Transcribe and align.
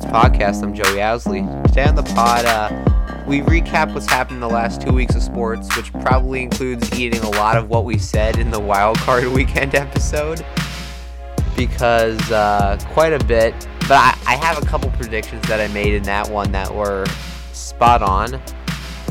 podcast. 0.00 0.62
I'm 0.62 0.72
Joey 0.72 1.02
Owsley. 1.02 1.42
Today 1.66 1.84
on 1.84 1.94
the 1.94 2.02
pod, 2.02 2.46
uh, 2.46 3.24
we 3.26 3.40
recap 3.42 3.92
what's 3.92 4.06
happened 4.06 4.36
in 4.36 4.40
the 4.40 4.48
last 4.48 4.80
two 4.80 4.90
weeks 4.90 5.14
of 5.14 5.22
sports, 5.22 5.76
which 5.76 5.92
probably 5.92 6.42
includes 6.42 6.98
eating 6.98 7.20
a 7.20 7.30
lot 7.32 7.58
of 7.58 7.68
what 7.68 7.84
we 7.84 7.98
said 7.98 8.38
in 8.38 8.50
the 8.50 8.58
wild 8.58 8.96
card 8.98 9.26
weekend 9.34 9.74
episode, 9.74 10.44
because 11.56 12.18
uh, 12.32 12.78
quite 12.94 13.12
a 13.12 13.22
bit. 13.26 13.52
But 13.80 13.92
I, 13.92 14.18
I 14.26 14.36
have 14.36 14.62
a 14.62 14.66
couple 14.66 14.90
predictions 14.92 15.46
that 15.48 15.60
I 15.60 15.68
made 15.74 15.92
in 15.92 16.04
that 16.04 16.28
one 16.30 16.50
that 16.52 16.74
were 16.74 17.04
spot 17.52 18.02
on, 18.02 18.40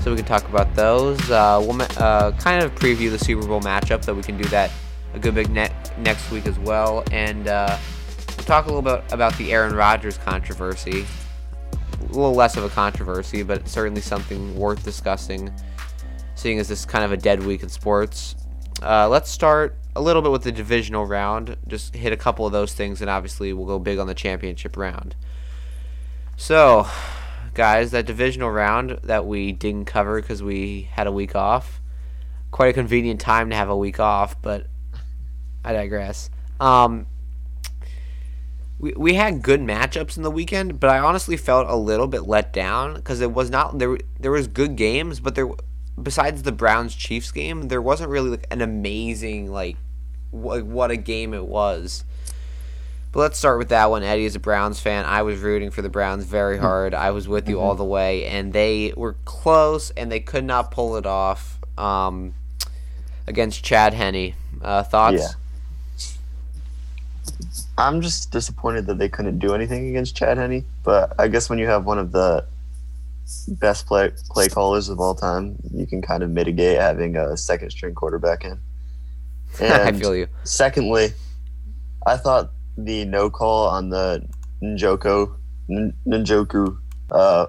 so 0.01 0.09
we 0.09 0.17
can 0.17 0.25
talk 0.25 0.49
about 0.49 0.73
those. 0.73 1.29
Uh, 1.29 1.63
we'll 1.63 1.79
uh, 1.99 2.31
kind 2.39 2.63
of 2.63 2.73
preview 2.73 3.11
the 3.11 3.19
Super 3.19 3.45
Bowl 3.45 3.61
matchup, 3.61 4.03
so 4.03 4.15
we 4.15 4.23
can 4.23 4.35
do 4.35 4.45
that 4.45 4.71
a 5.13 5.19
good 5.19 5.35
big 5.35 5.51
ne- 5.51 5.73
next 5.99 6.31
week 6.31 6.47
as 6.47 6.57
well, 6.57 7.03
and 7.11 7.47
uh, 7.47 7.77
talk 8.43 8.65
a 8.65 8.67
little 8.67 8.81
bit 8.81 9.03
about 9.11 9.37
the 9.37 9.51
Aaron 9.51 9.75
Rodgers 9.75 10.17
controversy. 10.17 11.05
A 11.99 12.03
little 12.05 12.33
less 12.33 12.57
of 12.57 12.63
a 12.63 12.69
controversy, 12.69 13.43
but 13.43 13.67
certainly 13.67 14.01
something 14.01 14.55
worth 14.55 14.83
discussing, 14.83 15.53
seeing 16.35 16.59
as 16.59 16.67
this 16.67 16.79
is 16.79 16.85
kind 16.85 17.05
of 17.05 17.11
a 17.11 17.17
dead 17.17 17.43
week 17.43 17.63
in 17.63 17.69
sports. 17.69 18.35
Uh, 18.81 19.07
let's 19.07 19.29
start 19.29 19.77
a 19.95 20.01
little 20.01 20.21
bit 20.21 20.31
with 20.31 20.43
the 20.43 20.51
divisional 20.51 21.05
round. 21.05 21.57
Just 21.67 21.95
hit 21.95 22.13
a 22.13 22.17
couple 22.17 22.45
of 22.45 22.51
those 22.51 22.73
things, 22.73 23.01
and 23.01 23.09
obviously 23.09 23.53
we'll 23.53 23.67
go 23.67 23.79
big 23.79 23.99
on 23.99 24.07
the 24.07 24.15
championship 24.15 24.77
round. 24.77 25.15
So, 26.37 26.87
guys, 27.53 27.91
that 27.91 28.05
divisional 28.05 28.49
round 28.49 28.99
that 29.03 29.25
we 29.25 29.51
didn't 29.51 29.85
cover 29.85 30.19
because 30.19 30.41
we 30.41 30.89
had 30.91 31.07
a 31.07 31.11
week 31.11 31.35
off. 31.35 31.81
Quite 32.49 32.69
a 32.69 32.73
convenient 32.73 33.21
time 33.21 33.49
to 33.49 33.55
have 33.55 33.69
a 33.69 33.77
week 33.77 33.99
off, 33.99 34.41
but 34.41 34.67
I 35.63 35.73
digress. 35.73 36.29
Um, 36.59 37.07
we, 38.81 38.93
we 38.97 39.13
had 39.13 39.43
good 39.43 39.61
matchups 39.61 40.17
in 40.17 40.23
the 40.23 40.31
weekend, 40.31 40.79
but 40.79 40.89
I 40.89 40.97
honestly 40.97 41.37
felt 41.37 41.69
a 41.69 41.75
little 41.75 42.07
bit 42.07 42.23
let 42.23 42.51
down 42.51 42.95
because 42.95 43.21
it 43.21 43.31
was 43.31 43.51
not 43.51 43.77
there. 43.77 43.97
There 44.19 44.31
was 44.31 44.47
good 44.47 44.75
games, 44.75 45.19
but 45.19 45.35
there 45.35 45.49
besides 46.01 46.41
the 46.41 46.51
Browns 46.51 46.95
Chiefs 46.95 47.31
game, 47.31 47.67
there 47.67 47.81
wasn't 47.81 48.09
really 48.09 48.31
like 48.31 48.47
an 48.49 48.59
amazing 48.61 49.51
like 49.51 49.77
what, 50.31 50.65
what 50.65 50.89
a 50.89 50.97
game 50.97 51.33
it 51.35 51.45
was. 51.45 52.03
But 53.11 53.19
let's 53.19 53.37
start 53.37 53.59
with 53.59 53.69
that 53.69 53.91
one. 53.91 54.03
Eddie 54.03 54.25
is 54.25 54.35
a 54.35 54.39
Browns 54.39 54.79
fan. 54.79 55.05
I 55.05 55.21
was 55.21 55.39
rooting 55.39 55.69
for 55.69 55.81
the 55.81 55.89
Browns 55.89 56.23
very 56.23 56.57
hard. 56.57 56.93
I 56.93 57.11
was 57.11 57.27
with 57.27 57.49
you 57.49 57.59
all 57.59 57.75
the 57.75 57.83
way, 57.83 58.25
and 58.25 58.53
they 58.53 58.93
were 58.95 59.17
close, 59.25 59.91
and 59.91 60.09
they 60.09 60.21
could 60.21 60.45
not 60.45 60.71
pull 60.71 60.95
it 60.95 61.05
off 61.05 61.59
um, 61.77 62.33
against 63.27 63.65
Chad 63.65 63.93
Henne. 63.93 64.33
Uh, 64.61 64.83
thoughts? 64.83 65.17
Yeah. 65.19 65.27
I'm 67.77 68.01
just 68.01 68.31
disappointed 68.31 68.85
that 68.87 68.97
they 68.97 69.09
couldn't 69.09 69.39
do 69.39 69.53
anything 69.53 69.89
against 69.89 70.15
Chad 70.15 70.37
Henne. 70.37 70.65
But 70.83 71.13
I 71.19 71.27
guess 71.27 71.49
when 71.49 71.59
you 71.59 71.67
have 71.67 71.85
one 71.85 71.99
of 71.99 72.11
the 72.11 72.45
best 73.47 73.85
play 73.85 74.11
play 74.29 74.47
callers 74.49 74.89
of 74.89 74.99
all 74.99 75.15
time, 75.15 75.57
you 75.73 75.85
can 75.85 76.01
kind 76.01 76.23
of 76.23 76.29
mitigate 76.29 76.79
having 76.79 77.15
a 77.15 77.37
second 77.37 77.71
string 77.71 77.95
quarterback 77.95 78.43
in. 78.43 78.59
I 79.59 79.91
feel 79.91 80.15
you. 80.15 80.27
secondly, 80.43 81.13
I 82.07 82.17
thought 82.17 82.51
the 82.77 83.05
no 83.05 83.29
call 83.29 83.67
on 83.67 83.89
the 83.89 84.25
Njoko 84.63 85.35
N- 85.69 85.93
Njoku 86.07 86.77
uh, 87.11 87.47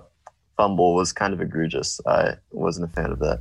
fumble 0.57 0.95
was 0.95 1.13
kind 1.13 1.33
of 1.33 1.41
egregious. 1.41 2.01
I 2.07 2.37
wasn't 2.51 2.91
a 2.91 2.93
fan 2.93 3.11
of 3.11 3.19
that. 3.21 3.41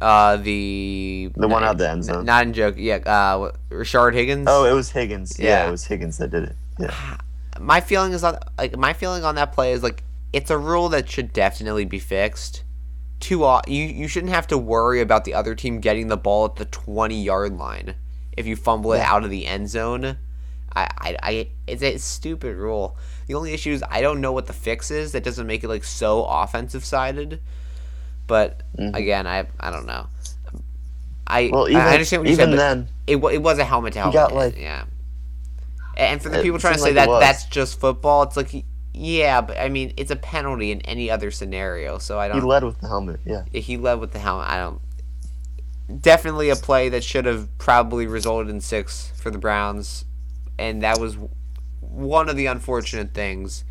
Uh, 0.00 0.36
the 0.36 1.30
The 1.36 1.48
one 1.48 1.64
out 1.64 1.78
the 1.78 1.88
end 1.90 2.04
zone. 2.04 2.24
Not 2.24 2.46
in 2.46 2.52
joke. 2.52 2.76
Yeah. 2.78 2.96
Uh, 2.96 3.52
Rashard 3.70 4.14
Higgins. 4.14 4.46
Oh, 4.48 4.64
it 4.64 4.72
was 4.72 4.90
Higgins. 4.90 5.38
Yeah, 5.38 5.64
Yeah. 5.64 5.68
it 5.68 5.70
was 5.72 5.84
Higgins 5.86 6.18
that 6.18 6.30
did 6.30 6.44
it. 6.44 6.56
Yeah. 6.78 6.94
my 7.60 7.80
feeling 7.80 8.12
is 8.12 8.22
on 8.22 8.38
like 8.56 8.76
my 8.76 8.92
feeling 8.92 9.24
on 9.24 9.34
that 9.34 9.52
play 9.52 9.72
is 9.72 9.82
like 9.82 10.04
it's 10.32 10.50
a 10.50 10.58
rule 10.58 10.88
that 10.90 11.08
should 11.08 11.32
definitely 11.32 11.84
be 11.84 11.98
fixed. 11.98 12.62
Too 13.18 13.40
you 13.66 13.84
you 13.84 14.06
shouldn't 14.06 14.32
have 14.32 14.46
to 14.48 14.58
worry 14.58 15.00
about 15.00 15.24
the 15.24 15.34
other 15.34 15.56
team 15.56 15.80
getting 15.80 16.06
the 16.06 16.16
ball 16.16 16.44
at 16.44 16.56
the 16.56 16.66
twenty 16.66 17.20
yard 17.20 17.58
line 17.58 17.96
if 18.36 18.46
you 18.46 18.54
fumble 18.54 18.92
it 18.92 18.98
Yeah. 18.98 19.12
out 19.12 19.24
of 19.24 19.30
the 19.30 19.46
end 19.46 19.68
zone. 19.68 20.18
I, 20.76 20.82
I, 20.98 21.16
I 21.22 21.48
it's 21.66 21.82
a 21.82 21.96
stupid 21.98 22.54
rule. 22.56 22.96
The 23.26 23.34
only 23.34 23.52
issue 23.52 23.72
is 23.72 23.82
I 23.90 24.00
don't 24.00 24.20
know 24.20 24.30
what 24.30 24.46
the 24.46 24.52
fix 24.52 24.92
is. 24.92 25.10
That 25.10 25.24
doesn't 25.24 25.46
make 25.48 25.64
it 25.64 25.68
like 25.68 25.82
so 25.82 26.24
offensive 26.24 26.84
sided. 26.84 27.40
But 28.28 28.62
Mhm. 28.78 28.94
again, 28.94 29.26
I 29.26 29.46
I 29.58 29.70
don't 29.72 29.86
know. 29.86 30.06
I 31.26 31.50
Well, 31.52 31.68
even, 31.68 31.82
I 31.82 31.92
understand 31.94 32.22
what 32.22 32.28
you 32.28 32.34
even 32.34 32.50
said. 32.52 32.58
then, 32.58 32.88
it, 33.06 33.16
it 33.16 33.42
was 33.42 33.58
a 33.58 33.64
helmet 33.64 33.92
to 33.94 33.98
helmet. 33.98 34.14
got, 34.14 34.32
like- 34.34 34.56
yeah. 34.56 34.84
And 35.96 36.22
for 36.22 36.28
the 36.28 36.40
people 36.42 36.60
trying 36.60 36.74
to 36.74 36.78
say 36.78 36.92
like 36.92 37.08
that 37.08 37.20
that's 37.20 37.44
just 37.46 37.80
football, 37.80 38.22
it's 38.22 38.36
like 38.36 38.64
yeah, 38.94 39.40
but 39.40 39.58
I 39.58 39.68
mean 39.68 39.92
it's 39.96 40.10
a 40.12 40.16
penalty 40.16 40.70
in 40.70 40.80
any 40.82 41.10
other 41.10 41.30
scenario. 41.32 41.98
So 41.98 42.18
I 42.20 42.28
don't. 42.28 42.36
He 42.40 42.46
led 42.46 42.62
with 42.62 42.80
the 42.80 42.86
helmet. 42.88 43.20
Yeah. 43.24 43.42
He 43.52 43.76
led 43.76 43.94
with 43.98 44.12
the 44.12 44.20
helmet. 44.20 44.48
I 44.48 44.58
don't. 44.58 44.80
Definitely 46.00 46.50
a 46.50 46.56
play 46.56 46.88
that 46.90 47.02
should 47.02 47.24
have 47.24 47.48
probably 47.58 48.06
resulted 48.06 48.50
in 48.54 48.60
six 48.60 49.10
for 49.16 49.30
the 49.30 49.38
Browns, 49.38 50.04
and 50.58 50.82
that 50.82 51.00
was 51.00 51.16
one 51.80 52.28
of 52.28 52.36
the 52.36 52.46
unfortunate 52.46 53.14
things 53.14 53.64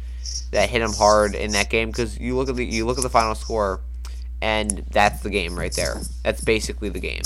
that 0.51 0.69
hit 0.69 0.81
him 0.81 0.91
hard 0.93 1.35
in 1.35 1.51
that 1.51 1.69
game 1.69 1.89
because 1.91 2.17
you 2.19 2.35
look 2.35 2.49
at 2.49 2.55
the 2.55 2.65
you 2.65 2.85
look 2.85 2.97
at 2.97 3.03
the 3.03 3.09
final 3.09 3.35
score, 3.35 3.81
and 4.41 4.83
that's 4.91 5.21
the 5.21 5.29
game 5.29 5.57
right 5.57 5.73
there. 5.73 5.95
That's 6.23 6.41
basically 6.43 6.89
the 6.89 6.99
game. 6.99 7.21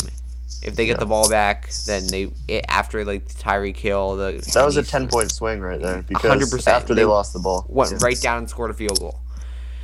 If 0.63 0.75
they 0.75 0.85
get 0.85 0.93
Yeah. 0.97 0.99
the 0.99 1.05
ball 1.07 1.27
back, 1.29 1.69
then 1.87 2.05
they 2.07 2.31
it, 2.47 2.65
after 2.69 3.03
like 3.03 3.27
Tyreek 3.27 3.77
Hill, 3.77 4.15
the 4.15 4.43
That 4.53 4.65
was 4.65 4.77
a 4.77 4.83
10 4.83 5.07
point 5.07 5.31
swing 5.31 5.59
right 5.59 5.81
there 5.81 6.03
because 6.03 6.29
100%. 6.29 6.67
after 6.67 6.93
they, 6.93 7.01
They 7.01 7.05
lost 7.05 7.33
the 7.33 7.39
ball. 7.39 7.65
went 7.67 7.91
Yeah. 7.91 7.97
right 8.01 8.19
down 8.21 8.37
and 8.39 8.49
scored 8.49 8.69
a 8.69 8.73
field 8.75 8.99
goal. 8.99 9.19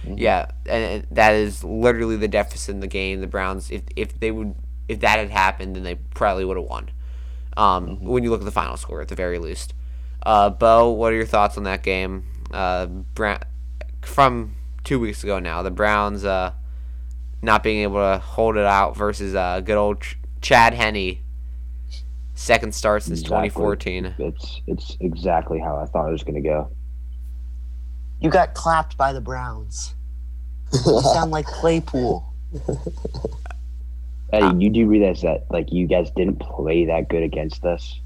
Mhm. 0.06 0.20
Yeah, 0.20 0.46
and, 0.68 0.84
and 0.84 1.08
that 1.12 1.34
is 1.34 1.64
literally 1.64 2.16
the 2.16 2.28
deficit 2.28 2.76
in 2.76 2.80
the 2.80 2.88
game. 2.88 3.22
The 3.22 3.28
Browns, 3.28 3.72
if 3.72 3.82
if 3.96 4.20
they 4.20 4.30
would, 4.32 4.54
if 4.88 5.00
that 5.00 5.18
had 5.20 5.32
happened, 5.32 5.76
then 5.76 5.84
they 5.84 5.96
probably 5.96 6.46
would 6.46 6.58
have 6.58 6.68
won. 6.68 6.92
Um, 7.58 7.88
Mm-hmm. 7.88 8.08
when 8.08 8.24
you 8.24 8.30
look 8.30 8.42
at 8.42 8.46
the 8.46 8.52
final 8.52 8.78
score, 8.78 9.02
at 9.02 9.08
the 9.08 9.16
very 9.16 9.40
least. 9.40 9.74
Uh, 10.24 10.50
Bo, 10.52 10.92
what 10.92 11.12
are 11.12 11.16
your 11.16 11.26
thoughts 11.26 11.58
on 11.58 11.64
that 11.64 11.82
game? 11.82 12.24
Uh, 12.52 12.86
Brown, 12.86 13.40
from 14.04 14.54
two 14.84 15.00
weeks 15.00 15.24
ago 15.24 15.40
now, 15.40 15.64
the 15.64 15.72
Browns 15.72 16.24
uh, 16.24 16.52
not 17.42 17.64
being 17.64 17.82
able 17.84 17.96
to 18.00 18.20
hold 18.20 18.58
it 18.58 18.66
out 18.66 18.96
versus 18.96 19.36
uh, 19.36 19.62
good 19.62 19.78
old 19.78 20.02
Ch- 20.02 20.18
Chad 20.42 20.74
Henne. 20.74 21.20
Second 22.34 22.74
start 22.76 23.04
since 23.04 23.22
Exactly. 23.22 23.50
2014. 23.50 24.16
It's 24.20 24.62
it's 24.68 24.98
exactly 25.00 25.60
how 25.60 25.78
I 25.78 25.86
thought 25.86 26.08
it 26.08 26.12
was 26.12 26.24
going 26.24 26.36
to 26.42 26.48
go. 26.48 26.70
You 28.20 28.30
got 28.30 28.54
clapped 28.54 28.96
by 28.98 29.12
the 29.14 29.22
Browns. 29.22 29.96
You 30.74 31.02
sound 31.14 31.32
like 31.32 31.46
Claypool. 31.46 32.24
Eddie, 34.34 34.64
you 34.64 34.70
do 34.70 34.88
realize 34.88 35.22
that 35.22 35.46
like 35.50 35.72
you 35.72 35.88
guys 35.88 36.12
didn't 36.12 36.40
play 36.40 36.86
that 36.86 37.08
good 37.10 37.24
against 37.24 37.66
us. 37.66 38.00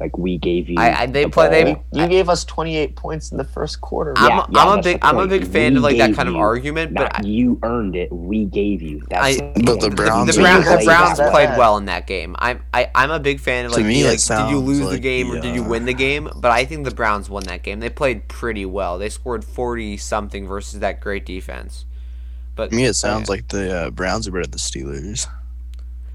Like 0.00 0.16
we 0.16 0.38
gave 0.38 0.70
you. 0.70 0.76
I- 0.78 1.02
I- 1.02 1.06
they 1.06 1.24
the 1.24 1.28
play- 1.30 1.50
they- 1.50 1.74
ball. 1.74 1.84
You 1.92 2.08
gave 2.08 2.30
us 2.30 2.42
28 2.46 2.96
points 2.96 3.30
in 3.32 3.36
the 3.36 3.44
first 3.44 3.82
quarter. 3.82 4.14
I'm, 4.16 4.30
Yeah, 4.30 4.38
a- 4.44 4.46
yeah, 4.50 4.60
I'm 4.62 4.78
a 4.78 4.82
big 4.82 4.98
I'm 5.02 5.18
a 5.18 5.26
big 5.26 5.46
fan 5.46 5.72
We 5.72 5.76
of 5.76 5.82
like 5.82 5.98
that 5.98 6.06
gave 6.08 6.16
kind 6.16 6.28
of 6.30 6.36
argument, 6.36 6.94
but 6.94 7.02
Not 7.02 7.18
I, 7.20 7.28
you 7.28 7.58
earned 7.62 7.96
it. 7.96 8.10
We 8.10 8.46
gave 8.46 8.80
you. 8.80 9.02
That's 9.10 9.22
I- 9.40 9.52
the 9.54 9.62
But 9.62 9.80
the. 9.80 9.90
Browns 9.90 10.34
the, 10.34 10.40
are 10.40 10.44
Brown, 10.44 10.60
the 10.62 10.84
Browns 10.86 11.18
That 11.18 11.30
played 11.30 11.50
well 11.58 11.76
in 11.76 11.84
that 11.84 12.06
game. 12.06 12.34
I'm 12.38 12.62
I, 12.72 12.90
I'm 12.94 13.10
a 13.10 13.20
big 13.20 13.40
fan 13.40 13.66
of 13.66 13.72
To 13.72 13.78
like, 13.78 13.86
me, 13.86 14.02
like 14.04 14.12
did 14.12 14.14
you 14.14 14.18
sounds 14.18 14.62
lose 14.62 14.78
the 14.78 14.84
like 14.86 15.02
game 15.02 15.30
or 15.30 15.34
the, 15.34 15.40
did 15.42 15.54
you 15.54 15.64
uh, 15.64 15.68
win 15.68 15.84
the 15.84 15.92
game? 15.94 16.30
But 16.34 16.50
I 16.50 16.64
think 16.64 16.86
the 16.86 16.94
Browns 16.94 17.28
won 17.28 17.42
that 17.44 17.62
game. 17.62 17.80
They 17.80 17.90
played 17.90 18.26
pretty 18.26 18.64
well. 18.64 18.98
They 18.98 19.10
scored 19.10 19.44
forty 19.44 19.98
something 19.98 20.48
versus 20.48 20.80
that 20.80 21.00
great 21.00 21.26
defense. 21.26 21.84
But 22.56 22.70
To 22.70 22.76
me, 22.76 22.84
it 22.86 22.94
sounds 22.94 23.28
like 23.28 23.48
the 23.48 23.76
uh, 23.86 23.90
Browns 23.90 24.26
are 24.26 24.30
better 24.32 24.44
than 24.44 24.52
the 24.52 24.58
Steelers. 24.58 25.26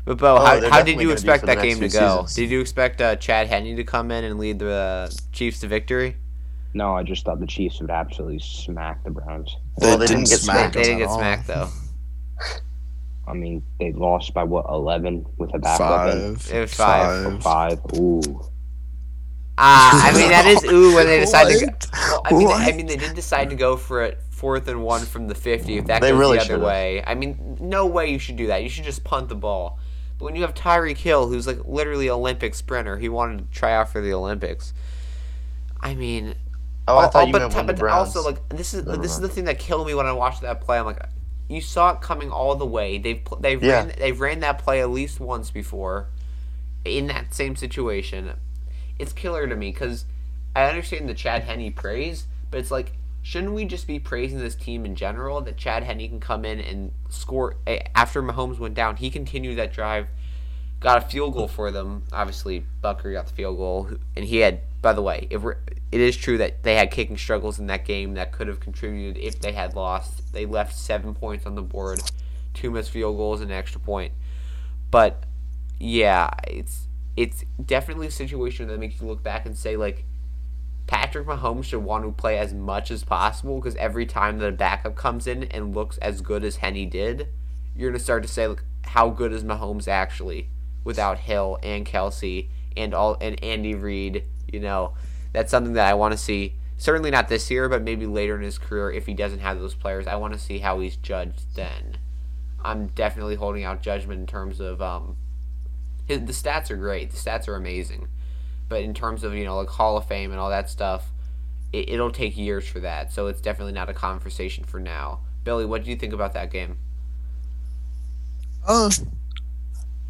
But 0.06 0.18
Bo, 0.20 0.36
Oh, 0.36 0.46
how, 0.46 0.70
how 0.70 0.84
did 0.84 1.02
you 1.02 1.12
expect 1.12 1.46
that 1.48 1.62
game 1.62 1.80
to 1.80 1.90
go? 1.90 2.26
seasons. 2.26 2.36
Did 2.36 2.52
you 2.52 2.62
expect 2.62 3.02
uh, 3.02 3.16
Chad 3.16 3.48
Henne 3.48 3.76
to 3.76 3.84
come 3.84 4.12
in 4.12 4.24
and 4.24 4.40
lead 4.40 4.60
the 4.60 4.72
uh, 4.72 5.10
Chiefs 5.32 5.60
to 5.62 5.68
victory? 5.68 6.18
No, 6.76 6.94
I 6.94 7.04
just 7.04 7.26
thought 7.26 7.40
the 7.40 7.48
Chiefs 7.48 7.80
would 7.82 7.90
absolutely 7.90 8.40
smack 8.40 9.04
the 9.04 9.10
Browns. 9.10 9.56
Well, 9.78 9.98
they 9.98 10.06
didn't 10.08 10.26
get 10.26 10.30
They, 10.32 10.36
smacked 10.38 10.74
they 10.76 10.84
didn't 10.84 11.00
get 11.00 11.08
all. 11.08 11.18
smacked 11.18 11.48
though. 11.48 11.70
I 13.28 13.34
mean, 13.34 13.64
they 13.80 13.92
lost 13.94 14.34
by 14.34 14.44
what 14.44 14.66
eleven 14.70 15.26
with 15.38 15.54
a 15.56 15.60
backup 15.60 16.14
in? 16.16 16.36
Five. 16.36 16.54
It 16.56 16.60
was 16.62 16.74
five. 16.74 17.26
Or 17.26 17.40
five. 17.42 17.80
Ooh. 17.98 18.22
Ah, 19.58 20.10
I 20.10 20.12
mean 20.18 20.30
that 20.30 20.46
is 20.46 20.64
ooh 20.66 20.96
when 20.96 21.08
they 21.08 21.20
decided 21.22 21.60
to. 21.60 21.66
Go, 21.66 21.72
What? 21.72 21.92
well, 21.94 22.22
I 22.26 22.32
mean, 22.38 22.48
What? 22.50 22.62
I 22.62 22.72
mean, 22.76 22.86
they 22.88 22.98
did 22.98 23.16
decide 23.16 23.50
to 23.50 23.56
go 23.56 23.78
for 23.78 24.04
it 24.04 24.20
fourth 24.30 24.68
and 24.68 24.84
one 24.84 25.02
from 25.06 25.28
the 25.30 25.34
fifty. 25.36 25.78
If 25.78 25.86
that 25.88 26.02
They 26.02 26.12
goes 26.12 26.20
really 26.20 26.38
the 26.38 26.42
other 26.44 26.48
should've. 26.56 26.64
way, 26.66 27.02
I 27.08 27.16
mean, 27.16 27.58
no 27.62 27.86
way 27.88 28.12
you 28.12 28.20
should 28.20 28.36
do 28.36 28.48
that. 28.48 28.62
You 28.64 28.70
should 28.70 28.84
just 28.84 29.04
punt 29.06 29.30
the 29.30 29.36
ball. 29.36 29.80
But 30.18 30.26
when 30.26 30.36
you 30.36 30.42
have 30.44 30.54
Tyreek 30.54 30.98
Hill, 30.98 31.28
who's 31.28 31.46
like 31.48 31.60
literally 31.66 32.10
Olympic 32.10 32.56
sprinter, 32.56 32.98
he 32.98 33.10
wanted 33.10 33.40
to 33.52 33.58
try 33.58 33.74
out 33.74 33.90
for 33.90 34.02
the 34.02 34.14
Olympics. 34.14 34.74
I 35.82 35.94
mean, 35.96 36.36
Oh, 36.88 36.98
I 36.98 37.04
al- 37.06 37.10
thought 37.10 37.28
you 37.28 37.34
but, 37.34 37.52
meant 37.54 37.68
but 37.68 37.78
Browns. 37.80 38.16
also 38.16 38.24
like 38.30 38.48
this 38.50 38.74
is 38.74 38.86
Never 38.86 39.02
this 39.02 39.12
is 39.12 39.20
the 39.20 39.28
thing 39.30 39.46
that 39.46 39.58
killed 39.60 39.88
me 39.88 39.94
when 39.96 40.06
I 40.06 40.12
watched 40.12 40.42
that 40.42 40.62
play. 40.62 40.78
I'm 40.78 40.86
like, 40.86 41.02
you 41.50 41.60
saw 41.62 41.92
it 41.94 42.02
coming 42.02 42.32
all 42.32 42.56
the 42.56 42.66
way. 42.66 42.98
They've 42.98 43.24
pl- 43.24 43.40
they've 43.40 43.62
Yeah. 43.62 43.74
ran 43.86 43.94
they've 43.98 44.20
ran 44.20 44.40
that 44.42 44.60
play 44.60 44.82
at 44.82 44.90
least 44.90 45.20
once 45.20 45.50
before, 45.52 46.08
in 46.86 47.08
that 47.08 47.34
same 47.34 47.56
situation. 47.56 48.32
It's 49.00 49.14
killer 49.14 49.48
to 49.48 49.56
me 49.56 49.72
because 49.72 50.06
I 50.56 50.66
understand 50.70 51.10
the 51.10 51.14
Chad 51.16 51.44
Henne 51.44 51.74
praise, 51.74 52.28
but 52.52 52.60
it's 52.60 52.72
like 52.72 52.94
shouldn't 53.26 53.54
we 53.54 53.66
just 53.66 53.88
be 53.88 53.98
praising 53.98 54.38
this 54.38 54.54
team 54.54 54.86
in 54.86 54.96
general 54.96 55.42
that 55.42 55.58
Chad 55.58 55.82
Henne 55.82 56.08
can 56.08 56.20
come 56.20 56.46
in 56.46 56.60
and 56.60 56.92
score 57.10 57.56
eh, 57.66 57.80
after 57.96 58.22
Mahomes 58.22 58.60
went 58.60 58.76
down? 58.76 58.98
He 58.98 59.10
continued 59.10 59.58
that 59.58 59.74
drive, 59.74 60.10
got 60.80 61.00
a 61.00 61.02
field 61.02 61.34
goal 61.34 61.48
for 61.48 61.72
them. 61.72 62.04
Obviously, 62.14 62.68
Butker 62.84 63.12
got 63.14 63.26
the 63.26 63.34
field 63.34 63.58
goal, 63.58 63.90
and 64.16 64.26
he 64.26 64.38
had. 64.38 64.62
By 64.84 64.94
the 64.94 65.02
way, 65.02 65.26
if 65.32 65.42
we're, 65.42 65.58
it 65.92 66.00
is 66.00 66.16
true 66.16 66.38
that 66.38 66.62
they 66.62 66.76
had 66.76 66.92
kicking 66.92 67.18
struggles 67.18 67.58
in 67.58 67.66
that 67.66 67.84
game 67.84 68.14
that 68.14 68.32
could 68.32 68.48
have 68.48 68.60
contributed 68.60 69.18
if 69.18 69.40
they 69.40 69.54
had 69.54 69.74
lost. 69.74 70.32
They 70.32 70.46
left 70.46 70.76
seven 70.76 71.16
points 71.16 71.48
on 71.48 71.56
the 71.56 71.64
board, 71.64 72.02
two 72.54 72.70
missed 72.70 72.92
field 72.92 73.18
goals, 73.18 73.42
and 73.42 73.50
an 73.50 73.58
extra 73.58 73.82
point. 73.82 74.14
But 74.92 75.24
yeah, 75.80 76.30
it's 76.48 76.86
it's 77.18 77.44
definitely 77.66 78.06
a 78.06 78.12
situation 78.12 78.68
that 78.68 78.80
makes 78.80 79.02
you 79.02 79.08
look 79.08 79.24
back 79.24 79.48
and 79.48 79.58
say 79.58 79.76
like 79.78 80.06
Patrick 80.88 81.26
Mahomes 81.26 81.66
should 81.66 81.84
want 81.84 82.06
to 82.06 82.12
play 82.12 82.38
as 82.38 82.54
much 82.54 82.92
as 82.92 83.04
possible 83.04 83.56
because 83.60 83.76
every 83.78 84.06
time 84.06 84.38
that 84.38 84.48
a 84.48 84.52
backup 84.52 84.96
comes 84.96 85.26
in 85.26 85.44
and 85.46 85.76
looks 85.76 85.98
as 85.98 86.22
good 86.22 86.44
as 86.44 86.58
Henne 86.58 86.90
did, 86.90 87.30
you're 87.76 87.90
gonna 87.90 88.00
start 88.00 88.24
to 88.24 88.30
say 88.30 88.48
like 88.48 88.64
how 88.84 89.10
good 89.10 89.34
is 89.34 89.44
Mahomes 89.44 89.88
actually 89.88 90.50
without 90.84 91.20
Hill 91.20 91.58
and 91.64 91.86
Kelce 91.86 92.50
and 92.78 92.94
all 92.94 93.18
and 93.20 93.44
Andy 93.44 93.74
Reid. 93.74 94.24
You 94.52 94.60
know, 94.60 94.94
that's 95.34 95.50
something 95.50 95.74
that 95.74 95.90
I 95.90 95.96
want 95.96 96.12
to 96.12 96.18
see. 96.18 96.56
Certainly 96.78 97.10
not 97.12 97.30
this 97.30 97.50
year, 97.50 97.68
but 97.68 97.82
maybe 97.82 98.06
later 98.06 98.36
in 98.36 98.44
his 98.44 98.58
career 98.58 98.92
if 98.92 99.06
he 99.08 99.14
doesn't 99.14 99.40
have 99.40 99.60
those 99.60 99.74
players. 99.74 100.08
I 100.08 100.16
want 100.18 100.34
to 100.34 100.40
see 100.40 100.60
how 100.60 100.80
he's 100.82 100.98
judged 100.98 101.56
then. 101.56 101.98
I'm 102.64 102.88
definitely 102.88 103.36
holding 103.36 103.64
out 103.64 103.82
judgment 103.82 104.20
in 104.20 104.28
terms 104.28 104.60
of 104.60 104.82
um, 104.82 105.18
his, 106.06 106.22
the 106.22 106.34
stats 106.34 106.70
are 106.70 106.78
great. 106.78 107.12
The 107.12 107.18
stats 107.18 107.48
are 107.48 107.56
amazing 107.56 108.08
but 108.70 108.82
in 108.82 108.94
terms 108.94 109.24
of 109.24 109.34
you 109.34 109.46
know 109.46 109.58
like 109.58 109.70
Hall 109.70 109.98
of 109.98 110.08
Fame 110.08 110.32
and 110.32 110.40
all 110.40 110.50
that 110.50 110.70
stuff, 110.70 111.12
it, 111.72 111.90
it'll 111.90 112.12
take 112.12 112.38
years 112.38 112.68
for 112.68 112.80
that. 112.82 113.12
So 113.12 113.28
it's 113.28 113.42
definitely 113.42 113.74
not 113.74 113.90
a 113.90 113.94
conversation 113.94 114.64
for 114.64 114.80
now. 114.80 115.20
Billy, 115.44 115.66
what 115.66 115.84
do 115.84 115.90
you 115.90 115.96
think 115.96 116.14
about 116.14 116.34
that 116.34 116.52
game? 116.52 116.78
Uh, 118.68 118.90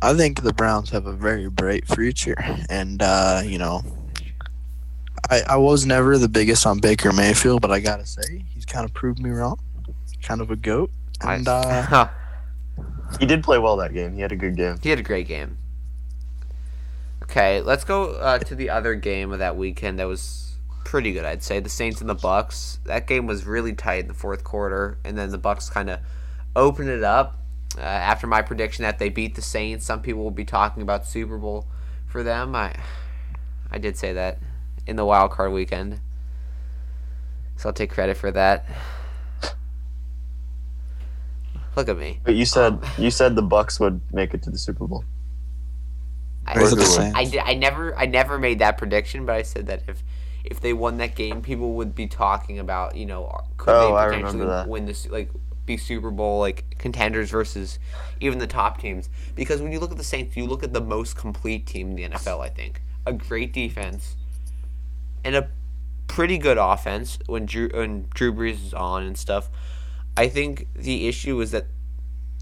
I 0.01 0.13
think 0.13 0.43
the 0.43 0.53
Browns 0.53 0.89
have 0.91 1.05
a 1.05 1.13
very 1.13 1.49
bright 1.49 1.87
future, 1.87 2.37
and 2.69 3.01
uh, 3.01 3.41
you 3.45 3.57
know, 3.57 3.83
I 5.29 5.41
I 5.49 5.57
was 5.57 5.85
never 5.85 6.17
the 6.17 6.29
biggest 6.29 6.65
on 6.65 6.79
Baker 6.79 7.11
Mayfield, 7.11 7.61
but 7.61 7.71
I 7.71 7.79
gotta 7.79 8.05
say 8.05 8.45
he's 8.53 8.65
kind 8.65 8.85
of 8.85 8.93
proved 8.93 9.19
me 9.19 9.29
wrong. 9.31 9.59
Kind 10.21 10.41
of 10.41 10.51
a 10.51 10.55
goat, 10.55 10.91
and 11.21 11.47
uh, 11.47 12.07
he 13.19 13.25
did 13.25 13.43
play 13.43 13.57
well 13.59 13.77
that 13.77 13.93
game. 13.93 14.13
He 14.13 14.21
had 14.21 14.31
a 14.31 14.35
good 14.35 14.55
game. 14.55 14.77
He 14.81 14.89
had 14.89 14.99
a 14.99 15.03
great 15.03 15.27
game. 15.27 15.57
Okay, 17.35 17.59
let's 17.59 17.83
go 17.83 18.11
uh, 18.11 18.39
to 18.39 18.55
the 18.55 18.69
other 18.69 18.95
game 18.95 19.33
of 19.33 19.39
that 19.39 19.57
weekend 19.57 19.99
that 19.99 20.07
was 20.07 20.55
pretty 20.85 21.11
good, 21.11 21.25
I'd 21.25 21.43
say. 21.43 21.59
The 21.59 21.67
Saints 21.67 21.99
and 21.99 22.09
the 22.09 22.15
Bucks. 22.15 22.79
That 22.85 23.07
game 23.07 23.27
was 23.27 23.45
really 23.45 23.73
tight 23.73 24.03
in 24.03 24.07
the 24.07 24.13
fourth 24.13 24.45
quarter, 24.45 24.99
and 25.03 25.17
then 25.17 25.31
the 25.31 25.37
Bucks 25.37 25.69
kind 25.69 25.89
of 25.89 25.99
opened 26.55 26.87
it 26.87 27.03
up. 27.03 27.37
Uh, 27.77 27.81
after 27.81 28.25
my 28.25 28.41
prediction 28.41 28.83
that 28.83 28.99
they 28.99 29.09
beat 29.09 29.35
the 29.35 29.41
Saints, 29.41 29.85
some 29.85 30.01
people 30.01 30.23
will 30.23 30.31
be 30.31 30.45
talking 30.45 30.81
about 30.81 31.05
Super 31.05 31.37
Bowl 31.37 31.67
for 32.07 32.23
them. 32.23 32.55
I, 32.55 32.73
I 33.69 33.79
did 33.79 33.97
say 33.97 34.13
that 34.13 34.39
in 34.87 34.95
the 34.95 35.03
wild 35.03 35.31
card 35.31 35.51
weekend, 35.51 35.99
so 37.57 37.67
I'll 37.67 37.73
take 37.73 37.91
credit 37.91 38.15
for 38.15 38.31
that. 38.31 38.65
Look 41.75 41.89
at 41.89 41.97
me. 41.97 42.21
But 42.23 42.35
you 42.35 42.45
said 42.45 42.75
um, 42.75 42.81
you 42.97 43.11
said 43.11 43.35
the 43.35 43.41
Bucks 43.41 43.77
would 43.77 43.99
make 44.13 44.33
it 44.33 44.41
to 44.43 44.49
the 44.49 44.57
Super 44.57 44.87
Bowl. 44.87 45.03
I, 46.47 46.53
I, 47.15 47.21
I, 47.21 47.51
I 47.51 47.53
never 47.55 47.97
I 47.97 48.05
never 48.05 48.37
made 48.37 48.59
that 48.59 48.77
prediction, 48.77 49.25
but 49.25 49.35
I 49.35 49.41
said 49.41 49.67
that 49.67 49.83
if 49.87 50.03
if 50.43 50.59
they 50.59 50.73
won 50.73 50.97
that 50.97 51.15
game, 51.15 51.41
people 51.41 51.73
would 51.73 51.95
be 51.95 52.07
talking 52.07 52.59
about 52.59 52.95
you 52.95 53.05
know 53.05 53.39
could 53.57 53.73
oh, 53.73 53.95
they 53.95 54.15
potentially 54.15 54.69
win 54.69 54.85
this 54.85 55.07
like 55.09 55.31
be 55.65 55.77
Super 55.77 56.11
Bowl 56.11 56.39
like 56.39 56.77
contenders 56.77 57.31
versus 57.31 57.79
even 58.19 58.37
the 58.37 58.47
top 58.47 58.79
teams 58.79 59.09
because 59.35 59.61
when 59.61 59.71
you 59.71 59.79
look 59.79 59.91
at 59.91 59.97
the 59.97 60.03
Saints, 60.03 60.37
you 60.37 60.45
look 60.45 60.63
at 60.63 60.73
the 60.73 60.81
most 60.81 61.15
complete 61.15 61.65
team 61.65 61.89
in 61.91 61.95
the 61.95 62.03
NFL. 62.17 62.41
I 62.41 62.49
think 62.49 62.81
a 63.05 63.13
great 63.13 63.51
defense 63.51 64.15
and 65.23 65.35
a 65.35 65.49
pretty 66.07 66.37
good 66.37 66.57
offense 66.57 67.17
when 67.25 67.45
Drew 67.45 67.69
when 67.73 68.07
Drew 68.13 68.31
Brees 68.31 68.67
is 68.67 68.73
on 68.73 69.03
and 69.03 69.17
stuff. 69.17 69.49
I 70.15 70.27
think 70.27 70.67
the 70.75 71.07
issue 71.07 71.41
is 71.41 71.51
that 71.51 71.65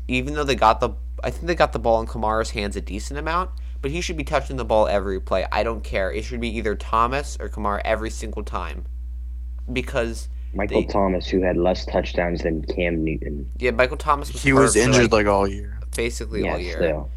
even 0.07 0.33
though 0.33 0.43
they 0.43 0.55
got 0.55 0.79
the 0.79 0.89
I 1.23 1.29
think 1.29 1.45
they 1.45 1.55
got 1.55 1.71
the 1.71 1.79
ball 1.79 2.01
in 2.01 2.07
Kamara's 2.07 2.51
hands 2.51 2.75
a 2.75 2.81
decent 2.81 3.17
amount 3.17 3.51
but 3.83 3.91
he 3.91 3.99
should 3.99 4.15
be 4.15 4.23
touching 4.23 4.55
the 4.55 4.63
ball 4.63 4.87
every 4.87 5.19
play. 5.19 5.45
I 5.51 5.61
don't 5.61 5.83
care. 5.83 6.09
It 6.09 6.23
should 6.23 6.39
be 6.39 6.47
either 6.57 6.73
Thomas 6.73 7.37
or 7.39 7.49
Kamara 7.49 7.81
every 7.83 8.09
single 8.09 8.41
time. 8.41 8.85
Because 9.71 10.29
Michael 10.53 10.81
they, 10.81 10.87
Thomas, 10.87 11.27
who 11.27 11.41
had 11.41 11.57
less 11.57 11.85
touchdowns 11.85 12.43
than 12.43 12.63
Cam 12.63 13.03
Newton. 13.03 13.51
Yeah, 13.57 13.71
Michael 13.71 13.97
Thomas 13.97 14.31
was 14.31 14.41
He 14.41 14.53
was 14.53 14.77
injured 14.77 15.11
like, 15.11 15.25
like, 15.25 15.27
all 15.27 15.45
year. 15.45 15.81
Basically 15.93 16.45
yeah, 16.45 16.53
all 16.53 16.59
year. 16.59 16.77
Still. 16.77 17.11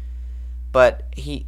But 0.73 1.03
he 1.15 1.47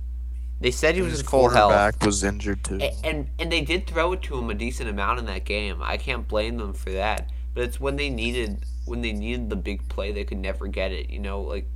they 0.61 0.71
said 0.71 0.95
he 0.95 1.01
was 1.01 1.19
in 1.19 1.25
full 1.25 1.49
health. 1.49 2.05
was 2.05 2.23
injured 2.23 2.63
too. 2.63 2.79
And, 2.79 2.95
and 3.03 3.29
and 3.39 3.51
they 3.51 3.61
did 3.61 3.87
throw 3.87 4.13
it 4.13 4.21
to 4.23 4.37
him 4.37 4.49
a 4.49 4.53
decent 4.53 4.89
amount 4.89 5.19
in 5.19 5.25
that 5.25 5.43
game. 5.43 5.81
I 5.81 5.97
can't 5.97 6.29
blame 6.29 6.57
them 6.57 6.73
for 6.73 6.91
that. 6.91 7.29
But 7.53 7.63
it's 7.63 7.79
when 7.79 7.97
they 7.97 8.09
needed 8.09 8.63
when 8.85 9.01
they 9.01 9.11
needed 9.11 9.49
the 9.49 9.57
big 9.57 9.85
play 9.89 10.13
they 10.13 10.23
could 10.23 10.37
never 10.37 10.67
get 10.67 10.93
it. 10.93 11.09
You 11.09 11.19
know, 11.19 11.41
like 11.41 11.67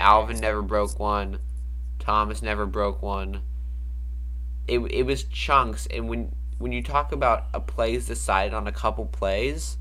Alvin 0.00 0.40
never 0.40 0.62
broke 0.62 0.98
one. 0.98 1.38
Thomas 2.08 2.40
never 2.40 2.64
broke 2.64 3.02
one. 3.02 3.42
It, 4.66 4.78
it 4.78 5.02
was 5.02 5.24
chunks, 5.24 5.86
and 5.90 6.08
when 6.08 6.34
when 6.56 6.72
you 6.72 6.82
talk 6.82 7.12
about 7.12 7.48
a 7.52 7.60
plays 7.60 8.06
decided 8.06 8.54
on 8.54 8.66
a 8.66 8.72
couple 8.72 9.04
plays, 9.04 9.76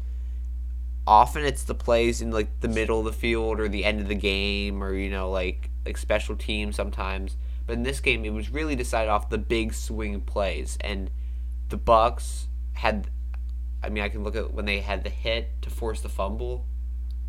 often 1.07 1.45
it's 1.45 1.63
the 1.63 1.73
plays 1.73 2.21
in 2.21 2.31
like 2.31 2.59
the 2.59 2.67
middle 2.67 2.99
of 2.99 3.05
the 3.05 3.13
field 3.13 3.61
or 3.61 3.69
the 3.69 3.85
end 3.85 4.01
of 4.01 4.09
the 4.09 4.15
game 4.15 4.83
or 4.83 4.93
you 4.93 5.09
know 5.09 5.31
like 5.31 5.69
like 5.85 5.97
special 5.97 6.35
teams 6.35 6.75
sometimes. 6.75 7.37
But 7.65 7.77
in 7.77 7.83
this 7.83 8.01
game, 8.01 8.25
it 8.25 8.33
was 8.33 8.49
really 8.49 8.75
decided 8.75 9.09
off 9.09 9.29
the 9.29 9.37
big 9.37 9.73
swing 9.73 10.19
plays, 10.19 10.77
and 10.81 11.09
the 11.69 11.77
Bucks 11.77 12.49
had. 12.73 13.09
I 13.81 13.87
mean, 13.87 14.03
I 14.03 14.09
can 14.09 14.25
look 14.25 14.35
at 14.35 14.53
when 14.53 14.65
they 14.65 14.81
had 14.81 15.05
the 15.05 15.09
hit 15.09 15.61
to 15.61 15.69
force 15.69 16.01
the 16.01 16.09
fumble, 16.09 16.65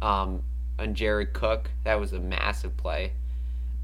um, 0.03 0.43
on 0.77 0.97
Jared 0.97 1.35
Cook. 1.35 1.71
That 1.85 2.01
was 2.01 2.13
a 2.13 2.19
massive 2.19 2.77
play. 2.77 3.13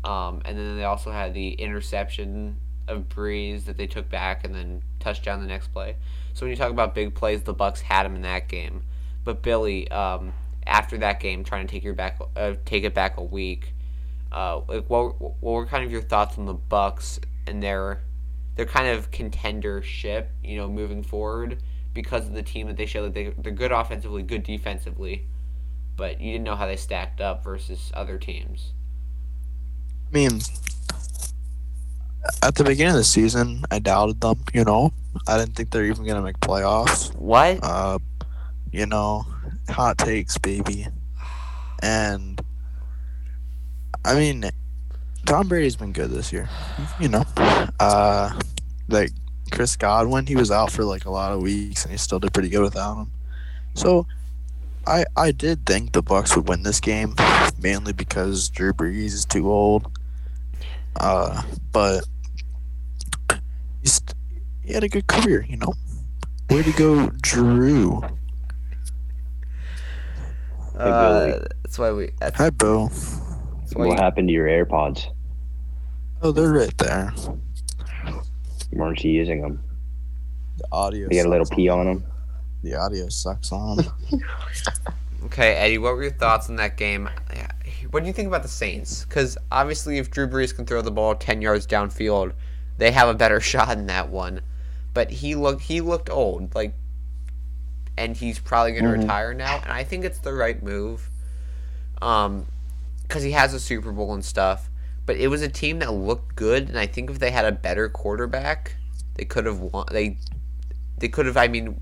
Um, 0.05 0.43
and 0.45 0.57
then 0.57 0.77
they 0.77 0.85
also 0.85 1.11
had 1.11 1.35
the 1.35 1.53
interception 1.53 2.59
of 2.87 3.09
Brees 3.09 3.65
that 3.65 3.77
they 3.79 3.87
took 3.87 4.11
back 4.11 4.45
and 4.45 4.55
then 4.55 4.83
touchdown 5.01 5.41
the 5.41 5.47
next 5.47 5.69
play. 5.73 5.97
So 6.35 6.45
when 6.45 6.51
you 6.51 6.57
talk 6.57 6.71
about 6.71 6.95
big 6.95 7.15
plays, 7.15 7.43
the 7.43 7.55
Bucks 7.55 7.81
had 7.81 8.05
them 8.05 8.15
in 8.15 8.23
that 8.23 8.49
game. 8.49 8.83
But 9.25 9.43
Billy, 9.43 9.91
um, 9.91 10.35
after 10.67 10.99
that 10.99 11.21
game, 11.21 11.43
trying 11.43 11.67
to 11.67 11.71
take 11.71 11.83
your 11.83 11.95
back, 11.95 12.21
uh, 12.37 12.55
take 12.67 12.85
it 12.85 12.93
back 12.93 13.17
a 13.17 13.23
week. 13.23 13.75
Uh, 14.31 14.61
like 14.69 14.85
what, 14.91 15.21
what 15.21 15.41
were 15.41 15.67
kind 15.67 15.85
of 15.85 15.91
your 15.91 16.03
thoughts 16.03 16.37
on 16.39 16.45
the 16.45 16.55
Bucks 16.55 17.19
and 17.47 17.63
their 17.63 18.01
their 18.57 18.67
kind 18.67 18.89
of 18.89 19.11
contendership, 19.11 20.27
you 20.43 20.57
know, 20.57 20.69
moving 20.69 21.03
forward 21.03 21.61
because 21.93 22.27
of 22.27 22.35
the 22.35 22.43
team 22.43 22.67
that 22.67 22.77
they 22.77 22.87
showed 22.87 23.05
that 23.05 23.15
they 23.15 23.33
they're 23.39 23.53
good 23.53 23.73
offensively, 23.73 24.23
good 24.23 24.43
defensively, 24.43 25.27
but 25.97 26.21
you 26.21 26.33
didn't 26.33 26.45
know 26.45 26.57
how 26.57 26.67
they 26.67 26.77
stacked 26.77 27.21
up 27.21 27.43
versus 27.43 27.91
other 27.95 28.19
teams. 28.19 28.73
I 30.14 30.16
mean, 30.16 30.42
at 32.40 32.54
the 32.54 32.62
beginning 32.62 32.92
of 32.92 32.99
the 32.99 33.02
season, 33.02 33.64
I 33.73 33.80
doubted 33.80 34.21
them. 34.21 34.44
You 34.52 34.62
know, 34.62 34.92
I 35.26 35.37
didn't 35.37 35.56
think 35.56 35.73
they're 35.73 35.87
even 35.87 36.06
gonna 36.06 36.23
make 36.23 36.38
playoffs. 36.38 37.12
What? 37.16 37.59
Uh, 37.64 37.99
you 38.71 38.87
know, 38.87 39.26
hot 39.68 39.99
takes, 39.99 40.38
baby. 40.38 40.87
And 41.83 42.40
I 44.04 44.14
mean, 44.14 44.49
Tom 45.26 45.49
Brady's 45.49 45.75
been 45.75 45.90
good 45.90 46.12
this 46.12 46.33
year. 46.33 46.49
You 47.00 47.09
know, 47.09 47.25
uh, 47.80 48.38
like 48.88 49.11
Chris 49.50 49.75
Godwin, 49.75 50.26
he 50.26 50.37
was 50.37 50.52
out 50.52 50.71
for 50.71 50.85
like 50.85 51.06
a 51.06 51.11
lot 51.11 51.33
of 51.33 51.42
weeks, 51.42 51.83
and 51.83 51.90
he 51.90 51.99
still 51.99 52.21
did 52.21 52.33
pretty 52.33 52.50
good 52.50 52.62
without 52.62 52.99
him. 52.99 53.11
So, 53.75 54.06
I 54.87 55.06
I 55.16 55.33
did 55.33 55.66
think 55.66 55.90
the 55.90 56.02
Bucks 56.02 56.37
would 56.37 56.47
win 56.47 56.62
this 56.62 56.78
game, 56.78 57.16
mainly 57.61 57.92
because 57.92 58.49
Drew 58.49 58.73
Brees 58.73 59.06
is 59.06 59.25
too 59.25 59.50
old. 59.50 59.90
Uh, 60.97 61.43
but 61.73 62.05
he's, 63.83 64.01
he 64.63 64.73
had 64.73 64.85
a 64.85 64.89
good 64.89 65.07
career, 65.07 65.45
you 65.49 65.57
know. 65.57 65.75
Way 66.51 66.63
to 66.63 66.73
go, 66.73 67.11
Drew. 67.21 68.03
Uh, 70.77 71.41
that's 71.63 71.79
why 71.79 71.93
we. 71.93 72.11
That's, 72.21 72.37
Hi, 72.37 72.51
Bo. 72.51 72.91
What 73.75 73.99
happened 73.99 74.29
to 74.29 74.35
your 74.35 74.47
AirPods? 74.47 75.07
Oh, 76.23 76.33
they're 76.33 76.53
right 76.53 76.79
there. 76.79 77.13
Weren't 78.73 79.03
you 79.05 79.11
using 79.11 79.43
them? 79.43 79.63
The 80.59 80.67
audio. 80.73 81.09
You 81.11 81.23
got 81.23 81.27
a 81.27 81.31
little 81.31 81.47
pee 81.47 81.69
on 81.69 81.87
them. 81.87 82.05
The 82.63 82.77
audio 82.77 83.09
sucks 83.09 83.53
on. 83.53 83.79
okay, 85.25 85.55
Eddie, 85.55 85.79
what 85.79 85.95
were 85.95 86.03
your 86.03 86.13
thoughts 86.13 86.49
on 86.49 86.57
that 86.57 86.77
game? 86.77 87.09
What 87.91 88.00
do 88.03 88.07
you 88.07 88.12
think 88.12 88.29
about 88.29 88.43
the 88.43 88.49
Saints? 88.49 89.05
Because 89.05 89.37
obviously, 89.53 89.99
if 89.99 90.11
Drew 90.11 90.26
Brees 90.26 90.55
can 90.55 90.67
throw 90.67 90.83
the 90.83 90.91
ball 90.91 91.14
ten 91.14 91.41
yards 91.43 91.67
downfield, 91.67 92.33
they 92.79 92.91
have 92.93 93.09
a 93.09 93.14
better 93.14 93.41
shot 93.53 93.76
in 93.76 93.87
that 93.87 94.09
one. 94.09 94.41
but 94.93 95.11
he 95.11 95.35
looked 95.35 95.62
he 95.62 95.81
looked 95.81 96.09
old, 96.09 96.55
like, 96.55 96.73
and 97.97 98.17
he's 98.17 98.38
probably 98.38 98.73
going 98.73 98.85
to 98.85 98.91
Mhm. 98.91 99.03
retire 99.03 99.35
now. 99.35 99.59
And 99.62 99.73
I 99.73 99.83
think 99.85 100.05
it's 100.05 100.19
the 100.19 100.33
right 100.33 100.62
move, 100.62 101.09
um, 102.00 102.47
because 103.03 103.23
he 103.23 103.33
has 103.33 103.55
a 103.55 103.61
Super 103.61 103.93
Bowl 103.93 104.14
and 104.14 104.25
stuff. 104.25 104.71
But 105.07 105.17
it 105.17 105.29
was 105.29 105.43
a 105.43 105.49
team 105.49 105.81
that 105.81 105.93
looked 105.93 106.35
good, 106.37 106.69
and 106.69 106.79
I 106.79 106.87
think 106.87 107.11
if 107.11 107.19
they 107.19 107.31
had 107.31 107.45
a 107.45 107.53
better 107.53 107.88
quarterback, 107.88 108.76
they 109.17 109.25
could 109.25 109.47
have 109.47 109.61
won. 109.61 109.87
They 109.91 110.17
they 110.99 111.09
could 111.09 111.26
have. 111.26 111.37
I 111.37 111.49
mean, 111.49 111.76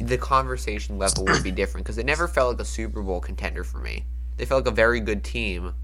the 0.00 0.16
conversation 0.18 0.98
level 0.98 1.24
would 1.26 1.42
be 1.42 1.50
different 1.50 1.84
because 1.84 1.98
it 1.98 2.06
never 2.06 2.26
felt 2.26 2.52
like 2.52 2.60
a 2.60 2.64
Super 2.64 3.02
Bowl 3.02 3.20
contender 3.20 3.64
for 3.64 3.78
me. 3.78 4.04
They 4.40 4.46
felt 4.46 4.64
like 4.64 4.72
a 4.72 4.74
very 4.74 5.00
good 5.00 5.22
team 5.22 5.74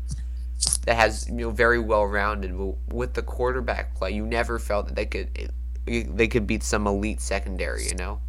that 0.87 0.97
has 0.97 1.29
you 1.29 1.35
know 1.35 1.51
very 1.51 1.79
well 1.79 2.07
rounded. 2.07 2.55
With 2.89 3.13
the 3.13 3.21
quarterback 3.21 3.95
play, 3.95 4.13
you 4.13 4.25
never 4.25 4.59
felt 4.59 4.87
that 4.87 4.97
they 4.97 5.05
could 5.05 5.53
they 5.85 6.27
could 6.27 6.47
beat 6.47 6.63
some 6.63 6.87
elite 6.87 7.21
secondary. 7.21 7.87
You 7.87 7.97
know. 7.97 8.21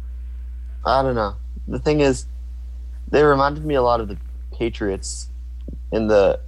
I 0.84 1.02
don't 1.02 1.14
know. 1.14 1.36
The 1.66 1.78
thing 1.78 2.00
is, 2.00 2.26
they 3.10 3.22
reminded 3.22 3.64
me 3.64 3.74
a 3.74 3.80
lot 3.80 4.02
of 4.02 4.08
the 4.08 4.18
Patriots 4.52 5.30
in 5.92 6.08
the 6.08 6.38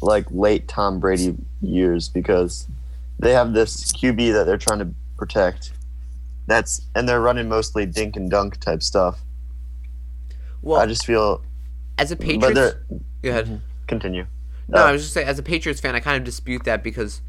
like 0.00 0.26
late 0.30 0.68
Tom 0.68 1.00
Brady 1.00 1.34
years 1.60 2.08
because 2.08 2.68
they 3.18 3.32
have 3.32 3.52
this 3.52 3.90
QB 3.94 4.32
that 4.32 4.44
they're 4.46 4.58
trying 4.58 4.78
to 4.78 4.90
protect. 5.16 5.72
That's 6.46 6.82
and 6.94 7.08
they're 7.08 7.20
running 7.20 7.48
mostly 7.48 7.84
dink 7.84 8.14
and 8.14 8.30
dunk 8.30 8.60
type 8.60 8.80
stuff. 8.84 9.18
Well, 10.62 10.80
I 10.80 10.86
just 10.86 11.04
feel, 11.04 11.42
as 11.98 12.12
a 12.12 12.16
but 12.16 12.24
Patriots, 12.24 12.54
they're 12.54 12.84
go 13.22 13.30
ahead. 13.30 13.60
continue. 13.86 14.26
No, 14.68 14.78
Uh, 14.80 14.84
I 14.84 14.92
was 14.92 15.02
just 15.02 15.14
saying, 15.14 15.26
as 15.26 15.38
a 15.38 15.42
Patriots 15.42 15.80
fan, 15.80 15.94
I 15.94 16.00
kind 16.00 16.16
of 16.18 16.24
dispute 16.24 16.64
that 16.64 16.82
because, 16.82 17.22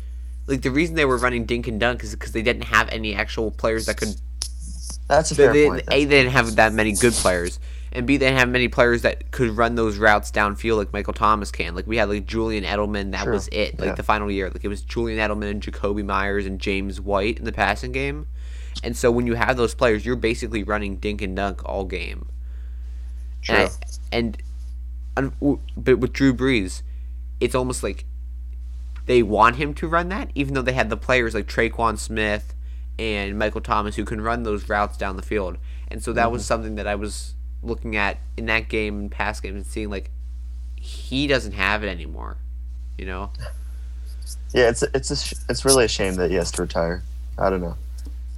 like, 0.47 0.61
the 0.61 0.71
reason 0.71 0.95
they 0.95 1.05
were 1.05 1.17
running 1.17 1.45
dink 1.45 1.67
and 1.67 1.79
dunk 1.79 2.03
is 2.03 2.11
because 2.13 2.31
they 2.33 2.41
didn't 2.41 2.65
have 2.65 2.89
any 2.89 3.15
actual 3.15 3.49
players 3.51 3.85
that 3.85 3.97
could. 3.97 4.15
That's 5.07 5.31
a 5.31 5.35
They, 5.35 5.43
fair 5.45 5.53
they- 5.53 5.67
point. 5.67 5.81
a, 5.87 5.89
they 5.89 6.05
didn't 6.05 6.31
have 6.33 6.55
that 6.57 6.73
many 6.73 6.91
good 6.93 7.13
players, 7.13 7.59
and 7.93 8.05
B, 8.05 8.17
they 8.17 8.25
didn't 8.27 8.39
have 8.39 8.49
many 8.49 8.67
players 8.67 9.01
that 9.03 9.31
could 9.31 9.51
run 9.57 9.75
those 9.75 9.97
routes 9.97 10.31
downfield 10.31 10.77
like 10.77 10.93
Michael 10.93 11.13
Thomas 11.13 11.49
can. 11.49 11.73
Like 11.75 11.87
we 11.87 11.97
had 11.97 12.09
like 12.09 12.25
Julian 12.27 12.63
Edelman, 12.65 13.11
that 13.13 13.23
True. 13.23 13.33
was 13.33 13.47
it. 13.51 13.79
Like 13.79 13.87
Yeah. 13.89 13.95
the 13.95 14.03
final 14.03 14.29
year, 14.29 14.49
like 14.49 14.63
it 14.63 14.67
was 14.67 14.81
Julian 14.81 15.17
Edelman 15.17 15.49
and 15.49 15.63
Jakobi 15.63 16.05
Meyers 16.05 16.45
and 16.45 16.59
James 16.59 16.99
White 17.01 17.39
in 17.39 17.45
the 17.45 17.51
passing 17.51 17.91
game. 17.91 18.27
And 18.83 18.95
so 18.95 19.09
when 19.11 19.25
you 19.25 19.33
have 19.33 19.57
those 19.57 19.73
players, 19.73 20.05
you're 20.05 20.15
basically 20.15 20.61
running 20.63 20.97
dink 20.97 21.21
and 21.23 21.35
dunk 21.35 21.63
all 21.65 21.85
game. 21.85 22.27
True. 23.41 23.55
And, 23.55 23.69
I, 23.71 24.15
and 24.15 24.37
w- 25.21 25.59
but 25.77 25.99
with 25.99 26.13
Drew 26.13 26.33
Brees, 26.33 26.81
it's 27.39 27.55
almost 27.55 27.83
like 27.83 28.05
they 29.05 29.23
want 29.23 29.55
him 29.55 29.73
to 29.75 29.87
run 29.87 30.09
that, 30.09 30.31
even 30.35 30.53
though 30.53 30.61
they 30.61 30.73
had 30.73 30.89
the 30.89 30.97
players 30.97 31.33
like 31.33 31.47
Tre'Quan 31.47 31.97
Smith 31.97 32.53
and 32.97 33.39
Michael 33.39 33.61
Thomas 33.61 33.95
who 33.95 34.05
can 34.05 34.21
run 34.21 34.43
those 34.43 34.69
routes 34.69 34.97
down 34.97 35.15
the 35.15 35.23
field. 35.23 35.57
And 35.87 36.03
so 36.03 36.13
that 36.13 36.31
was 36.31 36.43
mm-hmm. 36.43 36.47
something 36.47 36.75
that 36.75 36.87
I 36.87 36.95
was 36.95 37.33
looking 37.63 37.95
at 37.95 38.17
in 38.37 38.45
that 38.45 38.69
game 38.69 38.99
and 38.99 39.11
past 39.11 39.41
games 39.43 39.55
and 39.55 39.65
seeing 39.65 39.89
like 39.89 40.11
he 40.75 41.27
doesn't 41.27 41.53
have 41.53 41.83
it 41.83 41.89
anymore. 41.89 42.37
You 42.97 43.05
know? 43.05 43.31
Yeah, 44.53 44.69
it's 44.69 44.81
it's 44.81 45.11
a 45.11 45.15
sh- 45.15 45.33
it's 45.47 45.63
really 45.63 45.85
a 45.85 45.87
shame 45.87 46.15
that 46.15 46.31
he 46.31 46.35
has 46.37 46.51
to 46.53 46.63
retire. 46.63 47.03
I 47.37 47.49
don't 47.49 47.61
know. 47.61 47.75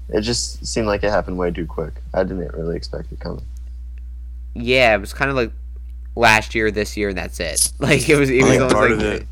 It 0.09 0.21
just 0.21 0.65
seemed 0.65 0.87
like 0.87 1.03
it 1.03 1.09
happened 1.09 1.37
way 1.37 1.51
too 1.51 1.65
quick. 1.65 1.93
I 2.13 2.23
didn't 2.23 2.53
really 2.53 2.75
expect 2.75 3.11
it 3.13 3.19
coming. 3.19 3.45
Yeah, 4.53 4.93
it 4.93 4.99
was 4.99 5.13
kind 5.13 5.29
of 5.29 5.37
like 5.37 5.51
last 6.15 6.53
year, 6.55 6.71
this 6.71 6.95
year, 6.97 7.09
and 7.09 7.17
that's 7.17 7.39
it. 7.39 7.71
Like 7.79 8.07
it 8.09 8.15
was. 8.17 8.29
It 8.29 8.43
I 8.43 8.47
was 8.47 8.57
almost 8.57 8.75
part 8.75 8.91
like, 8.91 8.99
of 8.99 9.05
it- 9.05 9.27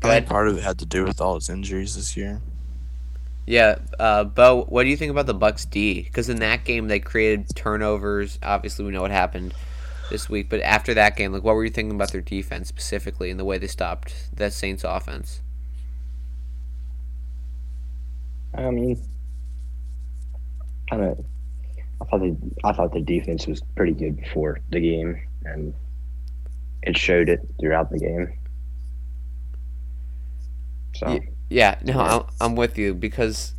Go 0.00 0.08
I 0.08 0.14
think 0.14 0.28
part 0.28 0.48
of 0.48 0.56
it 0.56 0.62
had 0.64 0.78
to 0.78 0.86
do 0.86 1.04
with 1.04 1.20
all 1.20 1.34
his 1.34 1.50
injuries 1.50 1.94
this 1.94 2.16
year. 2.16 2.40
Yeah, 3.46 3.76
uh, 3.98 4.24
Bo, 4.24 4.64
what 4.64 4.84
do 4.84 4.88
you 4.88 4.96
think 4.96 5.10
about 5.10 5.26
the 5.26 5.34
Bucks 5.34 5.66
D? 5.66 6.02
Because 6.02 6.30
in 6.30 6.38
that 6.38 6.64
game 6.64 6.88
they 6.88 7.00
created 7.00 7.54
turnovers. 7.54 8.38
Obviously, 8.42 8.84
we 8.86 8.92
know 8.92 9.02
what 9.02 9.10
happened 9.10 9.52
this 10.08 10.28
week. 10.28 10.48
But 10.48 10.60
after 10.62 10.94
that 10.94 11.16
game, 11.16 11.32
like, 11.32 11.42
what 11.42 11.54
were 11.54 11.64
you 11.64 11.70
thinking 11.70 11.94
about 11.96 12.12
their 12.12 12.20
defense 12.22 12.68
specifically 12.68 13.30
and 13.30 13.38
the 13.38 13.44
way 13.44 13.58
they 13.58 13.66
stopped 13.66 14.14
that 14.36 14.54
Saints 14.54 14.84
offense? 14.84 15.42
I 18.54 18.70
mean, 18.70 19.00
kind 20.88 21.02
of. 21.02 21.24
I 22.00 22.04
thought 22.06 22.20
the 22.20 22.36
I 22.64 22.72
thought 22.72 22.92
the 22.94 23.00
defense 23.02 23.46
was 23.46 23.60
pretty 23.76 23.92
good 23.92 24.16
before 24.16 24.60
the 24.70 24.80
game, 24.80 25.20
and 25.44 25.74
it 26.82 26.96
showed 26.96 27.28
it 27.28 27.40
throughout 27.60 27.90
the 27.90 27.98
game. 27.98 28.32
So 30.94 31.20
Yeah, 31.48 31.78
no, 31.82 31.92
Yeah. 31.94 32.22
I'm, 32.40 32.56
with 32.56 32.78
you 32.78 32.94
because 32.94 33.54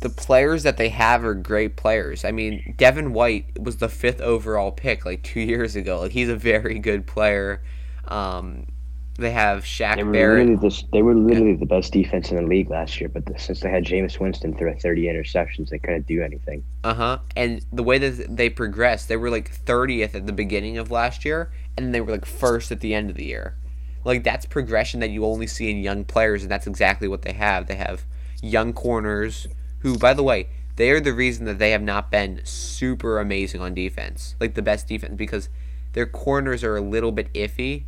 the 0.00 0.08
players 0.08 0.62
that 0.62 0.76
they 0.76 0.88
have 0.90 1.24
are 1.24 1.34
great 1.34 1.76
players. 1.76 2.24
I 2.24 2.30
mean, 2.32 2.74
Devin 2.76 3.12
White 3.12 3.58
was 3.58 3.78
the 3.78 3.88
fifth 3.88 4.20
overall 4.20 4.70
pick 4.70 5.04
like 5.04 5.22
two 5.22 5.40
years 5.40 5.76
ago. 5.76 6.00
Like 6.00 6.12
he's 6.12 6.28
a 6.28 6.36
very 6.36 6.78
good 6.78 7.06
player. 7.06 7.62
Um, 8.06 8.66
they 9.16 9.30
have 9.30 9.64
Shaq 9.64 9.96
they 9.96 10.04
were 10.04 10.12
Barrett. 10.12 10.48
literally 10.48 10.68
this, 10.68 10.84
they 10.92 11.02
were 11.02 11.14
literally 11.14 11.54
the 11.54 11.66
best 11.66 11.92
defense 11.92 12.30
in 12.30 12.36
the 12.36 12.42
league 12.42 12.70
last 12.70 13.00
year. 13.00 13.08
But 13.08 13.26
the, 13.26 13.38
since 13.38 13.60
they 13.60 13.70
had 13.70 13.84
Jameis 13.84 14.18
Winston 14.18 14.56
throw 14.56 14.74
30 14.74 15.02
interceptions, 15.02 15.68
they 15.68 15.78
couldn't 15.78 16.06
do 16.06 16.22
anything. 16.22 16.64
Uh 16.82 16.94
huh. 16.94 17.18
And 17.36 17.64
the 17.72 17.82
way 17.82 17.98
that 17.98 18.36
they 18.36 18.48
progressed, 18.48 19.08
they 19.08 19.16
were 19.16 19.30
like 19.30 19.64
30th 19.64 20.14
at 20.14 20.26
the 20.26 20.32
beginning 20.32 20.78
of 20.78 20.90
last 20.90 21.24
year, 21.24 21.52
and 21.76 21.86
then 21.86 21.92
they 21.92 22.00
were 22.00 22.12
like 22.12 22.24
first 22.24 22.72
at 22.72 22.80
the 22.80 22.94
end 22.94 23.10
of 23.10 23.16
the 23.16 23.24
year. 23.24 23.56
Like 24.04 24.24
that's 24.24 24.46
progression 24.46 25.00
that 25.00 25.10
you 25.10 25.24
only 25.24 25.46
see 25.46 25.70
in 25.70 25.78
young 25.78 26.04
players, 26.04 26.42
and 26.42 26.50
that's 26.50 26.66
exactly 26.66 27.06
what 27.06 27.22
they 27.22 27.32
have. 27.32 27.66
They 27.66 27.76
have 27.76 28.04
young 28.42 28.72
corners 28.72 29.46
who, 29.80 29.98
by 29.98 30.14
the 30.14 30.22
way, 30.22 30.48
they 30.76 30.90
are 30.90 31.00
the 31.00 31.12
reason 31.12 31.44
that 31.46 31.58
they 31.58 31.70
have 31.72 31.82
not 31.82 32.10
been 32.10 32.40
super 32.44 33.20
amazing 33.20 33.60
on 33.60 33.74
defense, 33.74 34.36
like 34.40 34.54
the 34.54 34.62
best 34.62 34.88
defense, 34.88 35.14
because 35.16 35.48
their 35.92 36.06
corners 36.06 36.64
are 36.64 36.76
a 36.76 36.80
little 36.80 37.12
bit 37.12 37.32
iffy, 37.34 37.84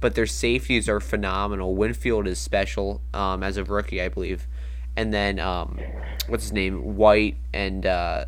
but 0.00 0.14
their 0.14 0.26
safeties 0.26 0.88
are 0.88 1.00
phenomenal. 1.00 1.74
Winfield 1.74 2.26
is 2.26 2.38
special 2.38 3.00
um, 3.12 3.42
as 3.42 3.56
a 3.56 3.64
rookie, 3.64 4.00
I 4.00 4.08
believe, 4.08 4.46
and 4.96 5.12
then 5.12 5.38
um, 5.38 5.78
what's 6.28 6.44
his 6.44 6.52
name, 6.52 6.96
White 6.96 7.36
and. 7.52 7.86
Uh, 7.86 8.24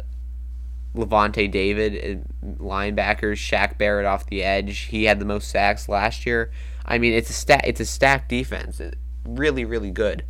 Lavonte 0.96 1.50
David, 1.50 1.94
and 1.94 2.58
linebackers, 2.58 3.36
Shaq 3.36 3.78
Barrett 3.78 4.06
off 4.06 4.26
the 4.26 4.42
edge. 4.42 4.78
He 4.78 5.04
had 5.04 5.18
the 5.20 5.24
most 5.24 5.48
sacks 5.48 5.88
last 5.88 6.26
year. 6.26 6.50
I 6.84 6.98
mean, 6.98 7.12
it's 7.12 7.30
a 7.30 7.34
stat. 7.34 7.62
It's 7.64 7.80
a 7.80 7.84
stacked 7.84 8.28
defense. 8.28 8.80
Really, 9.24 9.64
really 9.64 9.90
good. 9.90 10.24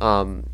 Um, 0.00 0.48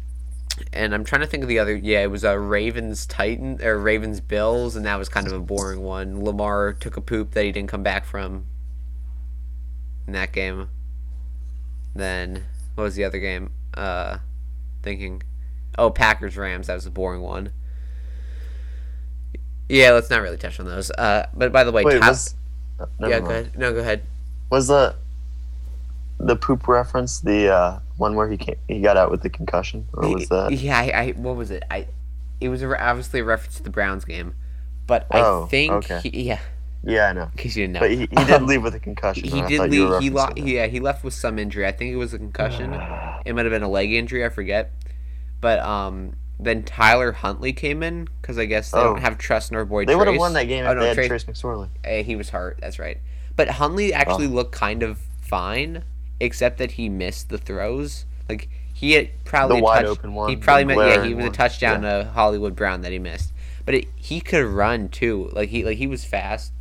and 0.72 0.94
I'm 0.94 1.04
trying 1.04 1.22
to 1.22 1.26
think 1.26 1.42
of 1.42 1.48
the 1.48 1.58
other. 1.58 1.74
Yeah, 1.74 2.02
it 2.02 2.10
was 2.10 2.24
a 2.24 2.38
Ravens 2.38 3.06
Titan 3.06 3.62
or 3.62 3.78
Ravens 3.78 4.20
Bills, 4.20 4.76
and 4.76 4.86
that 4.86 4.96
was 4.96 5.08
kind 5.08 5.26
of 5.26 5.32
a 5.32 5.40
boring 5.40 5.82
one. 5.82 6.22
Lamar 6.24 6.72
took 6.72 6.96
a 6.96 7.00
poop 7.00 7.32
that 7.32 7.44
he 7.44 7.52
didn't 7.52 7.68
come 7.68 7.82
back 7.82 8.04
from 8.04 8.46
in 10.08 10.14
that 10.14 10.32
game. 10.32 10.68
Then 11.94 12.44
what 12.74 12.84
was 12.84 12.96
the 12.96 13.04
other 13.04 13.20
game? 13.20 13.52
Uh, 13.74 14.18
thinking, 14.82 15.22
oh 15.78 15.90
Packers 15.90 16.36
Rams. 16.36 16.66
That 16.66 16.74
was 16.74 16.86
a 16.86 16.90
boring 16.90 17.20
one. 17.20 17.52
Yeah, 19.68 19.92
let's 19.92 20.10
not 20.10 20.22
really 20.22 20.38
touch 20.38 20.58
on 20.58 20.66
those. 20.66 20.90
Uh, 20.90 21.26
but 21.34 21.52
by 21.52 21.62
the 21.62 21.70
way, 21.70 21.84
Wait, 21.84 22.00
Ty- 22.00 22.08
was 22.08 22.34
uh, 22.80 22.86
never 22.98 23.12
yeah, 23.12 23.20
go 23.20 23.26
ahead. 23.26 23.58
No, 23.58 23.72
go 23.72 23.80
ahead. 23.80 24.02
Was 24.50 24.66
the 24.68 24.96
the 26.18 26.34
poop 26.34 26.66
reference 26.66 27.20
the 27.20 27.52
uh, 27.54 27.78
one 27.98 28.16
where 28.16 28.28
he 28.28 28.36
came, 28.36 28.56
he 28.66 28.80
got 28.80 28.96
out 28.96 29.10
with 29.10 29.22
the 29.22 29.30
concussion, 29.30 29.86
or 29.92 30.08
was 30.14 30.28
that? 30.30 30.50
Yeah, 30.52 30.78
I, 30.78 30.82
I 30.90 31.10
what 31.10 31.36
was 31.36 31.50
it? 31.50 31.62
I 31.70 31.86
it 32.40 32.48
was 32.48 32.62
obviously 32.62 33.20
a 33.20 33.24
reference 33.24 33.56
to 33.56 33.62
the 33.62 33.70
Browns 33.70 34.04
game, 34.06 34.34
but 34.86 35.06
Oh, 35.10 35.44
I 35.44 35.48
think 35.48 35.72
okay. 35.72 36.00
he, 36.02 36.22
yeah, 36.22 36.40
Yeah, 36.84 37.08
I 37.08 37.12
know. 37.12 37.22
in 37.24 37.30
case 37.36 37.56
you 37.56 37.64
didn't 37.64 37.74
know, 37.74 37.80
But 37.80 37.90
he, 37.90 37.98
he 37.98 38.24
did 38.24 38.42
leave 38.42 38.62
with 38.62 38.74
a 38.74 38.80
concussion. 38.88 39.24
he 39.24 39.42
did 39.42 39.58
thought 39.58 39.72
you 39.72 39.84
were 39.88 39.94
leave. 39.98 40.02
He, 40.02 40.10
lo- 40.10 40.28
yeah, 40.36 40.66
he 40.66 40.80
left 40.80 41.02
with 41.04 41.12
some 41.14 41.38
injury. 41.38 41.66
I 41.66 41.72
think 41.72 41.92
it 41.92 41.96
was 41.96 42.14
a 42.14 42.18
concussion. 42.18 42.72
It 43.26 43.34
might 43.34 43.44
have 43.44 43.50
been 43.52 43.62
a 43.64 43.68
leg 43.68 43.92
injury. 43.92 44.24
I 44.24 44.28
forget. 44.30 44.70
But 45.40 45.58
um, 45.58 46.14
then 46.40 46.62
Tyler 46.62 47.12
Huntley 47.12 47.52
came 47.52 47.82
in 47.82 48.08
because 48.22 48.38
I 48.38 48.44
guess 48.46 48.70
they 48.70 48.78
Oh. 48.78 48.84
don't 48.94 49.00
have 49.00 49.18
trust 49.18 49.50
in 49.50 49.56
our 49.56 49.64
boy. 49.64 49.84
They 49.84 49.96
would 49.96 50.06
have 50.06 50.16
won 50.16 50.32
that 50.34 50.44
game 50.44 50.64
if 50.64 50.70
Oh, 50.70 50.74
no, 50.74 50.80
they 50.80 50.86
had 50.88 50.94
Trace- 50.96 51.08
Trace 51.08 51.24
McSorley. 51.24 51.68
Eh, 51.84 52.02
he 52.02 52.16
was 52.16 52.30
hurt. 52.30 52.58
That's 52.60 52.78
right. 52.78 52.98
But 53.36 53.48
Huntley 53.48 53.92
actually 53.92 54.26
Oh. 54.26 54.30
looked 54.30 54.52
kind 54.52 54.82
of 54.82 54.98
fine, 55.20 55.84
except 56.20 56.58
that 56.58 56.72
he 56.72 56.88
missed 56.88 57.28
the 57.28 57.38
throws. 57.38 58.06
Like 58.28 58.48
he 58.72 58.92
had 58.92 59.10
probably 59.24 59.58
The 59.58 59.64
wide 59.64 59.80
touch- 59.82 59.86
open 59.98 60.14
one, 60.14 60.30
He 60.30 60.36
probably 60.36 60.64
meant, 60.64 60.80
yeah. 60.80 61.04
He 61.04 61.12
was 61.14 61.24
a 61.24 61.28
one. 61.28 61.34
touchdown 61.34 61.82
to 61.82 62.10
Hollywood 62.14 62.54
Brown 62.56 62.80
that 62.82 62.92
he 62.92 62.98
missed. 63.00 63.32
But 63.66 63.74
it, 63.74 63.88
he 63.96 64.20
could 64.20 64.44
run 64.46 64.88
too. 64.88 65.28
Like 65.34 65.50
he 65.50 65.64
like 65.64 65.76
he 65.76 65.86
was 65.86 66.04
fast. 66.04 66.52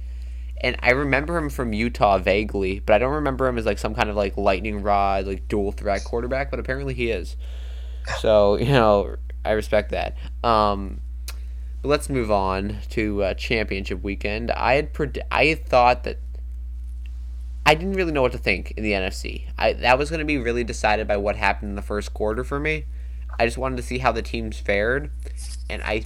And 0.61 0.75
I 0.81 0.91
remember 0.91 1.37
him 1.37 1.49
from 1.49 1.73
Utah 1.73 2.17
vaguely, 2.17 2.79
but 2.79 2.93
I 2.93 2.97
don't 2.97 3.13
remember 3.13 3.47
him 3.47 3.57
as 3.57 3.65
like 3.65 3.77
some 3.77 3.93
kind 3.93 4.09
of 4.09 4.15
like 4.15 4.37
lightning 4.37 4.81
rod, 4.81 5.27
like 5.27 5.47
dual 5.47 5.71
threat 5.71 6.03
quarterback. 6.03 6.49
But 6.49 6.59
apparently 6.59 6.93
he 6.93 7.11
is. 7.11 7.35
So 8.19 8.55
you 8.59 8.71
know, 8.71 9.17
I 9.45 9.51
respect 9.51 9.91
that. 9.91 10.15
Um, 10.43 11.01
but 11.81 11.89
let's 11.89 12.09
move 12.09 12.31
on 12.31 12.77
to 12.89 13.23
uh, 13.23 13.33
championship 13.35 14.01
weekend. 14.03 14.51
I 14.51 14.73
had 14.73 14.93
pred- 14.93 15.21
I 15.31 15.45
had 15.45 15.65
thought 15.65 16.03
that 16.05 16.19
I 17.65 17.75
didn't 17.75 17.93
really 17.93 18.13
know 18.13 18.21
what 18.21 18.31
to 18.31 18.37
think 18.37 18.71
in 18.77 18.83
the 18.83 18.93
NFC. 18.93 19.45
I 19.57 19.73
that 19.73 19.99
was 19.99 20.09
going 20.09 20.19
to 20.19 20.25
be 20.25 20.37
really 20.37 20.63
decided 20.63 21.07
by 21.07 21.17
what 21.17 21.35
happened 21.35 21.69
in 21.69 21.75
the 21.75 21.81
first 21.81 22.13
quarter 22.13 22.43
for 22.43 22.59
me. 22.59 22.85
I 23.39 23.45
just 23.45 23.57
wanted 23.57 23.75
to 23.75 23.83
see 23.83 23.99
how 23.99 24.11
the 24.11 24.21
teams 24.21 24.57
fared, 24.57 25.11
and 25.69 25.83
I 25.83 26.05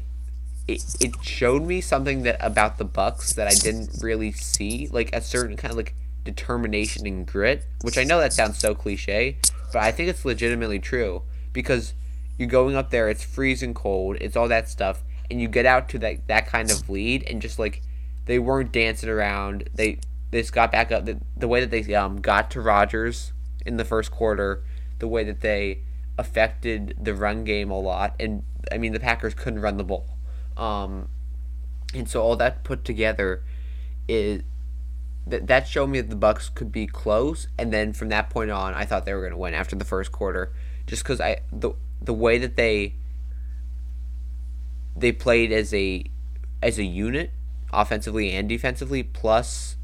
it, 0.74 0.96
it 1.00 1.24
showed 1.24 1.64
me 1.64 1.82
something 1.82 2.24
that 2.24 2.38
about 2.40 2.78
the 2.78 2.86
Bucks 2.86 3.34
that 3.34 3.48
I 3.48 3.54
didn't 3.54 4.02
really 4.02 4.32
see, 4.32 4.88
like 4.92 5.14
a 5.16 5.22
certain 5.22 5.58
kind 5.58 5.72
of 5.72 5.78
like 5.78 5.96
determination 6.24 7.06
and 7.08 7.26
grit, 7.26 7.66
which 7.82 7.98
I 7.98 8.04
know 8.04 8.20
that 8.20 8.34
sounds 8.34 8.60
so 8.60 8.76
cliche, 8.76 9.38
but 9.72 9.82
I 9.82 9.92
think 9.92 10.10
it's 10.10 10.26
legitimately 10.26 10.80
true 10.80 11.24
because 11.54 11.94
you're 12.38 12.50
going 12.50 12.76
up 12.76 12.90
there, 12.90 13.10
it's 13.10 13.24
freezing 13.24 13.74
cold, 13.74 14.18
it's 14.20 14.36
all 14.36 14.48
that 14.48 14.70
stuff, 14.70 15.04
and 15.30 15.42
you 15.42 15.48
get 15.48 15.66
out 15.66 15.90
to 15.90 16.00
that 16.00 16.28
that 16.28 16.48
kind 16.48 16.72
of 16.72 16.90
lead 16.90 17.24
and 17.24 17.42
just 17.42 17.60
like 17.60 17.82
they 18.26 18.40
weren't 18.40 18.72
dancing 18.72 19.10
around. 19.10 19.70
They 19.74 20.00
they 20.32 20.42
just 20.42 20.54
got 20.54 20.72
back 20.72 20.92
up. 20.92 21.06
The, 21.06 21.20
the 21.36 21.48
way 21.48 21.64
that 21.64 21.72
they 21.72 21.94
um 21.94 22.22
got 22.22 22.52
to 22.52 22.62
Rodgers 22.62 23.34
in 23.66 23.78
the 23.78 23.86
first 23.86 24.12
quarter, 24.12 24.64
the 25.00 25.08
way 25.08 25.24
that 25.24 25.42
they 25.42 25.80
affected 26.18 26.96
the 27.00 27.14
run 27.14 27.44
game 27.44 27.72
a 27.72 27.80
lot, 27.80 28.16
and 28.20 28.44
I 28.72 28.78
mean 28.78 28.94
the 28.94 29.00
Packers 29.00 29.34
couldn't 29.34 29.62
run 29.62 29.78
the 29.78 29.84
ball. 29.84 30.06
Um, 30.58 31.10
and 31.94 32.10
so 32.10 32.22
all 32.22 32.36
that 32.38 32.64
put 32.64 32.86
together 32.86 33.44
is 34.08 34.44
that 35.28 35.48
that 35.48 35.68
showed 35.68 35.88
me 35.88 36.02
that 36.02 36.10
the 36.10 36.16
Bucks 36.16 36.50
could 36.50 36.72
be 36.72 36.88
close, 36.88 37.48
and 37.58 37.72
then 37.72 37.94
from 37.94 38.10
that 38.10 38.30
point 38.30 38.52
on, 38.52 38.74
I 38.74 38.86
thought 38.86 39.06
they 39.06 39.14
were 39.14 39.22
going 39.22 39.32
to 39.32 39.38
win 39.38 39.54
after 39.54 39.76
the 39.76 39.86
first 39.86 40.12
quarter, 40.12 40.52
just 40.88 41.04
because 41.04 41.22
I 41.22 41.42
the 41.52 41.74
the 42.02 42.14
way 42.14 42.38
that 42.38 42.56
they 42.56 42.96
they 44.96 45.12
played 45.12 45.52
as 45.52 45.74
a 45.74 46.06
as 46.62 46.80
a 46.80 46.84
unit, 46.84 47.32
offensively 47.72 48.32
and 48.32 48.50
defensively. 48.50 49.04
Plus, 49.04 49.76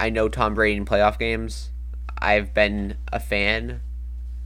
I 0.00 0.10
know 0.10 0.28
Tom 0.28 0.54
Brady 0.54 0.76
in 0.76 0.84
playoff 0.84 1.18
games. 1.18 1.70
I've 2.18 2.54
been 2.54 2.96
a 3.12 3.20
fan 3.20 3.80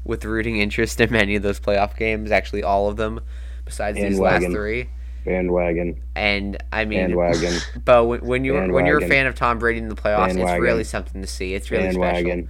with 0.04 0.24
rooting 0.24 0.56
interest 0.60 1.00
in 1.00 1.12
many 1.12 1.36
of 1.36 1.42
those 1.42 1.60
playoff 1.60 1.96
games, 1.96 2.30
actually 2.30 2.62
all 2.62 2.88
of 2.88 2.96
them, 2.96 3.20
besides 3.64 3.98
these 3.98 4.18
last 4.18 4.46
three. 4.46 4.88
Bandwagon. 5.24 6.00
And 6.14 6.62
I 6.72 6.84
mean, 6.84 7.00
Bandwagon. 7.00 7.58
but 7.84 8.04
when, 8.06 8.20
when 8.20 8.44
you're 8.44 8.72
when 8.72 8.86
you're 8.86 8.98
a 8.98 9.08
fan 9.08 9.26
of 9.26 9.34
Tom 9.34 9.58
Brady 9.58 9.78
in 9.78 9.88
the 9.88 9.94
playoffs, 9.96 10.30
it's 10.30 10.60
really 10.60 10.84
something 10.84 11.20
to 11.20 11.28
see. 11.28 11.54
It's 11.54 11.70
really 11.70 11.92
special. 11.92 12.48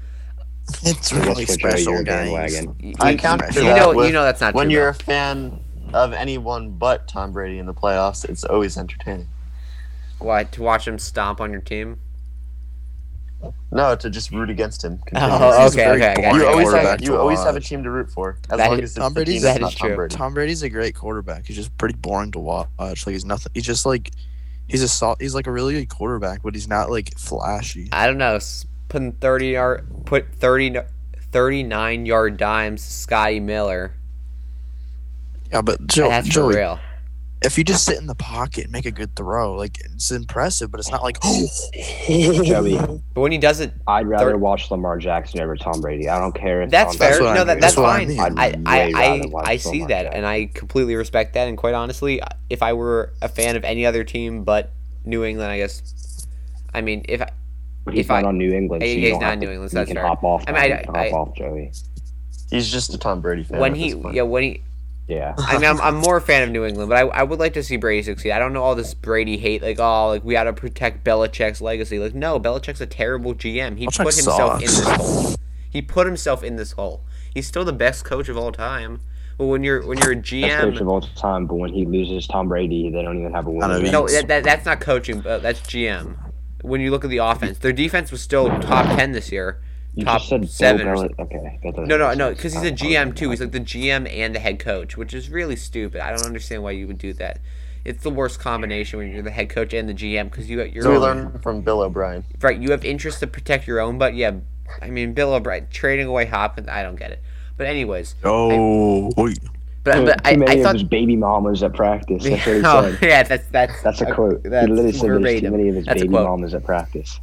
It's 0.82 1.12
really 1.12 1.44
that's 1.44 1.50
what 1.50 1.60
Joey, 1.60 1.70
special, 1.70 2.04
guys. 2.04 2.52
bandwagon. 2.52 2.76
You, 2.80 2.94
I 3.00 3.10
you- 3.12 3.18
counter 3.18 3.46
you 3.46 3.62
that 3.62 3.76
know, 3.80 3.94
with 3.94 4.06
you 4.06 4.12
know 4.12 4.22
that's 4.22 4.40
not 4.40 4.54
when 4.54 4.66
true. 4.66 4.75
you're 4.75 4.92
though. 4.92 4.98
a 4.98 5.04
fan 5.04 5.60
of 5.94 6.12
anyone 6.12 6.72
but 6.72 7.08
Tom 7.08 7.32
Brady 7.32 7.58
in 7.58 7.66
the 7.66 7.75
playoffs, 7.75 8.28
it's 8.28 8.44
always 8.44 8.76
entertaining. 8.76 9.28
Why 10.18 10.44
to 10.44 10.62
watch 10.62 10.87
him 10.87 10.98
stomp 10.98 11.40
on 11.40 11.52
your 11.52 11.60
team? 11.60 12.00
No, 13.71 13.95
to 13.95 14.11
just 14.11 14.33
root 14.33 14.50
against 14.50 14.83
him. 14.83 14.99
Oh, 15.00 15.04
continuously. 15.07 15.62
He's 15.62 15.73
okay, 15.76 15.88
okay, 15.90 16.07
I 16.12 16.14
got 16.14 16.16
boring 16.16 16.35
You 16.35 16.40
you. 16.42 16.49
always 16.49 16.73
have 16.73 17.00
you 17.02 17.16
always 17.16 17.38
have 17.45 17.54
a 17.57 17.61
team 17.61 17.83
to 17.85 17.90
root 17.90 18.11
for 18.11 18.37
as 18.50 18.59
That 18.59 18.68
long 18.71 18.78
is- 18.78 18.85
as 18.85 18.90
it's 18.90 18.99
Tom 18.99 19.12
the 19.14 19.25
Brady's- 19.25 19.42
that's 19.42 19.54
that 19.57 19.61
not 19.61 19.73
is 19.73 19.78
Tom 19.78 19.87
true. 19.88 19.97
Brady. 19.97 20.16
Tom 20.16 20.35
Brady's 20.35 20.62
a 20.62 20.68
great 20.68 20.95
quarterback. 20.95 21.47
He's 21.47 21.57
just 21.57 21.76
pretty 21.78 21.95
boring 21.95 22.33
to 22.33 22.38
watch. 22.40 22.68
Like 22.78 22.99
he's 23.07 23.25
nothing. 23.25 23.52
He's 23.54 23.64
just 23.64 23.87
like 23.87 24.11
he's 24.66 24.83
a 24.83 24.88
sol- 24.88 25.16
he's 25.21 25.35
like 25.35 25.47
a 25.47 25.52
really 25.52 25.75
good 25.75 25.88
quarterback, 25.88 26.42
but 26.42 26.54
he's 26.54 26.66
not 26.68 26.90
like 26.90 27.16
flashy. 27.16 27.88
I 27.92 28.07
don't 28.07 28.18
know. 28.18 28.35
s- 28.37 28.66
Putting 28.88 29.12
thirty 29.12 29.49
yard, 29.49 29.87
put 30.07 30.35
30, 30.37 30.78
39 31.30 32.07
yard 32.07 32.38
dimes, 32.38 32.83
Scotty 32.83 33.38
Miller. 33.38 33.92
Yeah, 35.52 35.61
but 35.62 35.87
Joe, 35.87 36.09
that's 36.09 36.26
for 36.28 36.33
Joey, 36.33 36.57
real. 36.57 36.80
If 37.42 37.57
you 37.57 37.62
just 37.64 37.85
sit 37.85 37.99
in 37.99 38.07
the 38.07 38.14
pocket 38.14 38.64
and 38.64 38.73
make 38.73 38.87
a 38.87 38.90
good 38.90 39.14
throw, 39.14 39.54
like 39.54 39.78
it's 39.85 40.11
impressive, 40.11 40.71
but 40.71 40.80
it's 40.80 40.90
not 40.90 41.02
like 41.02 41.18
oh 41.25 41.47
Joey, 42.44 42.77
But 43.14 43.20
when 43.20 43.33
he 43.33 43.38
does 43.38 43.61
it, 43.61 43.72
I'd 43.87 44.07
rather 44.09 44.33
Third- 44.33 44.40
watch 44.40 44.70
Lamar 44.70 44.98
Jackson 44.98 45.40
over 45.40 45.57
Tom 45.57 45.81
Brady. 45.81 46.09
I 46.09 46.18
don't 46.18 46.35
care 46.35 46.62
if 46.62 46.70
that's 46.70 46.96
Tom 46.96 46.98
fair. 46.98 47.11
That's 47.11 47.20
no, 47.38 47.44
that, 47.44 47.61
that's 47.61 47.61
That's 47.61 47.77
what 47.77 47.87
I 47.87 47.98
fine. 47.98 48.09
mean. 48.09 48.20
I'd 48.20 48.38
I, 48.38 48.48
way 48.87 48.94
I, 48.94 49.05
I, 49.22 49.27
watch 49.27 49.46
I 49.48 49.57
see 49.57 49.70
Lamar 49.70 49.88
that, 49.88 50.03
Jackson. 50.05 50.16
and 50.18 50.27
I 50.27 50.46
completely 50.53 50.96
respect 50.96 51.35
that. 51.35 51.48
And 51.48 51.57
quite 51.57 51.74
honestly, 51.74 52.20
if 52.51 52.62
I 52.62 52.72
were 52.72 53.12
a 53.22 53.29
fan 53.29 53.57
of 53.57 53.64
any 53.64 53.87
other 53.87 54.05
team 54.05 54.44
but 54.44 54.72
New 55.05 55.24
England, 55.24 55.51
I 55.53 55.59
guess. 55.59 56.27
I 56.74 56.81
mean, 56.83 57.03
if 57.09 57.22
I, 57.22 57.31
But 57.85 57.94
he's 57.94 58.03
if 58.07 58.09
not 58.09 58.24
I- 58.24 58.29
on 58.29 58.38
New 58.38 58.53
England. 58.53 58.83
Yeah, 58.83 58.88
so 58.92 58.98
he's 58.98 59.11
don't 59.18 59.38
New 59.40 59.51
England, 59.51 59.70
so 59.70 59.79
that's 59.79 59.88
can 59.88 59.96
fair. 59.96 60.07
hop 60.07 60.22
off. 60.24 60.44
I 60.46 60.53
mean, 60.53 60.61
I- 60.61 60.66
you 60.66 60.85
can 60.85 60.96
I- 60.96 61.11
hop 61.11 61.29
off, 61.29 61.35
Joey. 61.37 61.72
He's 62.51 62.70
just 62.72 62.94
a 62.94 62.98
Tom 62.98 63.20
Brady 63.20 63.42
fan. 63.44 63.61
when 63.61 63.72
at 63.72 63.79
he, 63.79 63.92
this 63.92 64.03
point. 64.03 64.14
yeah, 64.16 64.22
when 64.22 64.42
he, 64.42 64.62
Yeah. 65.09 65.35
I 65.38 65.55
mean, 65.55 65.64
I'm, 65.64 65.81
I'm 65.81 65.97
more 65.97 66.18
a 66.18 66.21
fan 66.21 66.42
of 66.42 66.51
New 66.51 66.64
England, 66.66 66.90
but 66.90 66.99
I, 66.99 67.01
I 67.09 67.23
would 67.23 67.38
like 67.38 67.55
to 67.55 67.62
see 67.62 67.79
Brady 67.79 68.03
succeed. 68.03 68.31
I 68.31 68.38
don't 68.38 68.53
know 68.53 68.62
all 68.62 68.75
this 68.75 68.92
Brady 68.92 69.38
hate, 69.38 69.62
like, 69.62 69.81
oh, 69.81 70.09
like 70.09 70.23
we 70.23 70.35
got 70.35 70.44
to 70.44 70.53
protect 70.53 71.03
Belichick's 71.03 71.62
legacy. 71.62 71.99
Like, 71.99 72.14
no, 72.14 72.38
Belichick's 72.38 72.83
a 72.83 72.87
terrible 72.87 73.35
GM. 73.35 73.79
He 73.79 73.87
Belichick 73.87 74.05
put 74.05 74.14
himself 74.14 74.61
in 74.61 74.66
this 74.66 74.85
hole. 74.85 75.35
He 75.71 75.83
put 75.83 76.07
himself 76.07 76.44
in 76.44 76.57
this 76.57 76.73
hole. 76.73 77.05
He's 77.33 77.47
still 77.47 77.64
the 77.64 77.73
best 77.73 78.05
coach 78.05 78.29
of 78.29 78.37
all 78.37 78.53
time. 78.53 79.01
But 79.38 79.47
when 79.47 79.62
you're 79.62 79.87
when 79.87 79.99
you're 79.99 80.12
a 80.12 80.16
GM, 80.16 80.42
Best 80.42 80.62
coach 80.62 80.75
GM, 80.75 80.81
of 80.81 80.88
all 80.88 81.01
time, 81.01 81.47
but 81.47 81.55
when 81.55 81.73
he 81.73 81.87
loses 81.87 82.27
Tom 82.27 82.49
Brady, 82.49 82.90
they 82.90 83.03
don't 83.03 83.18
even 83.18 83.33
have 83.33 83.47
a 83.47 83.51
win. 83.51 83.90
no, 83.90 84.09
that, 84.09 84.27
that 84.27 84.44
that's 84.44 84.66
not 84.66 84.81
coaching. 84.81 85.21
But 85.21 85.42
that's 85.42 85.61
GM. 85.61 86.16
When 86.62 86.81
you 86.81 86.90
look 86.90 87.05
at 87.05 87.11
the 87.11 87.18
offense, 87.18 87.59
their 87.59 87.73
defense 87.73 88.11
was 88.11 88.21
still 88.21 88.49
top 88.61 88.97
ten 88.97 89.12
this 89.12 89.31
year. 89.31 89.62
You 89.98 90.04
top 90.04 90.18
just 90.20 90.28
said 90.28 90.48
seven 90.48 90.87
or 90.88 90.96
Belichick- 90.96 91.18
Okay. 91.18 91.58
No, 91.87 91.96
no, 91.96 92.14
no, 92.14 92.30
because 92.30 92.52
he's 92.54 92.62
a 92.62 92.70
GM 92.72 93.14
too. 93.16 93.30
He's 93.30 93.40
like 93.40 93.52
the 93.52 93.61
GM 93.61 94.08
and 94.12 94.34
the 94.34 94.38
head 94.38 94.58
coach, 94.58 94.96
which 94.96 95.12
is 95.12 95.28
really 95.28 95.56
stupid. 95.56 96.00
I 96.00 96.11
don't 96.11 96.24
understand 96.24 96.62
why 96.62 96.70
you 96.72 96.87
would 96.87 96.98
do 96.98 97.12
that. 97.14 97.40
It's 97.84 98.02
the 98.02 98.11
worst 98.11 98.38
combination 98.38 98.98
when 98.98 99.11
you're 99.12 99.22
the 99.22 99.30
head 99.30 99.48
coach 99.48 99.72
and 99.72 99.88
the 99.88 99.94
GM 99.94 100.30
because 100.30 100.48
you 100.48 100.62
you're 100.62 100.82
So 100.82 100.92
we 100.92 100.98
learned 100.98 101.42
from 101.42 101.62
Bill 101.62 101.80
O'Brien. 101.80 102.24
right. 102.40 102.58
You 102.58 102.70
have 102.70 102.84
interest 102.84 103.20
to 103.20 103.26
protect 103.26 103.66
your 103.66 103.80
own, 103.80 103.98
but 103.98 104.14
yeah, 104.14 104.32
I 104.82 104.90
mean 104.90 105.14
Bill 105.14 105.32
O'Brien 105.34 105.66
trading 105.70 106.06
away 106.06 106.26
Hopkins. 106.26 106.68
I 106.68 106.82
don't 106.82 106.96
get 106.96 107.11
it. 107.12 107.22
But 107.56 107.66
anyways, 107.66 108.14
oh, 108.24 109.11
wait. 109.16 109.40
but 109.82 109.94
Too, 109.94 110.04
but 110.04 110.20
I, 110.26 110.34
too 110.34 110.38
many 110.40 110.50
I 110.52 110.54
of 110.56 110.62
thought 110.62 110.74
his 110.74 110.84
baby 110.84 111.16
mamas 111.16 111.62
at 111.64 111.72
practice. 111.72 112.22
That's 112.24 112.46
what 112.46 112.56
he 112.56 112.62
oh, 112.64 112.82
said. 112.94 112.98
yeah, 113.02 113.22
that's 113.24 113.46
that's 113.48 113.82
That's 113.82 114.00
a 114.02 114.12
quote. 114.14 114.42
That's 114.44 114.66
he 114.66 114.72
literally 114.72 114.92
said 114.92 115.11
there's 115.22 115.40
too 115.40 115.50
many 115.50 115.68
of 115.70 115.74
his 115.76 115.87
That's 115.87 116.02
a 116.02 116.04
baby 116.04 116.12
quote. 116.14 116.26
mamas 116.28 116.54
at 116.54 116.64
practice. 116.64 117.18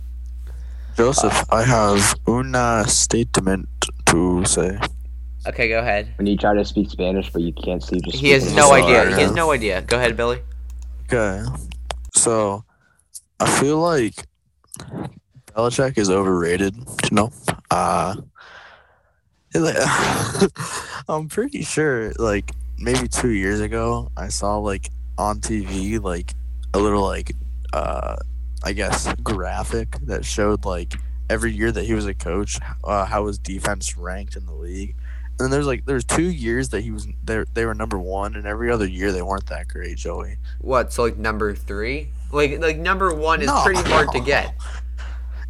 Joseph, 0.95 1.43
I 1.51 1.63
have 1.63 2.15
una 2.27 2.85
statement 2.87 3.67
to 4.05 4.45
say. 4.45 4.79
Okay, 5.47 5.67
go 5.67 5.79
ahead. 5.79 6.13
When 6.17 6.25
you 6.25 6.37
try 6.37 6.53
to 6.53 6.63
speak 6.63 6.89
Spanish, 6.89 7.29
but 7.31 7.41
you 7.41 7.51
can't 7.53 7.83
see, 7.83 7.99
just 7.99 8.17
He 8.17 8.31
has 8.31 8.55
no 8.55 8.69
Sorry, 8.69 8.81
idea. 8.83 9.15
He 9.15 9.21
has 9.21 9.31
no 9.33 9.51
idea. 9.51 9.81
Go 9.81 9.97
ahead, 9.97 10.15
Billy. 10.15 10.41
Okay, 11.05 11.43
so 12.13 12.63
I 13.39 13.49
feel 13.59 13.77
like 13.77 14.15
Belichick 15.53 15.97
is 15.97 16.09
overrated. 16.09 16.75
You 16.75 17.09
know, 17.11 17.31
uh, 17.69 18.15
I'm 21.09 21.27
pretty 21.27 21.63
sure. 21.63 22.11
Like 22.17 22.51
maybe 22.77 23.07
two 23.07 23.31
years 23.31 23.59
ago, 23.59 24.11
I 24.17 24.29
saw 24.29 24.57
like 24.57 24.89
on 25.17 25.41
TV 25.41 26.01
like 26.01 26.33
a 26.73 26.79
little 26.79 27.03
like 27.03 27.33
uh, 27.73 28.15
I 28.65 28.73
guess 28.73 29.13
graphic 29.23 29.97
that 30.03 30.25
showed 30.25 30.65
like 30.65 30.95
every 31.29 31.51
year 31.53 31.71
that 31.71 31.83
he 31.85 31.93
was 31.93 32.07
a 32.07 32.13
coach, 32.15 32.59
uh, 32.83 33.05
how 33.05 33.27
his 33.27 33.37
defense 33.37 33.95
ranked 33.95 34.35
in 34.35 34.45
the 34.47 34.53
league. 34.53 34.95
And 35.37 35.45
then 35.45 35.51
there's 35.51 35.67
like 35.67 35.85
there's 35.85 36.03
two 36.03 36.29
years 36.29 36.69
that 36.69 36.81
he 36.81 36.91
was 36.91 37.07
they 37.23 37.43
they 37.53 37.65
were 37.65 37.75
number 37.75 37.99
one, 37.99 38.35
and 38.35 38.47
every 38.47 38.71
other 38.71 38.87
year 38.87 39.11
they 39.11 39.21
weren't 39.21 39.45
that 39.47 39.67
great, 39.67 39.97
Joey. 39.97 40.37
What? 40.59 40.91
So 40.93 41.03
like 41.03 41.17
number 41.17 41.53
three? 41.53 42.09
Like 42.31 42.59
like 42.59 42.77
number 42.77 43.13
one 43.13 43.41
is 43.41 43.47
No. 43.47 43.61
pretty 43.63 43.81
hard 43.89 44.11
to 44.13 44.19
get. 44.25 44.55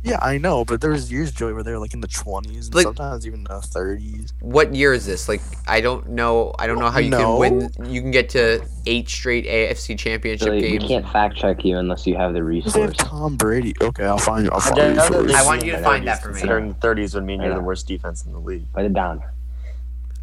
Yeah, 0.05 0.19
I 0.21 0.37
know, 0.37 0.63
but 0.63 0.81
there 0.81 0.91
was 0.91 1.11
years, 1.11 1.31
Joey, 1.31 1.53
where 1.53 1.63
they 1.63 1.71
were 1.71 1.79
like 1.79 1.95
in 1.95 1.99
the 2.01 2.07
twenties, 2.07 2.71
Like- 2.73 2.83
sometimes 2.83 3.25
even 3.25 3.43
the 3.43 3.59
thirties. 3.59 4.33
What 4.39 4.75
year 4.75 4.93
is 4.93 5.05
this? 5.05 5.27
Like 5.27 5.41
I 5.67 5.81
don't 5.81 6.09
know. 6.09 6.53
I 6.59 6.67
don't 6.67 6.77
know 6.77 6.91
how 6.91 6.99
you 6.99 7.09
No. 7.09 7.39
can 7.39 7.39
win. 7.39 7.91
You 7.91 8.01
can 8.01 8.11
get 8.11 8.29
to 8.29 8.63
eight 8.85 9.09
straight 9.09 9.45
AFC 9.47 9.97
Championship 9.97 10.47
Billy, 10.47 10.77
we 10.77 10.87
can't 10.87 11.09
fact 11.09 11.37
check 11.37 11.65
you 11.65 11.77
unless 11.79 12.05
you 12.05 12.15
have 12.15 12.33
the 12.33 12.39
They 12.43 12.59
have 12.59 12.65
resource. 12.65 12.95
Tom 12.97 13.35
Brady. 13.35 13.73
Okay, 13.81 14.05
I'll 14.05 14.19
find 14.19 14.45
you. 14.45 14.51
I'll 14.51 14.59
find 14.59 14.77
Yeah, 14.77 14.89
you 14.89 14.95
yeah, 14.95 15.07
first. 15.09 15.35
I 15.35 15.43
want 15.45 15.65
you 15.65 15.71
to 15.71 15.81
find 15.81 16.05
that 16.07 16.21
for 16.21 16.27
me. 16.29 16.33
Considering 16.35 16.67
the 16.69 16.75
30s 16.75 17.15
would 17.15 17.23
mean 17.25 17.41
you're 17.41 17.53
the 17.55 17.59
worst 17.59 17.87
defense 17.87 18.23
in 18.25 18.31
the 18.31 18.39
league. 18.39 18.65
Write 18.75 18.85
it 18.85 18.93
down. 18.93 19.23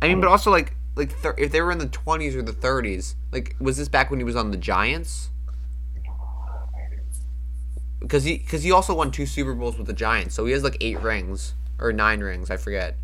I 0.00 0.06
mean, 0.08 0.20
but 0.20 0.28
also 0.28 0.50
like 0.52 0.76
like 0.94 1.10
thir- 1.10 1.34
if 1.38 1.50
they 1.50 1.60
were 1.60 1.72
in 1.72 1.78
the 1.78 1.86
twenties 1.86 2.36
or 2.36 2.42
the 2.42 2.52
thirties, 2.52 3.16
like 3.32 3.56
was 3.58 3.78
this 3.78 3.88
back 3.88 4.10
when 4.10 4.20
he 4.20 4.24
was 4.24 4.36
on 4.36 4.52
the 4.52 4.56
Giants? 4.56 5.30
Because 8.02 8.24
he 8.24 8.38
because 8.38 8.62
he 8.62 8.72
also 8.72 8.94
won 8.94 9.10
two 9.10 9.26
Super 9.26 9.54
Bowls 9.54 9.78
with 9.78 9.86
the 9.86 9.92
Giants, 9.92 10.34
so 10.34 10.44
he 10.44 10.52
has 10.52 10.62
like 10.64 10.76
eight 10.80 11.00
rings 11.00 11.54
or 11.78 11.92
nine 11.92 12.20
rings, 12.20 12.50
I 12.50 12.56
forget. 12.56 12.96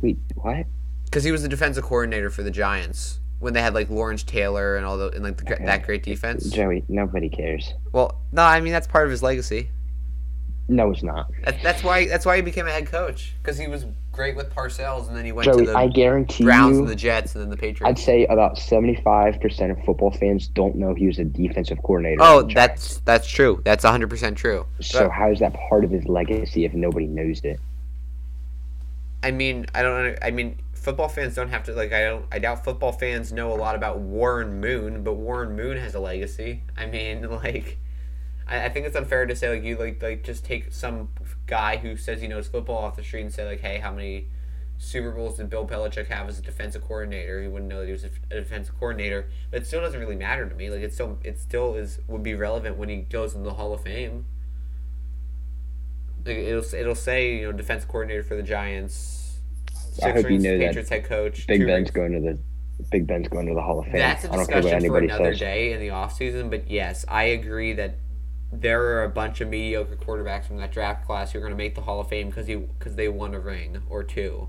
Wait, 0.00 0.18
what? 0.34 0.66
Because 1.04 1.24
he 1.24 1.30
was 1.30 1.42
the 1.42 1.48
defensive 1.48 1.84
coordinator 1.84 2.30
for 2.30 2.42
the 2.42 2.50
Giants 2.50 3.20
when 3.38 3.52
they 3.54 3.60
had 3.60 3.74
like 3.74 3.90
Lawrence 3.90 4.22
Taylor 4.22 4.76
and 4.76 4.86
all 4.86 4.96
the 4.96 5.10
and 5.10 5.22
like 5.22 5.36
the, 5.36 5.52
Okay. 5.54 5.64
that 5.64 5.84
great 5.84 6.02
defense. 6.02 6.48
Joey, 6.50 6.84
nobody 6.88 7.28
cares. 7.28 7.74
Well, 7.92 8.20
no, 8.32 8.42
I 8.42 8.60
mean 8.60 8.72
that's 8.72 8.86
part 8.86 9.04
of 9.04 9.10
his 9.10 9.22
legacy. 9.22 9.70
No, 10.68 10.90
it's 10.90 11.02
not. 11.02 11.30
That, 11.44 11.62
that's 11.62 11.82
why 11.84 12.06
that's 12.06 12.24
why 12.24 12.36
he 12.36 12.42
became 12.42 12.66
a 12.66 12.70
head 12.70 12.86
coach 12.86 13.34
because 13.42 13.58
he 13.58 13.68
was 13.68 13.84
great 14.12 14.36
with 14.36 14.54
Parcells, 14.54 15.08
and 15.08 15.16
then 15.16 15.24
he 15.24 15.32
went 15.32 15.46
Joey, 15.46 15.64
to 15.64 15.72
the 15.72 15.76
I 15.76 15.88
guarantee 15.88 16.44
Browns 16.44 16.76
you, 16.76 16.82
and 16.82 16.88
the 16.88 16.94
Jets, 16.96 17.34
and 17.34 17.42
then 17.42 17.50
the 17.50 17.56
Patriots. 17.56 18.00
I'd 18.00 18.04
say 18.04 18.26
about 18.26 18.56
75% 18.56 19.70
of 19.70 19.84
football 19.84 20.12
fans 20.12 20.46
don't 20.46 20.76
know 20.76 20.94
he 20.94 21.06
was 21.06 21.18
a 21.18 21.24
defensive 21.24 21.78
coordinator. 21.82 22.22
oh, 22.22 22.38
on 22.40 22.48
the 22.48 22.54
Giants. 22.54 22.82
that's 22.82 22.98
that's 23.04 23.28
true. 23.28 23.62
That's 23.64 23.84
hundred 23.84 24.10
percent 24.10 24.36
true. 24.38 24.66
So 24.80 25.04
But, 25.04 25.10
how 25.10 25.30
is 25.30 25.40
that 25.40 25.54
part 25.68 25.84
of 25.84 25.90
his 25.90 26.04
legacy 26.06 26.64
if 26.64 26.74
nobody 26.74 27.06
knows 27.06 27.40
it? 27.40 27.58
I 29.22 29.30
mean, 29.30 29.66
I 29.74 29.82
don't. 29.82 30.18
I 30.20 30.30
mean, 30.30 30.58
football 30.72 31.08
fans 31.08 31.34
don't 31.34 31.48
have 31.48 31.64
to 31.64 31.72
like. 31.72 31.92
I 31.92 32.02
don't. 32.02 32.26
I 32.32 32.38
doubt 32.38 32.64
football 32.64 32.92
fans 32.92 33.32
know 33.32 33.52
a 33.52 33.56
lot 33.56 33.74
about 33.76 34.00
Warren 34.00 34.60
Moon, 34.60 35.02
but 35.04 35.14
Warren 35.14 35.56
Moon 35.56 35.76
has 35.76 35.94
a 35.94 36.00
legacy. 36.00 36.62
I 36.76 36.86
mean, 36.86 37.28
like, 37.30 37.78
I, 38.52 38.66
I 38.66 38.68
think 38.68 38.86
it's 38.86 38.96
unfair 38.96 39.26
to 39.26 39.34
say 39.34 39.48
like 39.48 39.64
you 39.64 39.76
like 39.76 40.02
like 40.02 40.22
just 40.22 40.44
take 40.44 40.72
some 40.72 41.08
guy 41.46 41.78
who 41.78 41.96
says 41.96 42.20
he 42.20 42.28
knows 42.28 42.46
football 42.46 42.78
off 42.78 42.96
the 42.96 43.02
street 43.02 43.22
and 43.22 43.32
say 43.32 43.46
like, 43.46 43.60
hey, 43.60 43.78
how 43.78 43.92
many 43.92 44.26
Super 44.78 45.10
Bowls 45.10 45.36
did 45.36 45.48
Bill 45.48 45.66
Belichick 45.66 46.08
have 46.08 46.28
as 46.28 46.38
a 46.38 46.42
defensive 46.42 46.82
coordinator? 46.82 47.40
He 47.40 47.48
wouldn't 47.48 47.70
know 47.70 47.80
that 47.80 47.86
he 47.86 47.92
was 47.92 48.04
a, 48.04 48.10
a 48.30 48.40
defensive 48.40 48.78
coordinator. 48.78 49.28
But 49.50 49.62
it 49.62 49.66
still 49.66 49.80
doesn't 49.80 49.98
really 49.98 50.16
matter 50.16 50.48
to 50.48 50.54
me. 50.54 50.70
Like 50.70 50.82
it 50.82 50.92
still 50.92 51.18
it 51.24 51.38
still 51.38 51.74
is 51.74 52.00
would 52.06 52.22
be 52.22 52.34
relevant 52.34 52.76
when 52.76 52.88
he 52.88 52.98
goes 52.98 53.34
in 53.34 53.42
the 53.42 53.54
Hall 53.54 53.72
of 53.72 53.82
Fame. 53.82 54.26
Like 56.24 56.36
it'll 56.36 56.74
it'll 56.74 56.94
say 56.94 57.38
you 57.38 57.46
know 57.46 57.52
defensive 57.52 57.88
coordinator 57.88 58.22
for 58.22 58.36
the 58.36 58.42
Giants. 58.42 59.38
I 60.02 60.10
hope 60.10 60.24
you 60.24 60.28
rings, 60.28 60.44
know 60.44 60.58
that 60.58 60.88
head 60.88 61.04
coach. 61.04 61.46
Big 61.46 61.60
Ben's 61.60 61.70
rings. 61.70 61.90
going 61.90 62.12
to 62.12 62.20
the 62.20 62.38
Big 62.90 63.06
Ben's 63.06 63.28
going 63.28 63.46
to 63.46 63.54
the 63.54 63.62
Hall 63.62 63.80
of 63.80 63.86
Fame. 63.86 63.94
That's 63.94 64.24
a 64.24 64.32
I 64.32 64.36
don't 64.36 64.46
care 64.46 64.56
what 64.56 64.62
discussion 64.62 64.70
for 64.70 64.96
anybody 64.96 65.06
another 65.06 65.32
says. 65.32 65.40
day 65.40 65.72
in 65.72 65.80
the 65.80 65.88
offseason, 65.88 66.50
but 66.50 66.70
yes, 66.70 67.04
I 67.08 67.24
agree 67.24 67.74
that 67.74 67.96
there 68.52 68.82
are 68.82 69.04
a 69.04 69.08
bunch 69.08 69.40
of 69.40 69.48
mediocre 69.48 69.96
quarterbacks 69.96 70.44
from 70.46 70.58
that 70.58 70.70
draft 70.72 71.06
class 71.06 71.32
who 71.32 71.38
are 71.38 71.40
going 71.40 71.52
to 71.52 71.56
make 71.56 71.74
the 71.74 71.80
Hall 71.80 72.00
of 72.00 72.08
Fame 72.08 72.28
because 72.28 72.46
he 72.46 72.56
because 72.56 72.94
they 72.96 73.08
won 73.08 73.34
a 73.34 73.40
ring 73.40 73.82
or 73.88 74.04
two. 74.04 74.48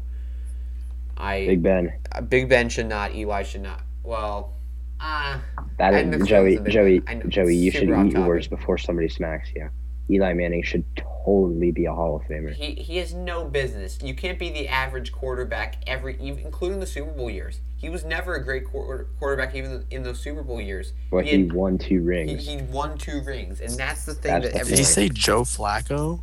I 1.18 1.46
Big 1.48 1.64
Ben. 1.64 1.94
uh, 2.12 2.22
Big 2.22 2.50
Ben 2.50 2.70
should 2.70 2.88
not. 2.88 3.16
Eli 3.16 3.44
should 3.44 3.62
not. 3.62 3.82
Well, 4.04 4.54
ah, 5.00 5.42
That 5.78 5.94
I'm 5.94 6.14
is, 6.14 6.28
Joey. 6.28 6.58
feelings 6.58 6.60
of 6.60 6.68
it. 6.68 6.72
Joey. 6.72 7.00
Know, 7.00 7.22
Joey. 7.30 7.56
You 7.56 7.72
should 7.72 7.84
eat 7.84 7.88
your 7.90 8.04
topic. 8.12 8.28
words 8.28 8.48
before 8.48 8.78
somebody 8.78 9.08
smacks 9.10 9.50
you. 9.56 9.70
Eli 10.10 10.34
Manning 10.34 10.64
should 10.64 10.84
totally 11.24 11.72
be 11.72 11.86
a 11.86 11.94
Hall 11.94 12.18
of 12.18 12.24
Famer. 12.24 12.52
he 12.54 12.74
he 12.76 12.98
has 12.98 13.14
no 13.14 13.46
business. 13.46 14.00
You 14.02 14.14
can't 14.14 14.38
be 14.38 14.50
the 14.50 14.68
average 14.68 15.12
quarterback 15.14 15.78
every, 15.88 16.18
even, 16.20 16.44
including 16.44 16.80
the 16.82 16.86
Super 16.86 17.12
Bowl 17.12 17.30
years. 17.30 17.62
He 17.84 17.90
was 17.90 18.06
never 18.06 18.36
a 18.36 18.42
great 18.42 18.64
quarter, 18.64 19.10
quarterback 19.20 19.54
even 19.56 19.86
in 19.92 20.04
those 20.04 20.18
Super 20.18 20.42
Bowl 20.42 20.62
years. 20.62 20.94
But 21.12 21.26
he, 21.26 21.32
he 21.40 21.44
won 21.44 21.78
two 21.78 22.02
rings. 22.02 22.48
he 22.48 22.62
won 22.62 22.98
two 22.98 23.22
rings, 23.24 23.60
and 23.60 23.74
that's 23.74 24.06
the 24.06 24.14
thing 24.14 24.32
That's 24.32 24.46
that 24.46 24.54
the 24.54 24.60
every, 24.62 24.70
Did 24.70 24.80
he 24.80 24.86
say 24.86 25.10
Joe 25.10 25.42
Flacco? 25.42 26.22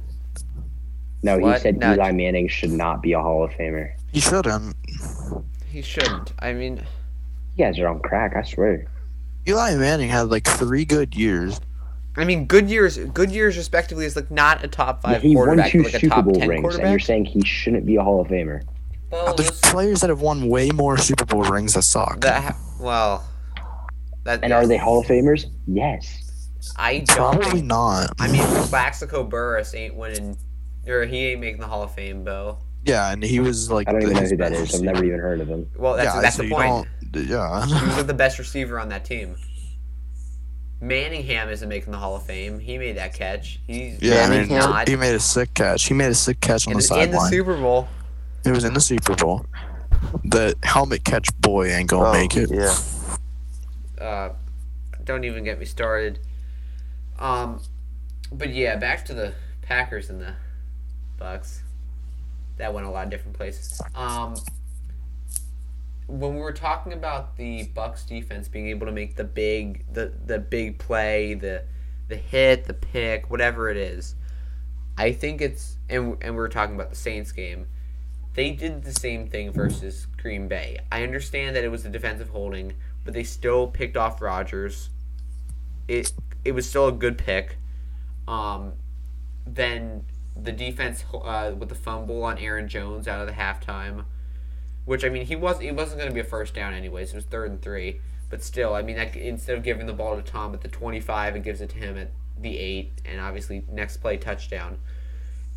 No, 1.22 1.36
he 1.36 1.58
said 1.58 1.76
No. 1.76 1.92
Eli 1.92 2.12
Manning 2.12 2.48
should 2.48 2.70
not 2.70 3.02
be 3.02 3.12
a 3.12 3.20
Hall 3.20 3.44
of 3.44 3.50
Famer. 3.50 3.92
He 4.10 4.20
shouldn't. 4.20 4.74
he 5.68 5.82
shouldn't. 5.82 6.32
I 6.38 6.54
mean, 6.54 6.78
You 7.56 7.66
guys 7.66 7.78
are 7.78 7.88
on 7.88 8.00
crack. 8.00 8.34
I 8.34 8.42
swear. 8.42 8.86
Eli 9.46 9.74
Manning 9.74 10.08
had 10.08 10.30
like 10.30 10.46
three 10.46 10.86
good 10.86 11.14
years. 11.14 11.60
I 12.16 12.24
mean, 12.24 12.46
good 12.46 12.70
years, 12.70 12.96
good 12.96 13.30
years, 13.30 13.58
respectively, 13.58 14.06
is 14.06 14.16
like 14.16 14.30
not 14.30 14.64
a 14.64 14.68
top 14.68 15.02
five 15.02 15.20
he 15.20 15.36
won 15.36 15.44
quarterback, 15.44 15.72
two 15.72 15.82
but 15.82 15.92
like 15.92 16.00
Super 16.00 16.22
Bowl 16.22 16.40
rings, 16.40 16.76
and 16.76 16.88
you're 16.88 16.98
saying 16.98 17.26
he 17.26 17.42
shouldn't 17.44 17.84
be 17.84 17.96
a 17.96 18.02
Hall 18.02 18.22
of 18.22 18.28
Famer. 18.28 18.62
Well, 19.10 19.34
There's 19.34 19.50
those- 19.50 19.60
players 19.60 20.00
that 20.02 20.10
have 20.10 20.20
won 20.20 20.48
way 20.48 20.70
more 20.70 20.96
Super 20.98 21.24
Bowl 21.24 21.42
rings 21.42 21.74
that 21.74 21.82
suck. 21.82 22.20
that 22.20 22.42
ha- 22.42 22.56
well, 22.80 23.24
that 24.24 24.40
And 24.42 24.52
are 24.52 24.66
they 24.66 24.76
Hall 24.76 25.00
of 25.00 25.06
Famers? 25.06 25.46
Yes. 25.66 26.06
I 26.76 26.98
don't. 26.98 27.16
Probably 27.16 27.50
think- 27.50 27.64
not. 27.66 28.12
I 28.18 28.28
mean, 28.28 28.42
Plaxico 28.68 29.24
Burress 29.24 29.74
ain't 29.74 29.96
winning, 29.96 30.36
or 30.86 31.04
he 31.06 31.28
ain't 31.28 31.40
making 31.40 31.60
the 31.60 31.66
Hall 31.66 31.82
of 31.82 31.92
Fame, 31.94 32.22
Bo. 32.24 32.58
yeah, 32.84 33.10
and 33.12 33.22
he 33.22 33.40
was 33.40 33.70
like. 33.70 33.88
I 33.88 33.92
don't 33.92 34.02
even 34.02 34.14
know 34.14 34.20
who 34.20 34.36
that 34.36 34.52
best. 34.52 34.74
I've 34.76 34.82
never 34.82 35.04
even 35.04 35.18
heard 35.18 35.40
of 35.40 35.48
him. 35.48 35.66
Well, 35.76 35.94
that's 35.96 36.14
yeah, 36.14 36.20
that's 36.20 36.36
so 36.36 36.42
the 36.42 36.50
point. 36.50 36.86
Yeah. 37.14 37.66
He 37.66 37.96
was 37.96 38.06
the 38.06 38.14
best 38.14 38.38
receiver 38.38 38.78
on 38.78 38.90
that 38.90 39.04
team. 39.04 39.36
Manningham 40.80 41.50
isn't 41.50 41.68
making 41.68 41.92
the 41.92 41.98
Hall 41.98 42.16
of 42.16 42.24
Fame. 42.24 42.58
He 42.58 42.78
made 42.78 42.96
that 42.96 43.12
catch. 43.14 43.60
He's 43.66 44.00
Yeah, 44.00 44.20
I 44.24 44.30
mean, 44.30 44.30
Manningham? 44.48 44.58
not 44.70 44.88
he 44.88 44.96
made 44.96 45.14
a 45.14 45.20
sick 45.20 45.52
catch. 45.54 45.84
He 45.86 45.94
made 45.94 46.10
a 46.10 46.14
sick 46.14 46.40
catch 46.40 46.66
on 46.66 46.72
in, 46.74 46.78
the 46.78 46.86
the- 46.86 47.00
in 47.02 47.10
the. 47.10 47.20
Super 47.28 47.56
Bowl. 47.56 47.88
It 48.44 48.50
was 48.52 48.64
in 48.64 48.74
the 48.74 48.80
Super 48.80 49.14
Bowl. 49.14 49.44
The 50.24 50.56
helmet 50.62 51.04
catch 51.04 51.28
boy 51.40 51.68
ain't 51.70 51.90
gonna 51.90 52.08
Oh, 52.08 52.12
make 52.12 52.36
it. 52.36 52.50
Yeah. 52.50 52.76
uh, 54.04 54.32
don't 55.04 55.24
even 55.24 55.44
get 55.44 55.58
me 55.58 55.64
started. 55.66 56.18
Um, 57.18 57.60
but 58.32 58.50
yeah, 58.50 58.76
back 58.76 59.04
to 59.06 59.14
the 59.14 59.34
Packers 59.62 60.08
and 60.08 60.20
the 60.20 60.34
Bucks. 61.18 61.62
That 62.56 62.72
went 62.72 62.86
a 62.86 62.90
lot 62.90 63.04
of 63.04 63.10
different 63.10 63.36
places. 63.36 63.80
Um, 63.94 64.34
when 66.06 66.34
we 66.34 66.40
were 66.40 66.52
talking 66.52 66.92
about 66.92 67.36
the 67.36 67.64
Bucks 67.74 68.04
defense 68.04 68.48
being 68.48 68.68
able 68.68 68.86
to 68.86 68.92
make 68.92 69.16
the 69.16 69.24
big 69.24 69.84
the 69.92 70.12
the 70.26 70.38
big 70.38 70.78
play, 70.78 71.34
the 71.34 71.64
the 72.08 72.16
hit, 72.16 72.64
the 72.64 72.74
pick, 72.74 73.30
whatever 73.30 73.68
it 73.70 73.76
is, 73.76 74.14
I 74.96 75.12
think 75.12 75.40
it's 75.40 75.76
and 75.88 76.16
and 76.22 76.34
we 76.34 76.38
were 76.40 76.48
talking 76.48 76.74
about 76.74 76.90
the 76.90 76.96
Saints 76.96 77.32
game. 77.32 77.66
They 78.34 78.52
did 78.52 78.84
the 78.84 78.92
same 78.92 79.26
thing 79.28 79.52
versus 79.52 80.06
Green 80.16 80.46
Bay. 80.46 80.78
I 80.90 81.02
understand 81.02 81.56
that 81.56 81.64
it 81.64 81.68
was 81.68 81.84
a 81.84 81.88
defensive 81.88 82.28
holding, 82.28 82.74
but 83.04 83.12
they 83.12 83.24
still 83.24 83.66
picked 83.66 83.96
off 83.96 84.22
Rodgers. 84.22 84.90
It 85.88 86.12
it 86.44 86.52
was 86.52 86.68
still 86.68 86.86
a 86.86 86.92
good 86.92 87.18
pick. 87.18 87.56
Um, 88.28 88.74
then 89.46 90.04
the 90.40 90.52
defense 90.52 91.04
uh, 91.12 91.52
with 91.58 91.68
the 91.68 91.74
fumble 91.74 92.22
on 92.22 92.38
Aaron 92.38 92.68
Jones 92.68 93.08
out 93.08 93.20
of 93.20 93.26
the 93.26 93.34
halftime, 93.34 94.04
which 94.84 95.04
I 95.04 95.08
mean 95.08 95.26
he 95.26 95.34
was 95.34 95.60
it 95.60 95.74
wasn't 95.74 95.98
going 95.98 96.10
to 96.10 96.14
be 96.14 96.20
a 96.20 96.24
first 96.24 96.54
down 96.54 96.72
anyways. 96.72 97.10
It 97.10 97.16
was 97.16 97.24
third 97.24 97.50
and 97.50 97.60
three, 97.60 98.00
but 98.28 98.44
still, 98.44 98.74
I 98.74 98.82
mean 98.82 98.96
that, 98.96 99.16
instead 99.16 99.58
of 99.58 99.64
giving 99.64 99.86
the 99.86 99.92
ball 99.92 100.14
to 100.14 100.22
Tom 100.22 100.54
at 100.54 100.60
the 100.60 100.68
twenty 100.68 101.00
five, 101.00 101.34
it 101.34 101.42
gives 101.42 101.60
it 101.60 101.70
to 101.70 101.78
him 101.78 101.98
at 101.98 102.12
the 102.38 102.58
eight, 102.58 102.92
and 103.04 103.20
obviously 103.20 103.64
next 103.68 103.96
play 103.98 104.16
touchdown. 104.16 104.78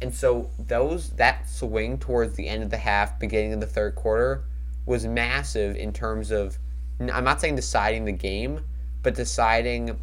And 0.04 0.14
so 0.14 0.50
those 0.60 1.12
that 1.12 1.50
swing 1.50 1.98
towards 1.98 2.36
the 2.36 2.46
end 2.46 2.62
of 2.62 2.70
the 2.70 2.78
half, 2.78 3.18
beginning 3.22 3.54
of 3.54 3.62
the 3.62 3.66
third 3.66 3.96
quarter, 3.96 4.44
was 4.86 5.06
massive 5.06 5.78
in 5.78 5.94
terms 5.94 6.30
of 6.30 6.60
I'm 7.00 7.24
not 7.24 7.40
saying 7.40 7.56
deciding 7.56 8.04
the 8.04 8.12
game, 8.12 8.66
but 9.02 9.16
deciding 9.16 9.98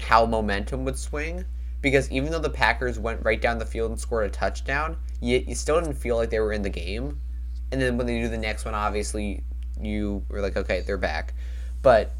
how 0.00 0.24
momentum 0.24 0.84
would 0.84 0.96
swing. 0.96 1.44
Because 1.82 2.08
even 2.12 2.30
though 2.30 2.38
the 2.38 2.48
Packers 2.48 3.00
went 3.00 3.24
right 3.24 3.42
down 3.42 3.58
the 3.58 3.66
field 3.66 3.90
and 3.90 3.98
scored 3.98 4.26
a 4.26 4.30
touchdown, 4.30 4.96
you, 5.20 5.42
you 5.44 5.56
still 5.56 5.80
didn't 5.80 5.96
feel 5.96 6.14
like 6.14 6.30
they 6.30 6.38
were 6.38 6.52
in 6.52 6.62
the 6.62 6.70
game. 6.70 7.20
And 7.72 7.82
then 7.82 7.98
when 7.98 8.06
they 8.06 8.20
do 8.20 8.28
the 8.28 8.38
next 8.38 8.64
one, 8.64 8.76
obviously 8.76 9.42
you 9.80 10.24
were 10.28 10.40
like, 10.40 10.56
okay, 10.56 10.82
they're 10.82 10.96
back. 10.96 11.34
But 11.82 12.12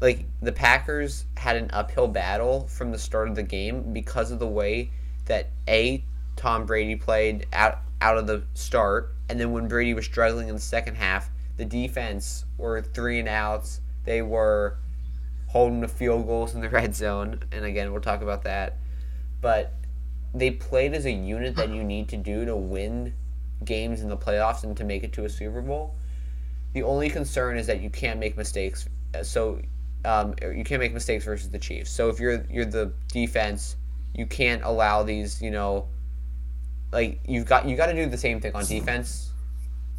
like 0.00 0.24
the 0.40 0.52
Packers 0.52 1.26
had 1.36 1.56
an 1.56 1.68
uphill 1.74 2.08
battle 2.08 2.66
from 2.66 2.92
the 2.92 2.98
start 2.98 3.28
of 3.28 3.34
the 3.34 3.42
game 3.42 3.92
because 3.92 4.30
of 4.30 4.38
the 4.38 4.48
way 4.48 4.90
that 5.26 5.50
a 5.68 6.02
Tom 6.36 6.66
Brady 6.66 6.96
played 6.96 7.46
out 7.52 7.80
out 8.00 8.18
of 8.18 8.26
the 8.26 8.42
start, 8.54 9.14
and 9.28 9.40
then 9.40 9.52
when 9.52 9.68
Brady 9.68 9.94
was 9.94 10.04
struggling 10.04 10.48
in 10.48 10.54
the 10.54 10.60
second 10.60 10.96
half, 10.96 11.30
the 11.56 11.64
defense 11.64 12.44
were 12.58 12.82
three 12.82 13.18
and 13.18 13.28
outs. 13.28 13.80
They 14.04 14.20
were 14.22 14.76
holding 15.46 15.80
the 15.80 15.88
field 15.88 16.26
goals 16.26 16.54
in 16.54 16.60
the 16.60 16.68
red 16.80 16.94
zone, 16.94 17.40
and 17.52 17.64
again, 17.64 17.92
we'll 17.92 18.00
talk 18.00 18.22
about 18.22 18.42
that. 18.44 18.78
But 19.40 19.72
they 20.34 20.50
played 20.50 20.94
as 20.94 21.06
a 21.06 21.12
unit 21.12 21.54
that 21.56 21.70
you 21.70 21.84
need 21.84 22.08
to 22.08 22.16
do 22.16 22.44
to 22.44 22.56
win 22.56 23.14
games 23.64 24.02
in 24.02 24.08
the 24.08 24.16
playoffs 24.16 24.64
and 24.64 24.76
to 24.76 24.84
make 24.84 25.04
it 25.04 25.12
to 25.14 25.24
a 25.24 25.28
Super 25.28 25.62
Bowl. 25.62 25.94
The 26.72 26.82
only 26.82 27.08
concern 27.08 27.56
is 27.56 27.66
that 27.68 27.80
you 27.80 27.88
can't 27.88 28.18
make 28.18 28.36
mistakes. 28.36 28.88
Uh, 29.14 29.22
So 29.22 29.60
um, 30.04 30.34
you 30.42 30.64
can't 30.64 30.80
make 30.80 30.92
mistakes 30.92 31.24
versus 31.24 31.48
the 31.48 31.58
Chiefs. 31.58 31.90
So 31.90 32.08
if 32.08 32.18
you're 32.18 32.44
you're 32.50 32.64
the 32.64 32.92
defense, 33.08 33.76
you 34.12 34.26
can't 34.26 34.62
allow 34.64 35.02
these. 35.02 35.40
You 35.40 35.50
know, 35.50 35.86
like 36.94 37.20
you've 37.26 37.46
got 37.46 37.66
you 37.66 37.76
got 37.76 37.86
to 37.86 37.94
do 37.94 38.06
the 38.06 38.16
same 38.16 38.40
thing 38.40 38.54
on 38.54 38.64
defense, 38.64 39.32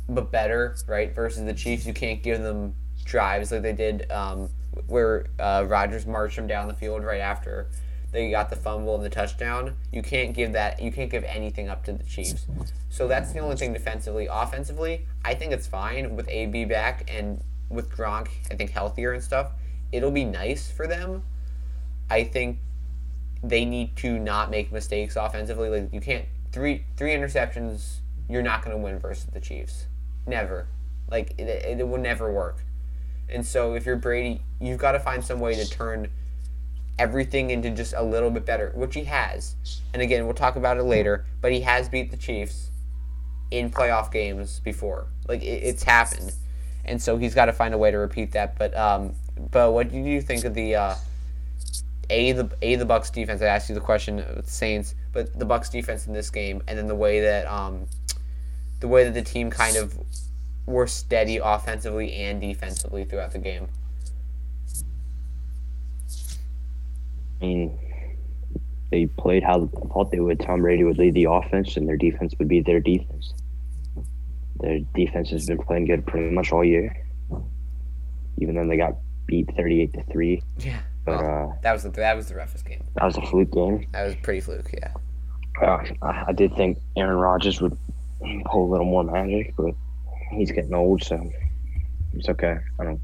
but 0.10 0.32
better, 0.32 0.76
right? 0.88 1.14
Versus 1.14 1.44
the 1.44 1.54
Chiefs, 1.54 1.86
you 1.86 1.94
can't 1.94 2.24
give 2.24 2.42
them 2.42 2.74
drives 3.04 3.52
like 3.52 3.62
they 3.62 3.74
did, 3.74 4.12
um, 4.12 4.50
where 4.88 5.28
uh, 5.40 5.66
Rodgers 5.68 6.08
marched 6.08 6.38
them 6.38 6.48
down 6.48 6.68
the 6.68 6.74
field 6.74 7.04
right 7.04 7.22
after 7.22 7.68
they 8.16 8.32
got 8.32 8.50
the 8.50 8.56
fumble 8.56 8.96
and 8.96 9.04
the 9.04 9.10
touchdown. 9.10 9.76
You 9.92 10.02
can't 10.02 10.34
give 10.34 10.54
that. 10.54 10.82
You 10.82 10.90
can't 10.90 11.12
give 11.12 11.26
anything 11.26 11.68
up 11.68 11.84
to 11.84 11.92
the 11.92 12.04
Chiefs. 12.06 12.46
So 12.90 13.10
that's 13.10 13.34
the 13.34 13.40
only 13.40 13.58
thing 13.58 13.74
defensively. 13.74 14.30
Offensively, 14.32 15.06
I 15.26 15.34
think 15.34 15.52
it's 15.52 15.68
fine 15.68 16.16
with 16.16 16.30
AB 16.30 16.64
back 16.64 17.12
and 17.14 17.44
with 17.70 17.92
Gronk. 17.92 18.30
I 18.50 18.56
think 18.56 18.72
healthier 18.72 19.12
and 19.12 19.22
stuff. 19.22 19.52
It'll 19.92 20.12
be 20.12 20.24
nice 20.24 20.72
for 20.72 20.88
them. 20.88 21.24
I 22.10 22.24
think 22.24 22.60
they 23.44 23.66
need 23.66 23.98
to 23.98 24.18
not 24.18 24.50
make 24.50 24.72
mistakes 24.72 25.18
offensively. 25.18 25.68
Like 25.68 25.94
you 25.94 26.00
can't 26.00 26.26
three 26.56 26.86
three 26.96 27.12
interceptions. 27.12 27.98
You're 28.30 28.42
not 28.42 28.64
going 28.64 28.76
to 28.76 28.82
win 28.82 28.98
versus 28.98 29.26
the 29.26 29.42
Chiefs. 29.42 29.86
Never. 30.26 30.68
Like 31.12 31.34
it, 31.38 31.44
it, 31.48 31.88
will 31.88 32.00
never 32.00 32.32
work. 32.32 32.64
And 33.30 33.46
so 33.46 33.76
if 33.76 33.86
you're 33.86 33.98
Brady, 33.98 34.42
you've 34.60 34.80
got 34.80 34.94
to 34.94 35.00
find 35.00 35.24
some 35.24 35.40
way 35.40 35.54
to 35.54 35.70
turn 35.70 36.08
everything 36.98 37.50
into 37.50 37.70
just 37.72 37.94
a 37.94 38.02
little 38.02 38.32
bit 38.32 38.46
better, 38.46 38.72
which 38.74 38.96
he 38.96 39.04
has. 39.04 39.56
And 39.94 40.02
again, 40.02 40.26
we'll 40.26 40.34
talk 40.34 40.56
about 40.56 40.78
it 40.78 40.84
later. 40.84 41.26
But 41.42 41.52
he 41.52 41.60
has 41.62 41.90
beat 41.90 42.10
the 42.10 42.18
Chiefs 42.18 42.72
in 43.52 43.70
playoff 43.70 44.10
games 44.12 44.62
before. 44.62 45.08
Like 45.28 45.44
it, 45.44 45.62
it's 45.62 45.84
happened, 45.84 46.34
and 46.86 47.02
so 47.02 47.18
he's 47.18 47.36
got 47.36 47.46
to 47.46 47.54
find 47.54 47.74
a 47.74 47.78
way 47.78 47.92
to 47.92 47.98
repeat 47.98 48.32
that. 48.32 48.58
But 48.58 48.76
um, 48.78 49.14
but 49.52 49.74
what 49.74 49.92
do 49.92 49.98
you 49.98 50.22
think 50.22 50.46
of 50.46 50.54
the 50.54 50.76
uh, 50.76 50.96
a 52.10 52.32
the 52.32 52.50
a 52.62 52.76
the 52.76 52.86
Bucks 52.86 53.10
defense? 53.10 53.42
I 53.42 53.48
asked 53.48 53.68
you 53.68 53.76
the 53.76 53.82
question 53.82 54.24
Saints, 54.46 54.96
but 55.16 55.40
the 55.40 55.46
Bucks 55.46 55.70
defense 55.70 56.06
in 56.06 56.14
this 56.14 56.30
game, 56.30 56.62
and 56.68 56.78
then 56.78 56.88
the 56.88 56.94
way 56.96 57.22
that 57.22 57.48
um, 57.48 57.88
the 58.82 58.88
way 58.88 59.06
that 59.06 59.14
the 59.16 59.22
team 59.24 59.50
kind 59.50 59.78
of 59.78 59.98
were 60.68 60.86
steady 60.86 61.38
offensively 61.38 62.14
and 62.14 62.42
defensively 62.42 63.06
throughout 63.06 63.32
the 63.32 63.40
game. 63.40 63.70
I 67.42 67.46
mean, 67.46 67.80
they 68.92 69.06
played 69.08 69.44
how 69.44 69.64
I 69.64 69.88
thought 69.88 70.12
they 70.12 70.20
would. 70.20 70.40
Tom 70.40 70.62
Brady 70.62 70.84
would 70.84 70.98
lead 70.98 71.14
the 71.14 71.26
offense, 71.30 71.78
and 71.78 71.88
their 71.88 71.98
defense 71.98 72.34
would 72.38 72.48
be 72.48 72.62
their 72.62 72.80
defense. 72.80 73.34
Their 74.60 74.80
defense 74.94 75.30
has 75.30 75.48
been 75.48 75.58
playing 75.58 75.86
good 75.86 76.06
pretty 76.06 76.30
much 76.30 76.52
all 76.52 76.64
year, 76.64 76.96
even 78.38 78.56
though 78.56 78.68
they 78.68 78.78
got 78.78 78.96
beat 79.28 79.50
thirty-eight 79.56 79.94
to 79.94 80.04
three. 80.12 80.44
Yeah. 80.60 80.80
But 81.06 81.22
Well, 81.22 81.50
uh, 81.52 81.56
that 81.62 81.72
was 81.74 81.84
the 81.84 81.90
that 81.92 82.16
was 82.18 82.28
the 82.28 82.36
roughest 82.36 82.66
game. 82.66 82.84
that 82.96 83.06
was 83.06 83.16
a 83.16 83.22
fluke 83.22 83.52
game. 83.52 83.88
That 83.92 84.06
was 84.06 84.16
pretty 84.24 84.42
fluke. 84.42 84.72
Yeah. 84.74 84.92
Uh, 85.62 85.84
I, 86.02 86.26
I 86.28 86.32
did 86.34 86.54
think 86.56 86.78
Aaron 86.98 87.18
Rodgers 87.18 87.62
would 87.62 87.78
pull 88.46 88.66
a 88.66 88.70
little 88.72 88.86
more 88.86 89.04
magic, 89.04 89.54
but 89.58 89.74
he's 90.32 90.52
getting 90.52 90.74
old, 90.74 91.04
so 91.04 91.30
it's 92.14 92.30
okay. 92.30 92.58
I 92.80 92.84
don't. 92.84 93.00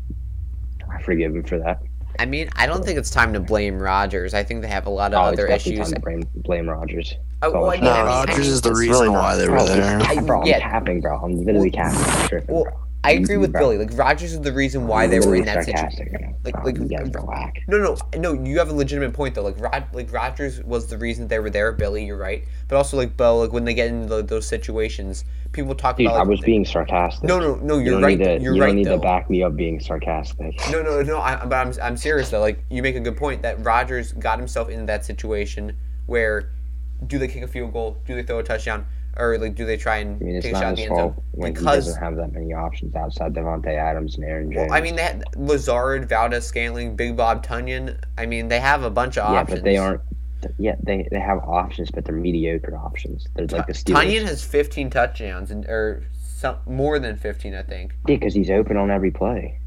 I 0.93 1.01
forgive 1.01 1.35
him 1.35 1.43
for 1.43 1.57
that. 1.59 1.81
I 2.19 2.25
mean, 2.25 2.49
I 2.57 2.65
don't 2.67 2.83
think 2.83 2.99
it's 2.99 3.09
time 3.09 3.31
to 3.33 3.39
blame 3.39 3.79
Rodgers. 3.79 4.33
I 4.33 4.43
think 4.43 4.61
they 4.61 4.67
have 4.67 4.85
a 4.85 4.89
lot 4.89 5.13
of 5.13 5.19
Oh, 5.25 5.29
it's 5.29 5.39
other 5.39 5.47
definitely 5.47 5.81
issues. 5.81 5.87
time 5.93 5.95
to 5.95 6.01
blame, 6.01 6.23
blame 6.43 6.69
Rodgers. 6.69 7.15
Oh, 7.41 7.51
well, 7.51 7.69
I 7.69 7.75
mean, 7.75 7.85
No, 7.85 7.91
I 7.91 7.97
mean, 7.99 8.07
I 8.07 8.19
Rodgers 8.19 8.37
mean- 8.39 8.47
is 8.49 8.61
the 8.61 8.73
reason 8.73 8.91
really 8.91 9.09
why 9.09 9.35
they 9.37 9.47
were 9.47 9.55
Bro, 9.55 9.65
there. 9.67 9.99
I'm 10.01 10.45
yeah. 10.45 10.59
capping, 10.59 10.99
bro. 11.01 11.17
I'm 11.23 11.43
literally 11.45 11.71
capping. 11.71 11.99
I'm 11.99 12.27
tripping, 12.27 12.53
Well, 12.53 12.63
bro. 12.65 12.73
I 13.03 13.13
agree 13.13 13.37
with 13.37 13.51
Bro. 13.51 13.61
Billy. 13.61 13.77
Like 13.79 13.97
Rodgers 13.97 14.33
is 14.33 14.41
the 14.41 14.53
reason 14.53 14.85
why 14.85 15.07
they 15.07 15.19
were 15.19 15.35
in 15.35 15.45
that 15.45 15.65
situation. 15.65 16.35
Like- 16.43 16.55
Like, 16.55 16.65
like- 16.65 16.77
you 16.77 16.85
guys 16.85 17.09
are 17.15 17.25
whack. 17.25 17.61
No, 17.67 17.77
no, 17.77 17.97
no. 18.17 18.33
You 18.33 18.59
have 18.59 18.69
a 18.69 18.73
legitimate 18.73 19.13
point 19.13 19.35
though. 19.35 19.43
Like 19.43 19.59
Rod, 19.59 19.85
like 19.93 20.11
Rodgers 20.13 20.61
was 20.63 20.87
the 20.87 20.97
reason 20.97 21.27
they 21.27 21.39
were 21.39 21.49
there. 21.49 21.71
Billy, 21.71 22.05
you're 22.05 22.17
right. 22.17 22.43
But 22.67 22.77
also 22.77 22.97
like 22.97 23.15
Bo, 23.17 23.37
like 23.39 23.51
when 23.53 23.63
they 23.65 23.73
get 23.73 23.87
into 23.89 24.07
the, 24.07 24.21
those 24.23 24.45
situations, 24.47 25.23
people 25.51 25.73
talk 25.75 25.97
Dude, 25.97 26.07
about. 26.07 26.19
I 26.19 26.23
was 26.23 26.39
being 26.41 26.65
sarcastic. 26.65 27.23
No, 27.27 27.39
no, 27.39 27.55
no. 27.55 27.77
You 27.79 27.91
You're 27.91 28.01
right. 28.01 28.17
To, 28.17 28.39
you're 28.39 28.55
you 28.55 28.61
right 28.61 28.67
don't 28.67 28.75
need 28.77 28.85
though. 28.87 28.97
to 28.97 29.01
back 29.01 29.29
me 29.29 29.43
up 29.43 29.55
being 29.55 29.79
sarcastic. 29.79 30.55
No, 30.71 30.81
no, 30.81 31.01
no. 31.01 31.19
I, 31.19 31.43
but 31.45 31.55
I'm, 31.55 31.73
I'm 31.81 31.97
serious 31.97 32.29
though. 32.29 32.39
Like 32.39 32.63
you 32.69 32.81
make 32.83 32.95
a 32.95 32.99
good 32.99 33.17
point 33.17 33.41
that 33.43 33.63
Rodgers 33.63 34.13
got 34.13 34.37
himself 34.39 34.69
into 34.69 34.85
that 34.85 35.05
situation 35.05 35.75
where, 36.05 36.49
do 37.07 37.17
they 37.17 37.27
kick 37.27 37.41
a 37.43 37.47
field 37.47 37.73
goal? 37.73 37.97
Do 38.05 38.15
they 38.15 38.23
throw 38.23 38.39
a 38.39 38.43
touchdown? 38.43 38.85
Or 39.17 39.37
like, 39.37 39.55
do 39.55 39.65
they 39.65 39.77
try 39.77 39.97
and 39.97 40.21
I 40.21 40.25
mean, 40.25 40.41
take 40.41 40.53
a 40.53 40.59
shot 40.59 40.69
in 40.69 40.75
the 40.75 40.83
end 40.83 40.95
zone? 40.95 41.23
when 41.31 41.51
he 41.51 41.59
Because 41.59 41.85
doesn't 41.85 42.01
have 42.01 42.15
that 42.15 42.31
many 42.31 42.53
options 42.53 42.95
outside 42.95 43.33
Davante 43.33 43.75
Adams 43.75 44.15
and 44.15 44.23
Aaron 44.23 44.51
Jones. 44.51 44.69
well, 44.69 44.77
I 44.77 44.81
mean, 44.81 44.95
they 44.95 45.03
had 45.03 45.23
Lazard, 45.35 46.07
Valdes, 46.07 46.45
Scantling, 46.45 46.95
Big 46.95 47.17
Bob 47.17 47.45
Tonyan. 47.45 48.01
I 48.17 48.25
mean, 48.25 48.47
they 48.47 48.59
have 48.59 48.83
a 48.83 48.89
bunch 48.89 49.17
of 49.17 49.29
yeah, 49.29 49.39
options. 49.41 49.57
Yeah, 49.57 49.61
but 49.61 49.63
they 49.65 49.77
aren't. 49.77 50.01
Yeah, 50.57 50.75
they, 50.81 51.07
they 51.11 51.19
have 51.19 51.39
options, 51.39 51.91
but 51.91 52.05
they're 52.05 52.15
mediocre 52.15 52.75
options. 52.75 53.27
They're 53.35 53.45
like 53.47 53.67
the 53.67 53.73
Steelers. 53.73 54.05
Tonyan 54.05 54.25
has 54.25 54.43
15 54.43 54.89
touchdowns 54.89 55.51
and 55.51 55.65
or 55.65 56.03
some 56.13 56.57
more 56.65 56.97
than 56.97 57.17
15, 57.17 57.53
I 57.53 57.63
think. 57.63 57.91
Yeah, 58.07 58.15
because 58.15 58.33
he's 58.33 58.49
open 58.49 58.77
on 58.77 58.89
every 58.89 59.11
play. 59.11 59.59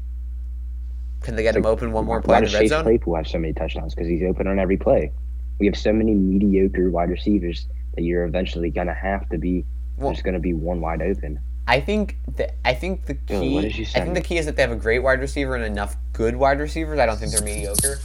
Can 1.21 1.35
they 1.35 1.43
get 1.43 1.55
him 1.55 1.65
open 1.65 1.91
one 1.91 2.05
more 2.05 2.17
Why 2.17 2.23
play 2.23 2.37
in 2.37 2.43
does 2.43 2.51
the 2.51 2.57
red 2.57 2.61
Chase 2.63 2.69
zone? 2.71 2.83
Claypool 2.83 3.15
have 3.15 3.27
so 3.27 3.39
many 3.39 3.53
touchdowns? 3.53 3.95
Because 3.95 4.09
he's 4.09 4.23
open 4.23 4.47
on 4.47 4.59
every 4.59 4.77
play. 4.77 5.11
We 5.59 5.65
have 5.67 5.77
so 5.77 5.93
many 5.93 6.13
mediocre 6.13 6.89
wide 6.91 7.09
receivers 7.09 7.67
that 7.95 8.03
you're 8.03 8.25
eventually 8.25 8.69
gonna 8.69 8.93
have 8.93 9.27
to 9.29 9.37
be. 9.37 9.65
Well- 9.97 10.09
there's 10.11 10.21
gonna 10.21 10.39
be 10.39 10.53
one 10.53 10.81
wide 10.81 11.01
open. 11.01 11.39
I 11.67 11.79
think 11.79 12.17
that 12.35 12.55
I 12.63 12.75
think 12.75 13.05
the 13.05 13.15
key. 13.15 13.53
what 13.55 13.61
did 13.61 13.75
you 13.75 13.87
I 13.95 14.01
think 14.01 14.13
the 14.13 14.21
key 14.21 14.37
is 14.37 14.45
that 14.45 14.55
they 14.55 14.61
have 14.61 14.71
a 14.71 14.75
great 14.75 14.99
wide 14.99 15.19
receiver 15.19 15.55
and 15.55 15.63
enough 15.65 15.97
good 16.13 16.35
wide 16.35 16.59
receivers. 16.59 16.99
I 16.99 17.07
don't 17.07 17.17
think 17.17 17.31
they're 17.31 17.41
mediocre. 17.41 17.97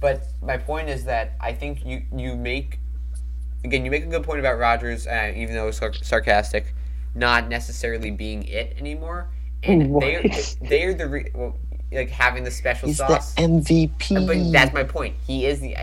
But 0.00 0.26
my 0.42 0.58
point 0.58 0.90
is 0.90 1.04
that 1.04 1.32
I 1.40 1.54
think 1.54 1.86
you 1.86 2.02
you 2.14 2.36
make 2.36 2.78
again 3.64 3.86
you 3.86 3.90
make 3.90 4.04
a 4.04 4.08
good 4.08 4.22
point 4.22 4.40
about 4.40 4.58
Rodgers, 4.58 5.06
uh, 5.06 5.32
even 5.34 5.54
though 5.54 5.68
it's 5.68 5.80
sarcastic, 6.06 6.74
not 7.14 7.48
necessarily 7.48 8.10
being 8.10 8.42
it 8.44 8.76
anymore. 8.78 9.30
And 9.62 9.88
What? 9.90 10.02
they're 10.02 10.22
they're 10.68 10.94
the 10.94 11.08
re- 11.08 11.30
well, 11.34 11.56
like 11.90 12.10
having 12.10 12.44
the 12.44 12.50
special 12.50 12.88
He's 12.88 12.98
the 12.98 13.06
sauce. 13.08 13.34
MVP. 13.36 14.26
But 14.26 14.52
that's 14.52 14.74
my 14.74 14.84
point. 14.84 15.14
He 15.26 15.46
is 15.46 15.60
the. 15.60 15.74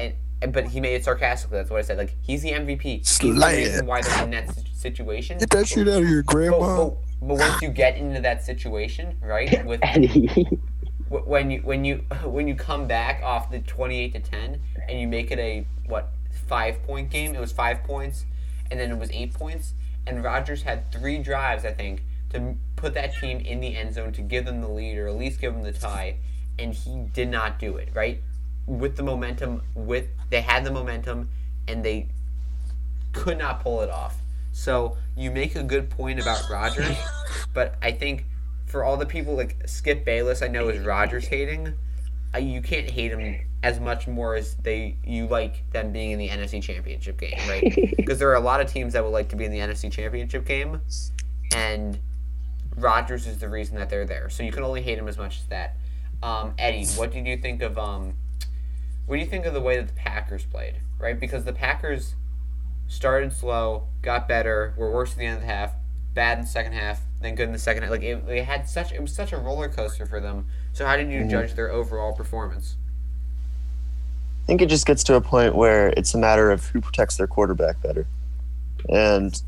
I, 0.43 0.47
but 0.47 0.67
he 0.67 0.79
made 0.79 0.95
it 0.95 1.03
sarcastically. 1.03 1.57
That's 1.57 1.69
what 1.69 1.79
I 1.79 1.81
said. 1.83 1.97
Like 1.97 2.15
he's 2.21 2.41
the 2.41 2.51
MVP. 2.51 2.81
He's 2.81 3.17
the 3.19 3.31
reason 3.31 3.85
why 3.85 4.01
they're 4.01 4.23
in 4.23 4.31
that 4.31 4.53
situation. 4.75 5.37
Get 5.37 5.49
that 5.51 5.67
shit 5.67 5.87
out 5.87 6.03
of 6.03 6.09
your 6.09 6.23
But, 6.23 6.31
grandma. 6.33 6.59
but, 6.89 6.97
but 7.21 7.37
once 7.37 7.61
you 7.61 7.69
get 7.69 7.97
into 7.97 8.21
that 8.21 8.43
situation, 8.43 9.15
right? 9.21 9.65
With 9.65 9.79
Eddie. 9.83 10.27
wh- 11.09 11.27
when 11.27 11.49
you 11.51 11.61
when 11.61 11.85
you 11.85 11.97
when 12.25 12.47
you 12.47 12.55
come 12.55 12.87
back 12.87 13.21
off 13.23 13.49
the 13.49 13.59
twenty 13.59 13.99
eight 13.99 14.13
to 14.13 14.19
ten 14.19 14.59
and 14.89 14.99
you 14.99 15.07
make 15.07 15.31
it 15.31 15.39
a 15.39 15.65
what 15.87 16.11
five 16.47 16.83
point 16.83 17.09
game? 17.09 17.33
It 17.35 17.39
was 17.39 17.51
five 17.51 17.83
points, 17.83 18.25
and 18.69 18.79
then 18.79 18.91
it 18.91 18.97
was 18.99 19.09
eight 19.11 19.33
points. 19.33 19.73
And 20.05 20.21
Rodgers 20.23 20.63
had 20.63 20.91
three 20.91 21.17
drives, 21.19 21.63
I 21.63 21.71
think, 21.71 22.03
to 22.31 22.55
put 22.75 22.93
that 22.95 23.15
team 23.15 23.39
in 23.39 23.61
the 23.61 23.77
end 23.77 23.93
zone 23.93 24.11
to 24.13 24.21
give 24.21 24.43
them 24.45 24.59
the 24.59 24.67
lead 24.67 24.97
or 24.97 25.07
at 25.07 25.15
least 25.15 25.39
give 25.39 25.53
them 25.53 25.63
the 25.63 25.71
tie, 25.71 26.17
and 26.59 26.73
he 26.73 27.05
did 27.13 27.29
not 27.29 27.57
do 27.57 27.77
it. 27.77 27.87
Right 27.93 28.21
with 28.65 28.95
the 28.95 29.03
momentum, 29.03 29.61
with 29.75 30.07
they 30.29 30.41
had 30.41 30.63
the 30.63 30.71
momentum, 30.71 31.29
and 31.67 31.83
they 31.83 32.07
could 33.11 33.37
not 33.37 33.61
pull 33.61 33.81
it 33.81 33.89
off. 33.89 34.17
So 34.51 34.97
you 35.15 35.31
make 35.31 35.55
a 35.55 35.63
good 35.63 35.89
point 35.89 36.19
about 36.19 36.49
Rodgers, 36.49 36.97
but 37.53 37.75
I 37.81 37.91
think 37.91 38.25
for 38.65 38.83
all 38.83 38.97
the 38.97 39.05
people 39.05 39.35
like 39.35 39.57
Skip 39.65 40.05
Bayless, 40.05 40.41
I 40.41 40.47
know 40.47 40.69
is 40.69 40.85
Rodgers 40.85 41.27
hating. 41.27 41.73
Uh, 42.33 42.39
you 42.39 42.61
can't 42.61 42.89
hate 42.89 43.11
him 43.11 43.39
as 43.61 43.79
much 43.79 44.07
more 44.07 44.35
as 44.35 44.55
they 44.55 44.97
you 45.03 45.27
like 45.27 45.69
them 45.71 45.91
being 45.91 46.11
in 46.11 46.19
the 46.19 46.27
NFC 46.27 46.61
Championship 46.61 47.19
game, 47.19 47.37
right? 47.47 47.93
Because 47.97 48.19
there 48.19 48.29
are 48.29 48.35
a 48.35 48.41
lot 48.41 48.59
of 48.59 48.67
teams 48.67 48.93
that 48.93 49.03
would 49.03 49.11
like 49.11 49.29
to 49.29 49.35
be 49.37 49.45
in 49.45 49.51
the 49.51 49.59
NFC 49.59 49.89
Championship 49.91 50.45
game, 50.45 50.81
and 51.55 51.97
Rodgers 52.75 53.27
is 53.27 53.39
the 53.39 53.47
reason 53.47 53.77
that 53.77 53.89
they're 53.89 54.05
there. 54.05 54.29
So 54.29 54.43
you 54.43 54.51
can 54.51 54.63
only 54.63 54.81
hate 54.81 54.97
him 54.97 55.07
as 55.07 55.17
much 55.17 55.39
as 55.39 55.45
that. 55.45 55.77
Um, 56.21 56.53
Eddie, 56.57 56.85
what 56.95 57.11
did 57.11 57.25
you 57.25 57.37
think 57.37 57.61
of 57.61 57.77
um, 57.77 58.13
what 59.05 59.15
do 59.15 59.21
you 59.21 59.27
think 59.27 59.45
of 59.45 59.53
the 59.53 59.61
way 59.61 59.77
that 59.77 59.87
the 59.87 59.93
Packers 59.93 60.45
played? 60.45 60.75
Right, 60.99 61.19
because 61.19 61.43
the 61.43 61.53
Packers 61.53 62.15
started 62.87 63.33
slow, 63.33 63.87
got 64.01 64.27
better, 64.27 64.73
were 64.77 64.91
worse 64.91 65.11
at 65.11 65.17
the 65.17 65.25
end 65.25 65.35
of 65.35 65.41
the 65.41 65.47
half, 65.47 65.73
bad 66.13 66.37
in 66.37 66.45
the 66.45 66.49
second 66.49 66.73
half, 66.73 67.01
then 67.21 67.35
good 67.35 67.47
in 67.47 67.53
the 67.53 67.59
second 67.59 67.83
half. 67.83 67.91
Like 67.91 68.03
it, 68.03 68.25
they 68.25 68.43
had 68.43 68.67
such 68.67 68.91
it 68.91 69.01
was 69.01 69.13
such 69.13 69.33
a 69.33 69.37
roller 69.37 69.69
coaster 69.69 70.05
for 70.05 70.19
them. 70.19 70.47
So 70.73 70.85
how 70.85 70.95
did 70.95 71.11
you 71.11 71.21
mm-hmm. 71.21 71.29
judge 71.29 71.53
their 71.55 71.71
overall 71.71 72.13
performance? 72.13 72.75
I 74.43 74.45
think 74.45 74.61
it 74.61 74.67
just 74.69 74.85
gets 74.85 75.03
to 75.05 75.15
a 75.15 75.21
point 75.21 75.55
where 75.55 75.93
it's 75.95 76.13
a 76.13 76.17
matter 76.17 76.51
of 76.51 76.65
who 76.67 76.81
protects 76.81 77.15
their 77.15 77.27
quarterback 77.27 77.81
better. 77.81 78.05
And 78.89 79.41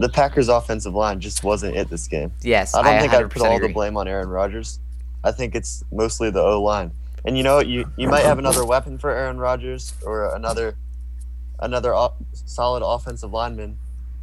the 0.00 0.08
Packers' 0.08 0.48
offensive 0.48 0.94
line 0.94 1.20
just 1.20 1.44
wasn't 1.44 1.76
it 1.76 1.90
this 1.90 2.08
game. 2.08 2.32
Yes, 2.42 2.74
I 2.74 2.82
don't 2.82 3.00
think 3.00 3.12
I'd 3.12 3.30
put 3.30 3.42
all 3.42 3.56
agree. 3.56 3.68
the 3.68 3.74
blame 3.74 3.96
on 3.96 4.08
Aaron 4.08 4.28
Rodgers. 4.28 4.78
I 5.22 5.32
think 5.32 5.54
it's 5.54 5.84
mostly 5.92 6.30
the 6.30 6.40
O 6.40 6.62
line. 6.62 6.92
And 7.24 7.36
you 7.36 7.42
know? 7.44 7.60
You 7.60 7.90
you 7.96 8.08
might 8.08 8.24
have 8.24 8.38
another 8.38 8.64
weapon 8.64 8.98
for 8.98 9.10
Aaron 9.10 9.38
Rodgers 9.38 9.94
or 10.04 10.34
another 10.34 10.76
another 11.60 11.94
o- 11.94 12.14
solid 12.32 12.82
offensive 12.84 13.32
lineman 13.32 13.78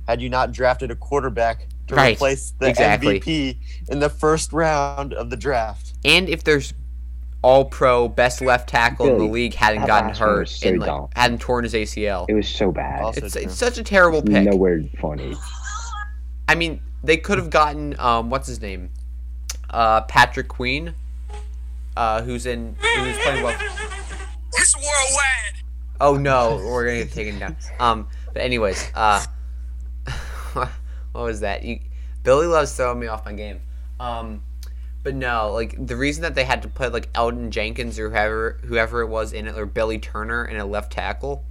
had 0.08 0.22
you 0.22 0.30
not 0.30 0.52
drafted 0.52 0.92
a 0.92 0.96
quarterback 0.96 1.68
to 1.88 1.96
Right. 1.96 2.16
replace 2.16 2.52
the 2.60 2.68
Exactly. 2.68 3.20
MVP 3.20 3.58
in 3.90 4.00
the 4.00 4.10
first 4.10 4.52
round 4.52 5.14
of 5.14 5.30
the 5.30 5.38
draft. 5.38 5.94
And 6.04 6.28
if 6.28 6.44
there's 6.44 6.74
all 7.42 7.64
pro 7.64 8.10
best 8.10 8.42
left 8.42 8.68
tackle 8.68 9.08
in 9.08 9.18
the 9.18 9.24
league 9.24 9.54
hadn't 9.54 9.82
that 9.82 9.88
gotten 9.88 10.14
hurt 10.14 10.50
so 10.50 10.68
and 10.68 10.80
like, 10.80 11.16
hadn't 11.16 11.40
torn 11.40 11.64
his 11.64 11.74
ACL. 11.74 12.26
It 12.28 12.34
was 12.34 12.50
so 12.50 12.72
bad. 12.72 13.02
Also 13.02 13.22
It's, 13.26 13.36
it's 13.38 13.56
such 13.56 13.78
a 13.78 13.84
terrible 13.84 14.22
pick. 14.22 14.44
Nowhere 14.44 14.84
funny. 15.00 15.36
I 16.50 16.56
mean, 16.56 16.82
they 17.04 17.16
could 17.16 17.38
have 17.38 17.50
gotten 17.50 17.98
um, 18.00 18.30
what's 18.30 18.48
his 18.48 18.60
name, 18.62 18.90
uh, 19.70 20.02
Patrick 20.02 20.50
Queen, 20.50 20.94
uh, 22.00 22.22
who's 22.22 22.46
in 22.46 22.78
who's 22.80 23.18
playing 23.18 23.44
well. 23.44 23.60
It's 24.54 24.76
worldwide. 24.76 25.64
Oh 26.00 26.16
no, 26.16 26.56
we're 26.56 26.86
gonna 26.86 27.04
get 27.04 27.12
taken 27.12 27.38
down. 27.38 27.58
Um, 27.78 28.08
but 28.34 28.42
anyways, 28.42 28.90
uh, 28.96 29.24
what 30.54 30.70
was 31.14 31.42
that? 31.42 31.64
You, 31.64 31.80
Billy 32.24 32.48
loves 32.48 32.74
throwing 32.74 33.02
me 33.02 33.08
off 33.08 33.26
my 33.26 33.34
game. 33.34 33.60
Um, 34.00 34.44
but 35.04 35.14
no, 35.14 35.52
like 35.52 35.76
the 35.88 35.98
reason 35.98 36.22
that 36.22 36.36
they 36.36 36.46
had 36.46 36.62
to 36.62 36.70
put 36.70 36.94
like 36.94 37.12
Elgton 37.12 37.50
Jenkins 37.50 38.00
or 38.00 38.10
whoever 38.10 38.60
whoever 38.64 39.02
it 39.02 39.08
was 39.08 39.34
in 39.34 39.46
it, 39.46 39.58
or 39.58 39.66
Billy 39.66 40.00
Turner 40.00 40.46
in 40.46 40.56
a 40.56 40.66
left 40.66 40.94
tackle, 40.94 41.44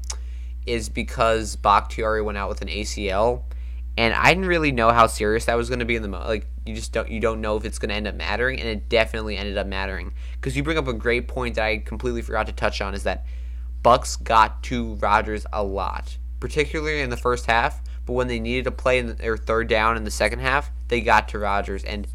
is 0.64 0.88
because 0.88 1.56
Bakhtiari 1.56 2.22
went 2.22 2.38
out 2.38 2.48
with 2.48 2.62
an 2.62 2.68
ACL, 2.68 3.42
and 3.98 4.14
I 4.14 4.32
didn't 4.32 4.46
really 4.48 4.72
know 4.72 4.92
how 4.92 5.08
serious 5.08 5.44
that 5.44 5.58
was 5.58 5.68
going 5.68 5.80
to 5.80 5.84
be 5.84 5.96
in 5.96 6.00
the 6.00 6.08
mo- 6.08 6.24
like 6.26 6.46
you 6.68 6.74
just 6.74 6.92
don't 6.92 7.10
you 7.10 7.18
don't 7.18 7.40
know 7.40 7.56
if 7.56 7.64
it's 7.64 7.78
going 7.78 7.88
to 7.88 7.94
end 7.94 8.06
up 8.06 8.14
mattering, 8.14 8.60
and 8.60 8.68
it 8.68 8.88
definitely 8.88 9.36
ended 9.36 9.56
up 9.56 9.66
mattering 9.66 10.12
because 10.34 10.56
you 10.56 10.62
bring 10.62 10.78
up 10.78 10.86
a 10.86 10.92
great 10.92 11.26
point 11.26 11.54
that 11.54 11.64
I 11.64 11.78
completely 11.78 12.22
forgot 12.22 12.46
to 12.46 12.52
touch 12.52 12.80
on 12.80 12.94
is 12.94 13.04
that 13.04 13.24
Bucks 13.82 14.16
got 14.16 14.62
to 14.64 14.94
Rodgers 14.96 15.46
a 15.52 15.62
lot, 15.62 16.18
particularly 16.40 17.00
in 17.00 17.10
the 17.10 17.16
first 17.16 17.46
half. 17.46 17.82
But 18.04 18.12
when 18.14 18.28
they 18.28 18.40
needed 18.40 18.64
to 18.64 18.70
play 18.70 18.98
in 18.98 19.16
their 19.16 19.36
third 19.36 19.68
down 19.68 19.96
in 19.96 20.04
the 20.04 20.10
second 20.10 20.40
half, 20.40 20.70
they 20.88 21.00
got 21.00 21.28
to 21.30 21.38
Rodgers, 21.38 21.84
and 21.84 22.06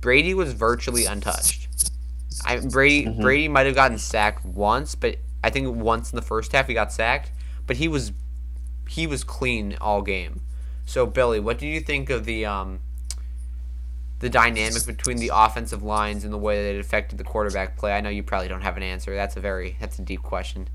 Brady 0.00 0.34
was 0.34 0.52
virtually 0.52 1.04
untouched. 1.04 1.90
I 2.44 2.60
Brady 2.60 3.08
Brady 3.08 3.48
might 3.48 3.66
have 3.66 3.74
gotten 3.74 3.98
sacked 3.98 4.44
once, 4.44 4.94
but 4.94 5.16
I 5.42 5.50
think 5.50 5.74
once 5.76 6.12
in 6.12 6.16
the 6.16 6.22
first 6.22 6.52
half 6.52 6.68
he 6.68 6.74
got 6.74 6.92
sacked, 6.92 7.32
but 7.66 7.76
he 7.76 7.88
was 7.88 8.12
he 8.88 9.06
was 9.06 9.24
clean 9.24 9.76
all 9.80 10.02
game. 10.02 10.42
So 10.84 11.06
Billy, 11.06 11.40
what 11.40 11.58
do 11.58 11.66
you 11.66 11.80
think 11.80 12.10
of 12.10 12.24
the 12.24 12.46
um 12.46 12.80
the 14.20 14.28
dynamic 14.28 14.86
between 14.86 15.18
the 15.18 15.30
offensive 15.34 15.82
lines 15.82 16.24
and 16.24 16.32
the 16.32 16.38
way 16.38 16.62
that 16.64 16.76
it 16.76 16.80
affected 16.80 17.18
the 17.18 17.24
quarterback 17.24 17.76
play? 17.76 17.92
I 17.92 18.00
know 18.00 18.08
you 18.08 18.22
probably 18.22 18.48
don't 18.48 18.62
have 18.62 18.76
an 18.76 18.82
answer. 18.82 19.14
That's 19.14 19.36
a 19.36 19.40
very 19.40 19.76
that's 19.80 19.98
a 19.98 20.02
deep 20.02 20.22
question. 20.22 20.68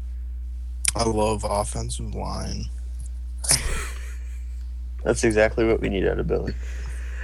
I 0.96 1.04
love 1.04 1.46
offensive 1.48 2.14
line. 2.14 2.66
That's 5.04 5.24
exactly 5.24 5.66
what 5.66 5.82
we 5.82 5.90
need 5.90 6.08
out 6.08 6.20
of 6.20 6.28
Billy. 6.28 6.54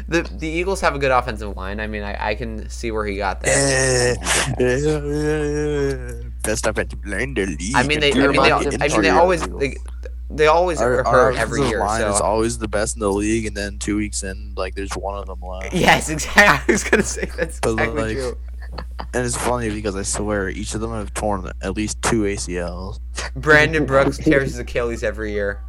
The 0.07 0.21
the 0.21 0.47
Eagles 0.47 0.81
have 0.81 0.95
a 0.95 0.99
good 0.99 1.11
offensive 1.11 1.57
line. 1.57 1.79
I 1.79 1.87
mean, 1.87 2.03
I, 2.03 2.29
I 2.29 2.35
can 2.35 2.69
see 2.69 2.91
where 2.91 3.05
he 3.05 3.17
got 3.17 3.41
that. 3.41 4.17
Best 6.43 6.67
offensive 6.67 7.05
line 7.05 7.21
in 7.21 7.33
the 7.33 7.45
league. 7.47 7.75
I 7.75 7.83
mean, 7.83 7.99
they 7.99 8.11
I 8.13 8.27
mean 8.27 8.41
they, 8.41 8.51
I 8.51 8.87
mean 8.87 9.01
they 9.01 9.09
always 9.09 9.43
Eagles. 9.43 9.59
they, 9.59 9.75
they 10.29 10.47
always 10.47 10.81
our, 10.81 10.99
are 10.99 11.07
our 11.07 11.31
hurt 11.31 11.39
every 11.39 11.61
year. 11.67 11.79
line 11.79 12.01
is 12.01 12.19
always 12.19 12.57
the 12.57 12.67
best 12.67 12.95
in 12.95 12.99
the 12.99 13.11
league, 13.11 13.45
and 13.45 13.55
then 13.55 13.79
two 13.79 13.95
weeks 13.97 14.23
in, 14.23 14.53
like 14.57 14.75
there's 14.75 14.91
one 14.93 15.17
of 15.17 15.25
them 15.25 15.39
left. 15.41 15.73
yes, 15.73 16.09
exactly. 16.11 16.43
I 16.43 16.63
was 16.73 16.83
gonna 16.83 17.03
say 17.03 17.25
that's 17.37 17.59
But, 17.59 17.73
exactly 17.73 18.01
like, 18.01 18.17
true. 18.17 18.37
And 19.13 19.25
it's 19.25 19.37
funny 19.37 19.69
because 19.69 19.95
I 19.95 20.03
swear 20.03 20.49
each 20.49 20.75
of 20.75 20.81
them 20.81 20.91
have 20.91 21.13
torn 21.13 21.49
at 21.61 21.75
least 21.75 22.01
two 22.01 22.23
ACLs. 22.23 22.99
Brandon 23.35 23.85
Brooks 23.85 24.17
tears 24.17 24.51
his 24.51 24.59
Achilles 24.59 25.03
every 25.03 25.31
year. 25.31 25.61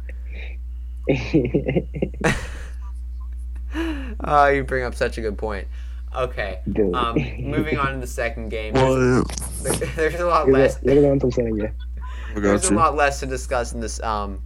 Oh, 4.23 4.47
you 4.53 4.63
bring 4.63 4.83
up 4.83 4.95
such 4.95 5.17
a 5.17 5.21
good 5.21 5.37
point. 5.37 5.67
Okay. 6.15 6.59
Um, 6.93 7.15
moving 7.39 7.77
on 7.77 7.93
to 7.93 7.99
the 7.99 8.07
second 8.07 8.49
game. 8.49 8.73
There's, 8.73 9.79
there's 9.95 10.15
a 10.15 10.25
lot 10.25 10.49
less. 10.49 10.77
the, 10.77 10.93
you're 10.93 11.01
the 11.03 11.07
one 11.07 11.19
from 11.19 11.31
saying 11.31 11.55
yeah. 11.57 11.69
There's 12.35 12.69
a 12.69 12.73
lot 12.73 12.95
less 12.95 13.19
to 13.21 13.25
discuss 13.25 13.73
in 13.73 13.79
this 13.79 14.01
um 14.01 14.41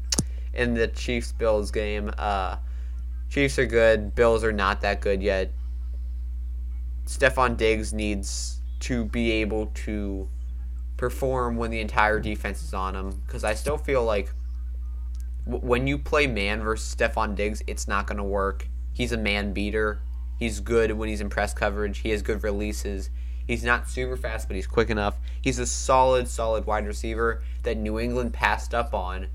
in 0.54 0.74
the 0.74 0.88
Chiefs 0.88 1.32
Bills 1.32 1.72
game. 1.72 2.12
Uh 2.18 2.58
Chiefs 3.30 3.58
are 3.58 3.66
good, 3.66 4.14
Bills 4.14 4.44
are 4.44 4.52
not 4.52 4.82
that 4.82 5.02
good 5.02 5.24
yet. 5.24 5.52
Stefon 7.06 7.58
Diggs 7.58 7.94
needs 7.94 8.60
to 8.82 9.06
be 9.06 9.32
able 9.32 9.68
to 9.74 10.30
perform 10.98 11.58
when 11.58 11.72
the 11.72 11.80
entire 11.80 12.20
defense 12.20 12.62
is 12.64 12.74
on 12.74 12.96
him 12.96 13.22
cuz 13.28 13.44
I 13.44 13.56
still 13.56 13.78
feel 13.78 14.04
like 14.04 14.30
w- 15.46 15.66
when 15.66 15.88
you 15.88 15.98
play 15.98 16.28
man 16.28 16.62
versus 16.62 16.96
Stefon 16.96 17.36
Diggs, 17.36 17.62
it's 17.68 17.88
not 17.88 18.08
going 18.08 18.18
to 18.18 18.24
work. 18.24 18.68
He's 18.94 19.12
a 19.12 19.18
man 19.18 19.54
beater. 19.54 20.00
He's 20.38 20.60
good 20.60 20.92
when 20.92 21.10
he's 21.10 21.22
in 21.22 21.30
press 21.30 21.54
coverage. 21.54 22.00
He 22.00 22.10
has 22.10 22.22
good 22.22 22.44
releases. 22.44 23.10
He's 23.48 23.64
not 23.64 23.90
super 23.90 24.16
fast, 24.16 24.48
but 24.48 24.56
he's 24.56 24.68
quick 24.68 24.90
enough. 24.90 25.18
He's 25.42 25.60
a 25.60 25.66
solid, 25.66 26.28
solid 26.28 26.66
wide 26.66 26.88
receiver 26.88 27.44
that 27.64 27.78
New 27.78 28.00
England 28.00 28.34
passed 28.34 28.74
up 28.74 28.94
on. 28.94 29.28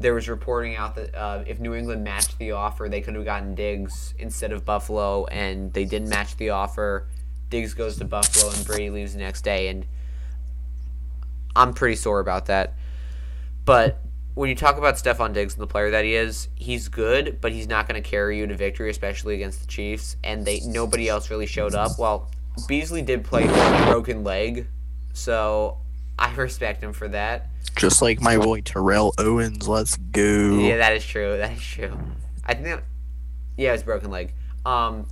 There 0.00 0.14
was 0.14 0.28
reporting 0.28 0.76
out 0.76 0.94
that 0.94 1.14
uh, 1.14 1.42
if 1.46 1.58
New 1.58 1.74
England 1.74 2.04
matched 2.04 2.38
the 2.38 2.52
offer, 2.52 2.88
they 2.88 3.00
could 3.00 3.14
have 3.14 3.24
gotten 3.24 3.54
Diggs 3.54 4.14
instead 4.18 4.52
of 4.52 4.64
Buffalo, 4.64 5.26
and 5.26 5.72
they 5.72 5.84
didn't 5.84 6.08
match 6.08 6.36
the 6.36 6.50
offer. 6.50 7.08
Diggs 7.50 7.74
goes 7.74 7.96
to 7.98 8.04
Buffalo, 8.04 8.52
and 8.52 8.64
Brady 8.64 8.90
leaves 8.90 9.14
the 9.14 9.18
next 9.18 9.42
day, 9.42 9.68
and 9.68 9.86
I'm 11.56 11.74
pretty 11.74 11.96
sore 11.96 12.20
about 12.20 12.46
that. 12.46 12.74
But 13.64 14.00
when 14.34 14.48
you 14.48 14.54
talk 14.54 14.78
about 14.78 14.94
Stefon 14.94 15.32
Diggs 15.32 15.54
and 15.54 15.62
the 15.62 15.66
player 15.66 15.90
that 15.90 16.04
he 16.04 16.14
is, 16.14 16.48
he's 16.54 16.88
good, 16.88 17.40
but 17.40 17.50
he's 17.50 17.66
not 17.66 17.88
going 17.88 18.00
to 18.00 18.08
carry 18.08 18.38
you 18.38 18.46
to 18.46 18.54
victory, 18.54 18.88
especially 18.88 19.34
against 19.34 19.60
the 19.60 19.66
Chiefs. 19.66 20.16
And 20.22 20.44
they 20.44 20.60
nobody 20.60 21.08
else 21.08 21.28
really 21.28 21.46
showed 21.46 21.74
up. 21.74 21.98
Well, 21.98 22.30
Beasley 22.68 23.02
did 23.02 23.24
play 23.24 23.46
with 23.46 23.56
a 23.56 23.86
broken 23.86 24.22
leg, 24.22 24.68
so 25.12 25.78
I 26.18 26.34
respect 26.34 26.82
him 26.82 26.92
for 26.92 27.08
that. 27.08 27.46
Just 27.76 28.02
like 28.02 28.20
my 28.20 28.36
boy 28.36 28.60
Terrell 28.62 29.14
Owens. 29.18 29.68
Let's 29.68 29.96
go. 29.96 30.58
Yeah, 30.58 30.78
that 30.78 30.92
is 30.94 31.04
true. 31.04 31.36
That 31.36 31.52
is 31.52 31.62
true. 31.62 31.96
I 32.44 32.54
think, 32.54 32.66
that, 32.66 32.82
yeah, 33.56 33.72
it's 33.74 33.82
broken 33.82 34.10
leg. 34.10 34.32
Um, 34.66 35.06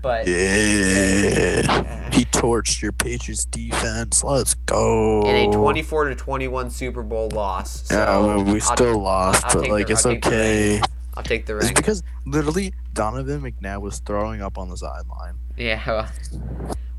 but 0.00 0.26
Yeah. 0.26 2.10
He 2.10 2.24
torched 2.26 2.80
your 2.82 2.92
Patriots 2.92 3.44
defense. 3.46 4.22
Let's 4.24 4.54
go. 4.54 5.22
in 5.26 5.34
a 5.34 5.52
twenty-four 5.52 6.08
to 6.08 6.14
twenty-one 6.14 6.70
Super 6.70 7.02
Bowl 7.02 7.28
loss. 7.30 7.86
So 7.88 7.94
Yeah, 7.96 8.42
we 8.42 8.52
I'll- 8.52 8.60
still 8.76 8.98
lost, 8.98 9.44
I'll 9.46 9.60
but 9.62 9.70
like 9.70 9.86
the- 9.88 9.92
it's 9.94 10.06
I'll 10.06 10.12
okay. 10.16 10.80
I'll 11.14 11.22
take 11.22 11.46
the 11.46 11.54
ring. 11.56 11.64
It's 11.64 11.72
because 11.72 12.02
literally 12.26 12.74
Donovan 12.92 13.40
McNabb 13.42 13.80
was 13.80 13.98
throwing 14.00 14.42
up 14.42 14.58
on 14.58 14.68
the 14.68 14.76
sideline. 14.76 15.34
Yeah, 15.56 15.82
well, 15.86 16.08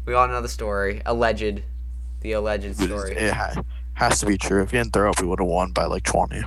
we 0.06 0.14
all 0.16 0.28
know 0.28 0.42
the 0.42 0.50
story. 0.50 1.02
Alleged, 1.06 1.62
the 2.22 2.34
alleged 2.34 2.76
story. 2.82 3.16
It 3.16 3.34
ha- 3.34 3.62
has 3.94 4.20
to 4.22 4.26
be 4.26 4.38
true. 4.38 4.64
If 4.64 4.72
he 4.72 4.78
didn't 4.78 4.94
throw 4.94 5.10
up, 5.12 5.22
we 5.22 5.28
would 5.28 5.40
have 5.40 5.48
won 5.48 5.72
by 5.72 5.86
like 5.86 6.04
twenty. 6.04 6.42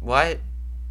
What? 0.00 0.38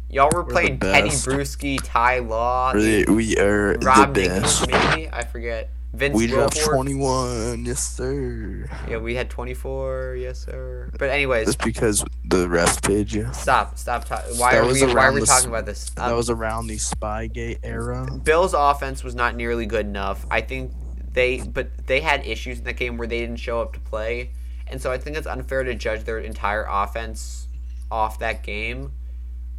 Y'all 0.08 0.28
were 0.32 0.42
We're 0.42 0.50
playing 0.50 0.78
Teddy. 0.80 1.08
Bruschi, 1.08 1.78
Ty 1.82 2.18
Law, 2.20 2.72
Really, 2.72 3.04
we 3.06 3.36
are 3.38 3.78
Rob 3.78 4.14
the 4.14 4.28
best. 4.28 4.68
maybe 4.70 5.08
I 5.10 5.24
forget. 5.24 5.70
Vince 5.94 6.14
We 6.16 6.26
dropped 6.26 6.58
twenty-one. 6.58 7.66
Yes, 7.66 7.82
sir. 7.96 8.66
Yeah, 8.88 8.96
we 8.96 9.14
had 9.14 9.28
twenty-four. 9.28 10.16
Yes, 10.18 10.38
sir. 10.38 10.90
But 10.98 11.10
anyways, 11.10 11.46
That's 11.46 11.62
because 11.62 12.02
the 12.24 12.48
rest 12.48 12.82
page. 12.82 13.14
you. 13.14 13.28
stop, 13.34 13.76
stop. 13.76 14.06
Ta- 14.06 14.22
why 14.38 14.56
are 14.56 14.66
we? 14.66 14.80
Why 14.86 15.04
are 15.08 15.12
we 15.12 15.20
the 15.20 15.26
talking 15.26 15.50
about 15.50 15.66
this? 15.66 15.90
That 15.90 16.10
Um, 16.10 16.16
was 16.16 16.30
around 16.30 16.68
the 16.68 16.76
Spygate 16.76 17.58
era. 17.62 18.06
Bills' 18.24 18.54
offense 18.56 19.04
was 19.04 19.14
not 19.14 19.36
nearly 19.36 19.66
good 19.66 19.84
enough. 19.84 20.24
I 20.30 20.40
think 20.40 20.72
they, 21.12 21.40
but 21.40 21.86
they 21.86 22.00
had 22.00 22.26
issues 22.26 22.58
in 22.58 22.64
that 22.64 22.76
game 22.76 22.96
where 22.96 23.08
they 23.08 23.20
didn't 23.20 23.36
show 23.36 23.60
up 23.60 23.72
to 23.74 23.80
play, 23.80 24.30
and 24.66 24.80
so 24.80 24.90
I 24.90 24.98
think 24.98 25.16
it's 25.16 25.26
unfair 25.26 25.64
to 25.64 25.74
judge 25.74 26.04
their 26.04 26.18
entire 26.18 26.66
offense 26.68 27.48
off 27.90 28.18
that 28.20 28.42
game 28.42 28.92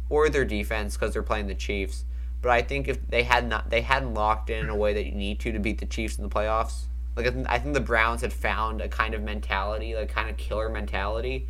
or 0.08 0.28
their 0.28 0.44
defense 0.44 0.96
because 0.96 1.12
they're 1.12 1.22
playing 1.22 1.46
the 1.46 1.54
Chiefs. 1.54 2.04
But 2.42 2.50
I 2.50 2.62
think 2.62 2.88
if 2.88 3.06
they 3.08 3.22
had 3.22 3.48
not, 3.48 3.70
they 3.70 3.80
hadn't 3.80 4.14
locked 4.14 4.50
in 4.50 4.64
in 4.64 4.68
a 4.68 4.76
way 4.76 4.92
that 4.92 5.06
you 5.06 5.12
need 5.12 5.40
to 5.40 5.52
to 5.52 5.58
beat 5.58 5.78
the 5.78 5.86
Chiefs 5.86 6.18
in 6.18 6.24
the 6.24 6.30
playoffs. 6.30 6.82
Like 7.16 7.26
I 7.26 7.30
think, 7.30 7.46
I 7.48 7.58
think 7.58 7.74
the 7.74 7.80
Browns 7.80 8.20
had 8.20 8.32
found 8.32 8.80
a 8.80 8.88
kind 8.88 9.14
of 9.14 9.22
mentality, 9.22 9.94
like 9.94 10.08
kind 10.08 10.28
of 10.28 10.36
killer 10.36 10.68
mentality, 10.68 11.46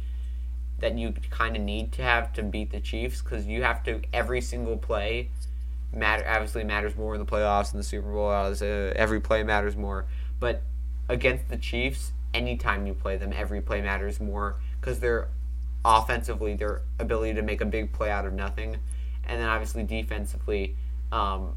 that 0.78 0.96
you 0.98 1.14
kind 1.30 1.56
of 1.56 1.62
need 1.62 1.92
to 1.92 2.02
have 2.02 2.32
to 2.34 2.42
beat 2.42 2.70
the 2.70 2.80
Chiefs 2.80 3.22
because 3.22 3.46
you 3.46 3.62
have 3.62 3.82
to 3.84 4.02
every 4.12 4.40
single 4.40 4.76
play 4.76 5.30
matter 5.96 6.24
obviously 6.28 6.64
matters 6.64 6.96
more 6.96 7.14
in 7.14 7.20
the 7.20 7.26
playoffs 7.26 7.72
and 7.72 7.78
the 7.78 7.84
Super 7.84 8.12
Bowl. 8.12 8.30
Uh, 8.30 8.54
every 8.96 9.20
play 9.20 9.42
matters 9.42 9.76
more, 9.76 10.06
but 10.40 10.62
against 11.08 11.48
the 11.48 11.56
Chiefs, 11.56 12.12
anytime 12.32 12.86
you 12.86 12.94
play 12.94 13.16
them, 13.16 13.32
every 13.34 13.60
play 13.60 13.80
matters 13.80 14.20
more 14.20 14.56
because 14.80 15.00
they're 15.00 15.28
offensively 15.84 16.54
their 16.54 16.82
ability 16.98 17.34
to 17.34 17.42
make 17.42 17.60
a 17.60 17.66
big 17.66 17.92
play 17.92 18.10
out 18.10 18.26
of 18.26 18.32
nothing, 18.32 18.76
and 19.24 19.40
then 19.40 19.48
obviously 19.48 19.82
defensively, 19.82 20.76
um, 21.12 21.56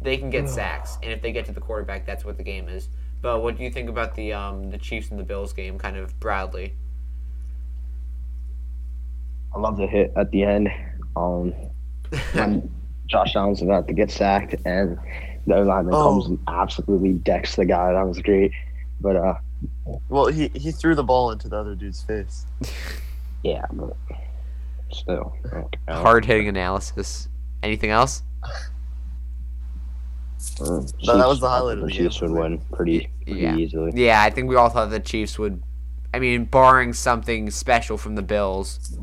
they 0.00 0.16
can 0.16 0.30
get 0.30 0.48
sacks, 0.48 0.98
and 1.02 1.12
if 1.12 1.22
they 1.22 1.32
get 1.32 1.46
to 1.46 1.52
the 1.52 1.60
quarterback, 1.60 2.06
that's 2.06 2.24
what 2.24 2.36
the 2.36 2.42
game 2.42 2.68
is. 2.68 2.88
But 3.22 3.42
what 3.42 3.56
do 3.56 3.64
you 3.64 3.70
think 3.70 3.88
about 3.88 4.14
the 4.14 4.32
um, 4.32 4.70
the 4.70 4.78
Chiefs 4.78 5.10
and 5.10 5.18
the 5.18 5.24
Bills 5.24 5.52
game, 5.52 5.78
kind 5.78 5.96
of 5.96 6.18
broadly? 6.20 6.74
I 9.54 9.58
love 9.58 9.78
the 9.78 9.86
hit 9.86 10.12
at 10.16 10.30
the 10.30 10.42
end. 10.42 10.68
Um, 11.16 11.54
Josh 13.06 13.36
Allen's 13.36 13.62
about 13.62 13.86
to 13.88 13.94
get 13.94 14.10
sacked 14.10 14.54
and 14.64 14.98
the 15.46 15.64
lineman 15.64 15.94
Oh. 15.94 16.14
comes 16.14 16.26
and 16.26 16.38
absolutely 16.48 17.12
decks 17.12 17.56
the 17.56 17.64
guy. 17.64 17.92
That 17.92 18.06
was 18.06 18.18
great. 18.20 18.52
But 19.00 19.16
uh, 19.16 19.34
Well, 20.08 20.26
he, 20.26 20.48
he 20.54 20.72
threw 20.72 20.94
the 20.94 21.04
ball 21.04 21.30
into 21.30 21.48
the 21.48 21.56
other 21.56 21.74
dude's 21.74 22.02
face. 22.02 22.46
yeah, 23.44 23.64
but 23.72 23.96
still. 24.92 25.34
okay. 25.52 25.78
Hard 25.88 26.24
hitting 26.24 26.48
analysis. 26.48 27.28
Anything 27.62 27.90
else? 27.90 28.22
Uh, 30.60 30.80
No, 31.02 31.16
that 31.18 31.26
was 31.28 31.40
the 31.40 31.48
highlight 31.48 31.78
of 31.78 31.80
the 31.82 31.86
the 31.86 31.92
Chiefs 31.92 32.20
game. 32.20 32.32
would 32.32 32.40
win 32.40 32.58
pretty, 32.72 33.08
pretty 33.24 33.40
Yeah. 33.40 33.56
easily. 33.56 33.92
Yeah, 33.94 34.22
I 34.22 34.30
think 34.30 34.48
we 34.48 34.56
all 34.56 34.68
thought 34.68 34.90
the 34.90 35.00
Chiefs 35.00 35.38
would. 35.38 35.62
I 36.14 36.18
mean, 36.18 36.44
barring 36.44 36.92
something 36.92 37.50
special 37.50 37.98
from 37.98 38.14
the 38.14 38.22
Bills, 38.22 38.96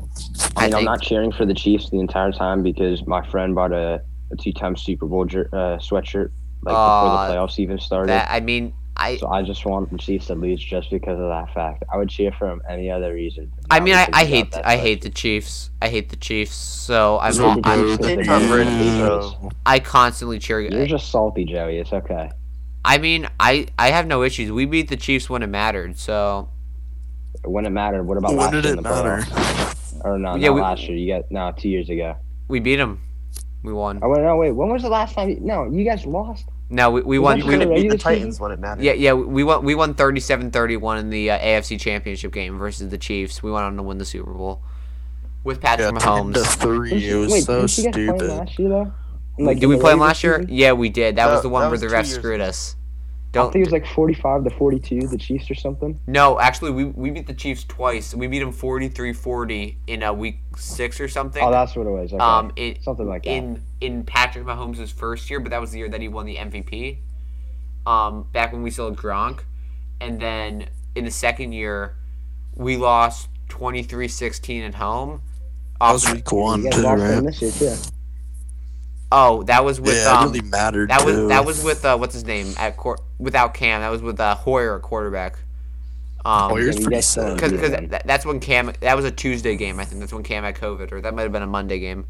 I 0.56 0.64
I 0.64 0.66
mean, 0.66 0.74
I'm 0.74 0.84
not 0.84 1.02
cheering 1.02 1.32
for 1.32 1.44
the 1.44 1.54
Chiefs 1.54 1.90
the 1.90 1.98
entire 1.98 2.32
time 2.32 2.62
because 2.62 3.06
my 3.06 3.26
friend 3.28 3.54
bought 3.54 3.72
a, 3.72 4.02
a 4.30 4.36
two-time 4.36 4.76
Super 4.76 5.06
Bowl 5.06 5.24
jer- 5.24 5.48
uh, 5.52 5.78
sweatshirt 5.78 6.30
like 6.62 6.74
Aw, 6.74 7.00
before 7.02 7.10
the 7.36 7.40
playoffs 7.40 7.58
even 7.58 7.78
started. 7.78 8.10
that. 8.10 8.30
I 8.30 8.40
mean, 8.40 8.72
I. 8.96 9.16
so 9.16 9.28
I 9.28 9.42
just 9.42 9.66
want 9.66 9.90
the 9.90 9.98
Chiefs 9.98 10.26
to 10.26 10.34
lose 10.34 10.62
just 10.62 10.90
because 10.90 11.18
of 11.18 11.28
that 11.28 11.52
fact. 11.52 11.82
I 11.92 11.96
would 11.96 12.08
cheer 12.08 12.32
for 12.32 12.48
them 12.48 12.62
any 12.68 12.90
other 12.90 13.12
reason. 13.12 13.52
I 13.70 13.80
mean, 13.80 13.94
I, 13.94 14.08
I 14.12 14.24
hate 14.24 14.54
I 14.64 14.76
hate 14.76 15.02
the 15.02 15.10
Chiefs. 15.10 15.70
I 15.82 15.88
hate 15.88 16.10
the 16.10 16.16
Chiefs. 16.16 16.54
So 16.54 17.18
I'm, 17.18 17.32
So 17.32 17.48
I'm 17.48 17.60
do 17.60 17.96
They 17.96 18.16
the 18.16 18.24
covered, 18.24 19.52
I 19.66 19.80
constantly 19.80 20.38
cheer. 20.38 20.60
You're 20.60 20.86
just 20.86 21.10
salty, 21.10 21.44
Joey. 21.44 21.78
It's 21.78 21.92
okay. 21.92 22.30
I 22.84 22.98
mean, 22.98 23.28
I 23.40 23.66
I 23.78 23.90
have 23.90 24.06
no 24.06 24.22
issues. 24.22 24.52
We 24.52 24.66
beat 24.66 24.88
the 24.88 24.96
Chiefs 24.96 25.28
when 25.28 25.42
it 25.42 25.48
mattered. 25.48 25.98
So 25.98 26.48
When 27.44 27.66
it 27.66 27.70
mattered, 27.70 28.04
what 28.04 28.18
about 28.18 28.30
When 28.30 28.38
last 28.38 28.52
did 28.52 28.64
year 28.64 28.74
it 28.74 28.78
in 28.78 28.82
the 28.84 28.88
matter? 28.90 29.74
Playoffs? 30.04 30.14
Or 30.14 30.18
no, 30.18 30.36
Yeah, 30.36 30.48
not 30.48 30.54
we- 30.54 30.60
last 30.60 30.82
year. 30.88 30.96
You 30.96 31.14
got 31.14 31.30
no 31.30 31.52
two 31.56 31.68
years 31.68 31.88
ago. 31.90 32.16
we 32.48 32.60
beat 32.60 32.76
them. 32.76 33.00
We 33.62 33.72
won. 33.72 34.00
Oh 34.02 34.10
wait, 34.10 34.22
no, 34.22 34.36
wait. 34.36 34.50
When 34.52 34.68
was 34.68 34.82
the 34.82 34.88
last 34.90 35.14
time? 35.14 35.30
You, 35.30 35.38
no, 35.40 35.64
you 35.70 35.84
guys 35.84 36.04
lost. 36.04 36.44
No, 36.70 36.90
we, 36.90 37.00
we 37.02 37.18
won. 37.18 37.38
that 37.38 37.44
You 37.44 37.46
We, 37.46 37.52
for 37.54 37.58
the 37.58 37.64
couldn't 37.64 37.74
beat 37.74 37.88
the 37.88 37.94
regular 37.94 37.98
season? 37.98 38.12
Titans 38.18 38.40
when 38.40 38.52
it 38.52 38.58
mattered. 38.60 38.82
yeah, 38.84 38.92
yeah, 38.92 39.12
we 39.14 39.42
won. 39.44 39.64
We 39.64 39.74
won 39.74 39.94
37-31 39.94 40.98
in 41.00 41.10
the 41.10 41.30
uh, 41.30 41.38
AFC 41.38 41.80
Championship 41.80 42.32
game 42.32 42.58
versus 42.58 42.90
the 42.90 42.98
Chiefs. 42.98 43.42
We 43.42 43.50
went 43.50 43.64
on 43.64 43.76
to 43.76 43.82
win 43.82 43.98
the 43.98 44.04
Super 44.04 44.32
Bowl 44.32 44.60
with 45.44 45.60
Patrick 45.60 45.92
Yeah, 45.94 45.98
ten 45.98 46.32
to 46.32 46.40
Mahomes. 46.40 46.56
three. 46.56 47.08
It 47.10 47.14
was 47.16 47.32
wait, 47.32 47.44
so 47.44 47.66
didn't 47.66 47.78
you 47.78 47.84
guys 47.84 47.94
play 47.94 48.06
stupid. 48.18 48.28
last 48.30 48.58
year 48.58 48.68
though? 48.68 48.92
Like, 49.38 49.58
did 49.58 49.66
we 49.66 49.76
play 49.76 49.90
them 49.92 50.00
regular 50.00 50.06
last 50.08 50.24
year? 50.24 50.38
season? 50.42 50.54
Yeah, 50.54 50.72
we 50.72 50.88
did. 50.90 51.16
That, 51.16 51.26
was 51.28 51.42
the 51.42 51.48
one 51.48 51.68
where 51.70 51.78
the 51.78 51.86
two 51.88 51.92
refs 51.94 52.04
years 52.06 52.14
screwed 52.14 52.40
ago. 52.40 52.48
us. 52.50 52.76
I 53.34 53.42
Don't. 53.42 53.52
think 53.52 53.66
it 53.66 53.66
was 53.66 53.72
like 53.72 53.86
45 53.86 54.44
to 54.44 54.50
42, 54.50 55.08
the 55.08 55.18
Chiefs 55.18 55.50
or 55.50 55.54
something. 55.54 55.98
No, 56.06 56.38
actually, 56.38 56.70
we, 56.70 56.84
we 56.84 57.10
beat 57.10 57.26
the 57.26 57.34
Chiefs 57.34 57.64
twice. 57.64 58.14
We 58.14 58.28
beat 58.28 58.38
them 58.38 58.52
43-40 58.52 59.76
in 59.88 60.02
uh, 60.04 60.12
week 60.12 60.38
six 60.56 61.00
or 61.00 61.08
something. 61.08 61.42
Oh, 61.42 61.50
that's 61.50 61.74
what 61.74 61.86
it 61.86 61.90
was. 61.90 62.12
Okay. 62.12 62.22
um, 62.22 62.52
in, 62.54 62.80
something 62.82 63.08
like 63.08 63.24
that. 63.24 63.30
in 63.30 63.62
in 63.80 64.04
Patrick 64.04 64.44
Mahomes' 64.44 64.92
first 64.92 65.28
year, 65.28 65.40
but 65.40 65.50
that 65.50 65.60
was 65.60 65.72
the 65.72 65.78
year 65.78 65.88
that 65.88 66.00
he 66.00 66.08
won 66.08 66.26
the 66.26 66.36
MVP. 66.36 66.98
Um, 67.86 68.28
back 68.32 68.52
when 68.52 68.62
we 68.62 68.70
still 68.70 68.88
had 68.88 68.96
Gronk, 68.96 69.40
and 70.00 70.20
then 70.20 70.68
in 70.94 71.04
the 71.04 71.10
second 71.10 71.52
year, 71.52 71.96
we 72.54 72.76
lost 72.76 73.28
23-16 73.48 74.66
at 74.66 74.74
home. 74.76 75.22
That 75.80 75.92
was 75.92 76.10
week 76.10 76.30
one 76.30 76.62
you 76.62 76.70
too, 76.70 76.82
lost 76.82 77.02
right? 77.02 77.42
year 77.42 77.50
too. 77.50 77.76
Oh, 79.12 79.42
that 79.44 79.64
was 79.64 79.80
with 79.80 79.96
yeah, 79.96 80.10
um, 80.10 80.28
it 80.28 80.36
really 80.38 80.48
mattered 80.48 80.90
that 80.90 81.04
was 81.04 81.28
that 81.28 81.44
was 81.44 81.62
with 81.62 81.84
uh, 81.84 81.96
what's 81.96 82.14
his 82.14 82.24
name 82.24 82.52
at 82.58 82.76
court 82.76 83.00
without 83.18 83.54
Cam. 83.54 83.80
That 83.80 83.90
was 83.90 84.02
with 84.02 84.18
uh, 84.20 84.34
Hoyer 84.34 84.76
at 84.76 84.82
quarterback. 84.82 85.38
Um, 86.24 86.50
Hoyer's 86.50 86.74
Yeah, 86.76 86.80
you 86.80 86.86
pretty 86.86 86.96
guys 86.96 87.06
still- 87.06 87.24
sad. 87.28 87.34
because 87.36 87.52
Yeah. 87.52 87.56
because 87.70 87.90
that, 87.90 88.06
that's 88.06 88.24
when 88.26 88.40
Cam 88.40 88.72
that 88.80 88.96
was 88.96 89.04
a 89.04 89.10
Tuesday 89.10 89.56
game. 89.56 89.78
I 89.78 89.84
think 89.84 90.00
that's 90.00 90.12
when 90.12 90.22
Cam 90.22 90.44
had 90.44 90.54
COVID, 90.56 90.90
or 90.92 91.00
that 91.00 91.14
might 91.14 91.22
have 91.22 91.32
been 91.32 91.42
a 91.42 91.46
Monday 91.46 91.78
game. 91.78 92.06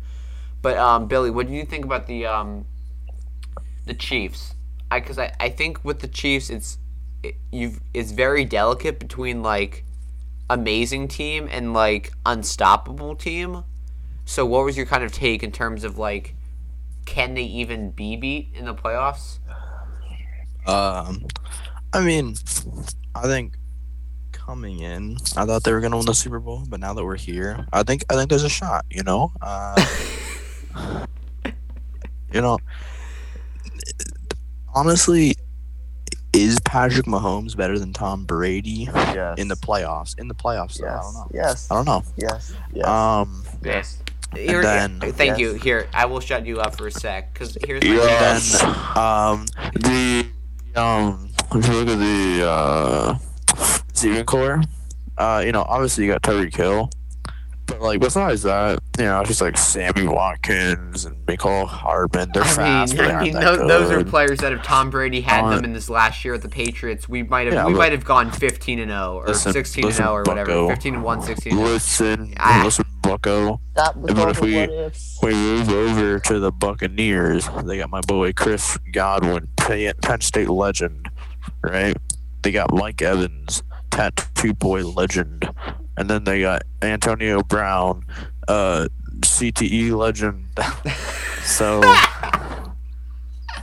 But 0.62 0.76
um, 0.78 1.08
Billy, 1.08 1.30
what 1.30 1.46
do 1.46 1.52
you 1.52 1.64
think 1.64 1.84
about 1.84 2.06
the 2.06 2.26
um, 2.26 2.64
the 3.86 3.94
Chiefs? 3.94 4.54
I 4.90 5.00
because 5.00 5.18
I, 5.18 5.32
I 5.40 5.48
think 5.48 5.84
with 5.84 6.00
the 6.00 6.08
Chiefs, 6.08 6.48
it's 6.48 6.78
it, 7.22 7.34
you've 7.52 7.80
it's 7.92 8.12
very 8.12 8.44
delicate 8.44 8.98
between 8.98 9.42
like 9.42 9.84
amazing 10.48 11.08
team 11.08 11.48
and 11.50 11.72
like 11.72 12.12
unstoppable 12.24 13.14
team. 13.16 13.64
So 14.26 14.46
what 14.46 14.64
was 14.64 14.76
your 14.76 14.86
kind 14.86 15.02
of 15.04 15.12
take 15.12 15.42
in 15.42 15.52
terms 15.52 15.84
of 15.84 15.98
like 15.98 16.33
can 17.04 17.34
they 17.34 17.42
even 17.44 17.90
be 17.90 18.16
beat 18.16 18.50
in 18.54 18.64
the 18.64 18.74
playoffs? 18.74 19.38
Um, 20.66 21.26
I 21.92 22.00
mean, 22.00 22.34
I 23.14 23.22
think 23.22 23.56
coming 24.32 24.80
in, 24.80 25.16
I 25.36 25.44
thought 25.44 25.62
they 25.64 25.72
were 25.72 25.80
gonna 25.80 25.96
win 25.96 26.06
the 26.06 26.14
Super 26.14 26.40
Bowl, 26.40 26.64
but 26.68 26.80
now 26.80 26.94
that 26.94 27.04
we're 27.04 27.16
here, 27.16 27.66
I 27.72 27.82
think 27.82 28.04
I 28.10 28.14
think 28.14 28.30
there's 28.30 28.44
a 28.44 28.48
shot. 28.48 28.84
You 28.90 29.02
know, 29.02 29.32
uh, 29.42 29.84
you 32.32 32.40
know, 32.40 32.58
honestly, 34.74 35.34
is 36.32 36.58
Patrick 36.64 37.06
Mahomes 37.06 37.56
better 37.56 37.78
than 37.78 37.92
Tom 37.92 38.24
Brady 38.24 38.88
Yes. 38.94 39.38
in 39.38 39.48
the 39.48 39.54
playoffs? 39.56 40.18
In 40.18 40.28
the 40.28 40.34
playoffs, 40.34 40.78
though, 40.80 40.88
I 40.88 41.00
don't 41.00 41.04
Yes. 41.04 41.14
know. 41.14 41.30
Yes. 41.32 41.70
I 41.70 41.74
don't 41.76 41.84
know. 41.86 42.02
Yes. 42.16 42.54
Yes. 42.74 42.86
Um, 42.86 43.44
yes. 43.62 43.98
Here, 44.36 44.62
then- 44.62 45.00
here- 45.02 45.12
thank 45.12 45.30
Yes. 45.30 45.38
you. 45.40 45.52
Here, 45.54 45.86
I 45.92 46.06
will 46.06 46.20
shut 46.20 46.46
you 46.46 46.60
up 46.60 46.76
for 46.76 46.86
a 46.86 46.90
sec 46.92 47.32
because 47.32 47.56
here's 47.66 47.82
my 47.84 47.96
then 47.96 48.74
um 48.96 49.46
the 49.74 50.26
um 50.76 51.30
if 51.54 51.66
you 51.68 51.72
look 51.74 51.88
at 51.88 51.98
the 51.98 52.46
uh 52.48 53.18
receiving 53.92 54.24
corps, 54.24 54.60
uh, 55.18 55.42
you 55.44 55.52
know, 55.52 55.62
obviously 55.68 56.04
you 56.04 56.12
got 56.12 56.22
Tyreek 56.22 56.54
Hill. 56.56 56.90
But 57.66 57.80
like 57.80 57.98
besides 58.00 58.42
that, 58.42 58.78
you 58.98 59.04
know, 59.06 59.22
just 59.24 59.40
like 59.40 59.56
Sammy 59.56 60.06
Watkins 60.06 61.06
and 61.06 61.16
Michael 61.26 61.64
Hardman. 61.64 62.30
They're 62.34 62.42
I 62.42 62.46
fast, 62.46 62.94
mean, 62.94 63.04
I 63.10 63.22
mean, 63.24 63.32
those, 63.32 63.56
those 63.58 63.90
are 63.90 64.04
players 64.04 64.40
that 64.40 64.52
if 64.52 64.62
Tom 64.62 64.90
Brady 64.90 65.22
had 65.22 65.48
them 65.50 65.64
in 65.64 65.72
this 65.72 65.88
last 65.88 66.26
year 66.26 66.34
at 66.34 66.42
the 66.42 66.48
Patriots, 66.50 67.08
we 67.08 67.22
might 67.22 67.46
have 67.46 67.54
Yeah, 67.54 67.66
we 67.66 67.72
might 67.72 67.92
have 67.92 68.04
gone 68.04 68.30
15 68.30 68.80
and 68.80 68.90
0 68.90 69.14
or 69.14 69.28
Listen- 69.28 69.52
16 69.54 69.84
and 69.86 69.94
0 69.94 70.10
or 70.12 70.22
whatever, 70.24 70.50
Bucko. 70.50 70.68
15 70.68 70.94
and 70.96 71.02
1, 71.04 71.22
16 71.22 71.52
and 71.52 71.60
0. 71.60 71.72
Listen, 71.72 72.34
Ah. 72.38 72.60
listen, 72.66 72.84
Bucko. 73.04 73.60
Stop 73.72 73.96
with 73.96 74.18
all 74.18 74.32
the 74.32 74.92
what 75.20 75.22
We 75.22 75.34
move 75.34 75.68
over 75.68 76.18
to 76.20 76.40
the 76.40 76.50
Buccaneers. 76.50 77.46
They 77.64 77.78
got 77.78 77.90
my 77.90 78.00
boy 78.00 78.32
Chris 78.32 78.78
Godwin, 78.92 79.48
Penn 79.56 79.92
Penn 80.02 80.20
State 80.22 80.48
legend, 80.48 81.10
right? 81.62 81.96
They 82.42 82.50
got 82.50 82.72
Mike 82.72 83.02
Evans, 83.02 83.62
tattoo 83.90 84.54
boy 84.54 84.84
legend, 84.84 85.48
and 85.96 86.08
then 86.08 86.24
they 86.24 86.40
got 86.40 86.62
Antonio 86.82 87.42
Brown, 87.42 88.04
uh, 88.48 88.88
CTE 89.20 89.90
legend. 89.92 90.46
so, 91.42 91.82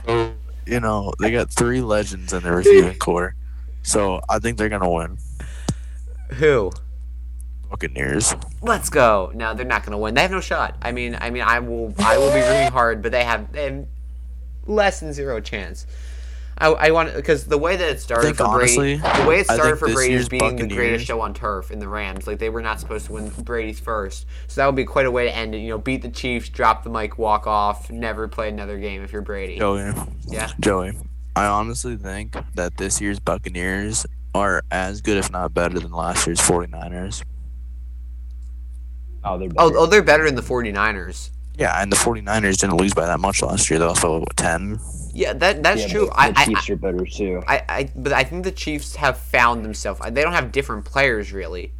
so, 0.06 0.32
you 0.66 0.80
know, 0.80 1.12
they 1.20 1.30
got 1.32 1.50
three 1.50 1.80
legends 1.80 2.32
in 2.32 2.42
their 2.42 2.56
receiving 2.56 2.98
corps. 2.98 3.34
So 3.82 4.20
I 4.28 4.38
think 4.38 4.56
they're 4.56 4.68
gonna 4.68 4.90
win. 4.90 5.18
Who? 6.34 6.70
Buccaneers. 7.72 8.34
Let's 8.60 8.90
go. 8.90 9.32
No, 9.34 9.54
they're 9.54 9.64
not 9.64 9.82
going 9.82 9.92
to 9.92 9.98
win. 9.98 10.14
They 10.14 10.20
have 10.20 10.30
no 10.30 10.40
shot. 10.40 10.76
I 10.82 10.92
mean, 10.92 11.16
I 11.18 11.30
mean, 11.30 11.42
I 11.42 11.58
will 11.58 11.94
I 11.98 12.18
will 12.18 12.30
be 12.30 12.40
rooting 12.40 12.70
hard, 12.72 13.02
but 13.02 13.12
they 13.12 13.24
have, 13.24 13.50
they 13.50 13.64
have 13.64 13.86
less 14.66 15.00
than 15.00 15.12
zero 15.14 15.40
chance. 15.40 15.86
I, 16.58 16.68
I 16.68 16.90
want 16.90 17.14
because 17.16 17.44
the 17.46 17.56
way 17.56 17.76
that 17.76 17.88
it 17.88 18.00
started 18.00 18.26
think 18.26 18.36
for 18.36 18.58
Brady, 18.58 19.00
honestly, 19.00 19.22
the 19.22 19.26
way 19.26 19.40
it 19.40 19.46
started 19.46 19.78
for 19.78 19.88
Brady 19.88 20.14
is 20.14 20.28
being 20.28 20.56
the 20.56 20.66
greatest 20.68 21.06
show 21.06 21.22
on 21.22 21.32
turf 21.32 21.70
in 21.70 21.78
the 21.78 21.88
Rams. 21.88 22.26
Like 22.26 22.38
they 22.38 22.50
were 22.50 22.60
not 22.60 22.78
supposed 22.78 23.06
to 23.06 23.12
win 23.12 23.30
Brady's 23.30 23.80
first, 23.80 24.26
so 24.48 24.60
that 24.60 24.66
would 24.66 24.76
be 24.76 24.84
quite 24.84 25.06
a 25.06 25.10
way 25.10 25.24
to 25.24 25.34
end 25.34 25.54
it. 25.54 25.58
You 25.58 25.70
know, 25.70 25.78
beat 25.78 26.02
the 26.02 26.10
Chiefs, 26.10 26.50
drop 26.50 26.84
the 26.84 26.90
mic, 26.90 27.16
walk 27.16 27.46
off, 27.46 27.90
never 27.90 28.28
play 28.28 28.50
another 28.50 28.78
game 28.78 29.02
if 29.02 29.12
you're 29.12 29.22
Brady. 29.22 29.58
Joey. 29.58 29.92
Yeah. 30.28 30.50
Joey. 30.60 30.92
I 31.34 31.46
honestly 31.46 31.96
think 31.96 32.36
that 32.54 32.76
this 32.76 33.00
year's 33.00 33.18
Buccaneers 33.18 34.04
are 34.34 34.62
as 34.70 35.00
good, 35.00 35.16
if 35.16 35.30
not 35.30 35.54
better, 35.54 35.78
than 35.78 35.90
last 35.90 36.26
year's 36.26 36.40
49ers. 36.40 37.24
Oh, 39.24 39.38
they're 39.38 39.48
Oh, 39.56 39.68
better. 39.68 39.78
oh, 39.78 39.86
they're 39.86 40.02
better 40.02 40.24
than 40.24 40.34
the 40.34 40.42
49ers. 40.42 41.30
Yeah, 41.58 41.80
and 41.80 41.92
the 41.92 41.96
49ers 41.96 42.58
didn't 42.58 42.76
lose 42.78 42.94
by 42.94 43.06
that 43.06 43.20
much 43.20 43.42
last 43.42 43.68
year. 43.70 43.78
They 43.78 43.84
lost 43.84 44.02
by, 44.02 44.08
what, 44.08 44.36
10? 44.36 44.80
Yeah, 45.14 45.34
that 45.34 45.62
that's 45.62 45.82
yeah, 45.82 45.88
true. 45.88 46.06
but 46.08 46.18
I, 46.18 46.30
the 46.30 46.38
I, 46.40 46.44
Chiefs 46.46 46.70
are 46.70 46.76
better 46.76 47.04
too. 47.04 47.42
I, 47.46 47.62
I, 47.68 47.90
but 47.94 48.12
I 48.14 48.24
think 48.24 48.44
the 48.44 48.50
Chiefs 48.52 48.96
have 48.96 49.18
found 49.18 49.62
themselves. 49.64 50.00
They 50.10 50.22
don't 50.22 50.32
have 50.32 50.50
different 50.52 50.86
players 50.86 51.32
really. 51.32 51.72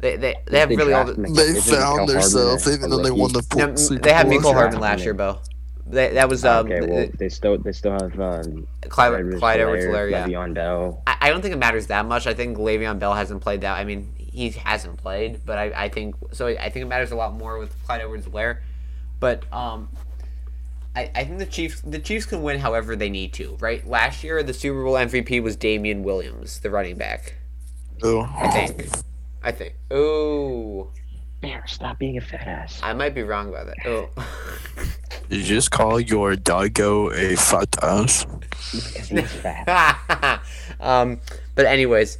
They, 0.00 0.16
they, 0.16 0.34
they 0.46 0.58
have 0.60 0.68
They 0.68 0.76
really 0.76 0.92
all 0.92 1.04
the. 1.04 1.14
drafted 1.14 1.36
They 1.36 1.60
found 1.60 2.08
themselves, 2.08 2.66
a- 2.66 2.72
even 2.74 2.90
though 2.90 3.02
they 3.02 3.10
won 3.12 3.32
rookie? 3.32 3.46
the 3.50 3.66
No, 3.66 3.76
Super 3.76 4.02
they 4.02 4.12
had 4.12 4.28
Bowl 4.28 4.40
Mecole 4.40 4.80
last 4.80 5.04
year. 5.04 5.14
Hardman 5.14 5.16
Bo. 5.16 5.40
They, 5.86 6.10
that 6.14 6.28
was 6.28 6.44
um, 6.44 6.66
okay, 6.66 6.80
well, 6.80 6.88
th- 7.06 7.12
they 7.12 7.28
still 7.28 7.56
they 7.58 7.72
still 7.72 7.92
have 7.92 8.20
um, 8.20 8.66
Clyde, 8.82 9.14
Edwards 9.14 9.38
Clyde 9.38 9.60
Edwards 9.60 9.84
Helaire, 9.86 10.08
Helaire, 10.08 10.10
yeah. 10.10 10.26
Le'Veon 10.26 10.54
Bell. 10.54 11.02
I, 11.06 11.16
I 11.22 11.28
don't 11.30 11.40
think 11.40 11.54
it 11.54 11.58
matters 11.58 11.86
that 11.86 12.04
much. 12.06 12.26
I 12.26 12.34
think 12.34 12.58
Le'Veon 12.58 12.98
Bell 12.98 13.14
hasn't 13.14 13.40
played 13.40 13.62
that. 13.62 13.76
I 13.78 13.84
mean, 13.84 14.12
he 14.38 14.50
hasn't 14.50 14.98
played, 14.98 15.40
but 15.44 15.58
I, 15.58 15.84
I 15.84 15.88
think 15.88 16.14
so. 16.32 16.46
I 16.46 16.70
think 16.70 16.84
it 16.84 16.88
matters 16.88 17.10
a 17.10 17.16
lot 17.16 17.34
more 17.34 17.58
with 17.58 17.74
Clyde 17.84 18.02
Edwards-Helaire. 18.02 18.60
But 19.20 19.52
um, 19.52 19.88
I, 20.94 21.10
I 21.14 21.24
think 21.24 21.38
the 21.38 21.46
Chiefs 21.46 21.80
the 21.80 21.98
Chiefs 21.98 22.26
can 22.26 22.42
win 22.42 22.60
however 22.60 22.94
they 22.94 23.10
need 23.10 23.32
to. 23.34 23.56
Right? 23.60 23.86
Last 23.86 24.22
year, 24.22 24.42
the 24.42 24.54
Super 24.54 24.82
Bowl 24.84 24.94
MVP 24.94 25.42
was 25.42 25.56
Damien 25.56 26.02
Williams, 26.02 26.60
the 26.60 26.70
running 26.70 26.96
back. 26.96 27.34
Ooh. 28.04 28.20
I 28.20 28.48
think. 28.48 28.88
I 29.42 29.52
think. 29.52 29.74
Ooh, 29.92 30.90
Bear, 31.40 31.62
stop 31.68 31.98
being 32.00 32.18
a 32.18 32.20
fat 32.20 32.48
ass. 32.48 32.80
I 32.82 32.92
might 32.94 33.14
be 33.14 33.22
wrong 33.22 33.48
about 33.48 33.66
that. 33.66 33.76
Oh. 33.86 34.10
Did 35.30 35.38
you 35.38 35.44
just 35.44 35.70
call 35.70 36.00
your 36.00 36.34
doggo 36.34 37.12
a 37.12 37.36
fat 37.36 37.76
ass? 37.80 38.24
Because 38.50 39.08
he's 39.08 39.32
fat. 39.32 40.42
um, 40.80 41.20
but 41.54 41.66
anyways, 41.66 42.18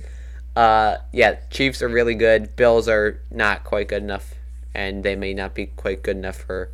uh, 0.58 0.98
yeah, 1.12 1.36
Chiefs 1.50 1.82
are 1.82 1.88
really 1.88 2.16
good. 2.16 2.56
Bills 2.56 2.88
are 2.88 3.20
not 3.30 3.62
quite 3.62 3.86
good 3.86 4.02
enough, 4.02 4.34
and 4.74 5.04
they 5.04 5.14
may 5.14 5.32
not 5.32 5.54
be 5.54 5.66
quite 5.66 6.02
good 6.02 6.16
enough 6.16 6.34
for 6.34 6.72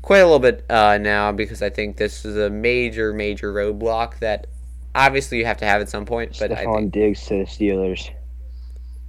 quite 0.00 0.20
a 0.20 0.24
little 0.24 0.38
bit 0.38 0.64
uh, 0.70 0.96
now 0.96 1.30
because 1.30 1.60
I 1.60 1.68
think 1.68 1.98
this 1.98 2.24
is 2.24 2.38
a 2.38 2.48
major, 2.48 3.12
major 3.12 3.52
roadblock 3.52 4.18
that 4.20 4.46
obviously 4.94 5.36
you 5.36 5.44
have 5.44 5.58
to 5.58 5.66
have 5.66 5.82
at 5.82 5.90
some 5.90 6.06
point. 6.06 6.38
But 6.38 6.52
I 6.52 6.64
Stefon 6.64 6.76
think 6.76 6.92
Diggs 6.92 7.26
to 7.26 7.34
the 7.34 7.44
Steelers. 7.44 8.10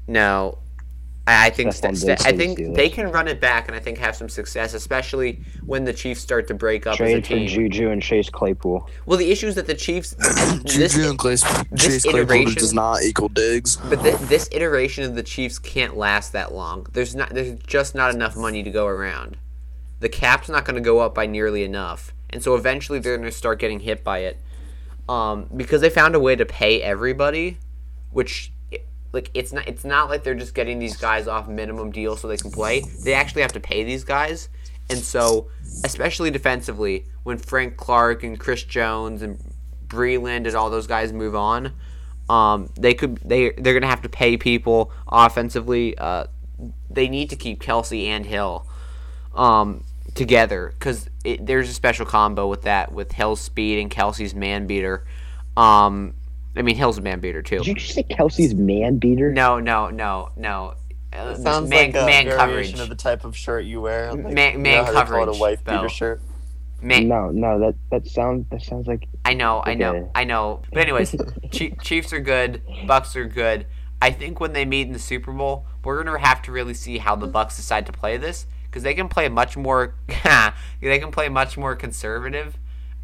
no. 0.06 0.58
I 1.26 1.48
I 1.48 1.50
think 1.52 1.72
st- 1.72 1.98
st- 1.98 2.26
I 2.26 2.34
think 2.34 2.60
Steelers. 2.60 2.76
they 2.76 2.90
can 2.90 3.10
run 3.10 3.30
it 3.30 3.40
back 3.40 3.68
and 3.68 3.76
I 3.78 3.80
think 3.80 3.98
have 3.98 4.16
some 4.16 4.28
success, 4.28 4.74
especially 4.74 5.42
when 5.66 5.86
the 5.86 5.94
Chiefs 5.94 6.20
start 6.22 6.48
to 6.50 6.54
break 6.54 6.86
up 6.86 7.00
as 7.00 7.00
a 7.00 7.22
Trade 7.22 7.48
for. 7.50 7.54
Juju 7.56 7.90
and 7.92 8.02
Chase 8.02 8.30
Claypool. 8.30 8.90
Well, 9.06 9.18
the 9.18 9.32
issue 9.32 9.48
is 9.48 9.56
that 9.56 9.66
the 9.68 9.74
Chiefs, 9.74 10.12
this, 10.66 10.94
Juju 10.96 11.10
and 11.12 11.20
Chase, 11.22 11.44
this 11.72 11.82
Chase 11.86 12.04
Claypool 12.04 12.20
iteration- 12.22 12.54
does 12.60 12.74
not 12.74 13.04
equal 13.04 13.30
Diggs. 13.30 13.78
But 13.78 14.02
th- 14.04 14.18
this 14.20 14.50
iteration 14.52 15.06
of 15.06 15.16
the 15.16 15.24
Chiefs 15.24 15.60
can't 15.60 15.96
last 15.96 16.34
that 16.34 16.54
long. 16.54 16.88
There's 16.92 17.16
not. 17.16 17.30
There's 17.30 17.58
just 17.68 17.96
not 17.96 18.14
enough 18.14 18.36
money 18.36 18.62
to 18.64 18.70
go 18.70 18.88
around. 18.88 19.38
The 20.02 20.10
cap's 20.10 20.50
not 20.50 20.66
going 20.66 20.76
to 20.76 20.82
go 20.82 21.00
up 21.00 21.16
by 21.16 21.26
nearly 21.26 21.64
enough, 21.64 22.14
and 22.30 22.44
so 22.44 22.56
eventually 22.56 23.00
they're 23.00 23.18
going 23.18 23.30
to 23.30 23.36
start 23.36 23.60
getting 23.60 23.80
hit 23.80 24.04
by 24.04 24.20
it. 24.20 24.40
Um, 25.10 25.50
because 25.56 25.82
they 25.82 25.90
found 25.90 26.16
a 26.16 26.20
way 26.20 26.36
to 26.38 26.46
pay 26.46 26.82
everybody, 26.82 27.58
which 28.12 28.53
like 29.14 29.30
it's 29.34 29.54
not. 29.54 29.68
It's 29.68 29.86
not 29.86 30.10
like 30.10 30.24
they're 30.24 30.34
just 30.34 30.56
getting 30.56 30.80
these 30.80 30.98
guys 30.98 31.28
off 31.28 31.48
minimum 31.48 31.92
deals 31.92 32.20
so 32.20 32.28
they 32.28 32.38
can 32.38 32.52
play. 32.52 32.82
They 33.04 33.14
actually 33.14 33.44
have 33.44 33.54
to 33.54 33.60
pay 33.60 33.84
these 33.84 34.04
guys, 34.04 34.50
and 34.90 35.00
so 35.00 35.50
especially 35.86 36.32
defensively, 36.32 37.06
when 37.22 37.38
Frank 37.38 37.78
Clark 37.78 38.24
and 38.24 38.40
Chris 38.40 38.64
Jones 38.64 39.22
and 39.22 39.40
Breeland 39.88 40.48
and 40.48 40.56
all 40.56 40.72
those 40.72 40.88
guys 40.88 41.14
move 41.14 41.36
on, 41.36 41.74
um, 42.28 42.70
they 42.76 42.96
could 42.96 43.18
they 43.18 43.52
they're 43.52 43.76
gonna 43.76 43.88
have 43.88 44.02
to 44.02 44.10
pay 44.10 44.36
people 44.36 44.92
offensively. 45.08 45.96
Uh, 45.98 46.26
they 46.90 47.08
need 47.08 47.30
to 47.30 47.36
keep 47.36 47.62
Kelce 47.62 48.08
and 48.08 48.26
Hill, 48.26 48.66
um, 49.36 49.84
together 50.16 50.74
because 50.78 51.08
there's 51.40 51.70
a 51.70 51.74
special 51.74 52.06
combo 52.06 52.48
with 52.48 52.64
that 52.64 52.92
with 52.92 53.12
Hill's 53.12 53.42
speed 53.42 53.80
and 53.80 53.92
Kelce's 53.92 54.34
man 54.34 54.66
beater. 54.66 55.06
Um, 55.56 56.16
I 56.56 56.62
mean 56.62 56.76
Hill's 56.76 56.98
a 56.98 57.02
man 57.02 57.20
beater 57.20 57.42
too. 57.42 57.58
Did 57.60 57.68
you 57.68 57.76
just 57.76 57.94
say 57.96 58.04
Kelce's 58.04 58.54
man 58.54 58.98
beater? 58.98 59.32
No, 59.32 59.60
no, 59.60 59.90
no, 59.90 60.30
no. 60.38 60.74
Uh, 61.12 61.36
It 61.38 61.42
sounds 61.42 61.70
man, 61.70 61.92
like 61.92 61.96
a 61.96 62.06
man 62.06 62.26
variation 62.26 62.38
coverage. 62.38 62.80
of 62.80 62.90
the 62.90 62.96
type 62.96 63.24
of 63.26 63.36
shirt 63.38 63.66
you 63.66 63.82
wear. 63.82 64.14
Like, 64.14 64.34
Man- 64.34 64.54
you 64.54 64.60
know 64.60 64.84
how 64.84 64.92
they 65.04 65.12
call 65.12 65.30
it 65.30 65.36
a 65.36 65.40
wife 65.40 65.64
Bill. 65.64 65.78
beater 65.82 65.90
shirt. 65.90 66.22
Man, 66.82 67.08
No, 67.08 67.30
no, 67.30 67.60
that 67.60 67.76
that 67.92 68.08
sounds 68.08 68.46
that 68.50 68.62
sounds 68.62 68.88
like 68.88 69.08
I 69.24 69.34
know, 69.36 69.62
I 69.66 69.74
know, 69.74 70.12
I 70.16 70.24
know. 70.26 70.62
But 70.72 70.82
anyways, 70.84 71.16
Chiefs 71.52 72.12
are 72.14 72.20
good. 72.20 72.62
Bucks 72.88 73.16
are 73.16 73.26
good. 73.26 73.68
I 74.02 74.12
think 74.12 74.40
when 74.42 74.52
they 74.52 74.66
meet 74.66 74.88
in 74.88 74.92
the 74.94 75.00
Super 75.00 75.32
Bowl, 75.32 75.66
we're 75.84 76.04
gonna 76.04 76.20
have 76.20 76.42
to 76.44 76.52
really 76.52 76.74
see 76.74 76.98
how 76.98 77.16
the 77.16 77.28
Bucks 77.28 77.56
decide 77.56 77.86
to 77.86 77.94
play 77.94 78.18
this 78.18 78.48
because 78.66 78.84
they 78.84 78.94
can 78.94 79.08
play 79.08 79.30
much 79.30 79.56
more. 79.56 79.96
they 80.82 81.00
can 81.00 81.12
play 81.12 81.30
much 81.30 81.58
more 81.58 81.74
conservative, 81.76 82.58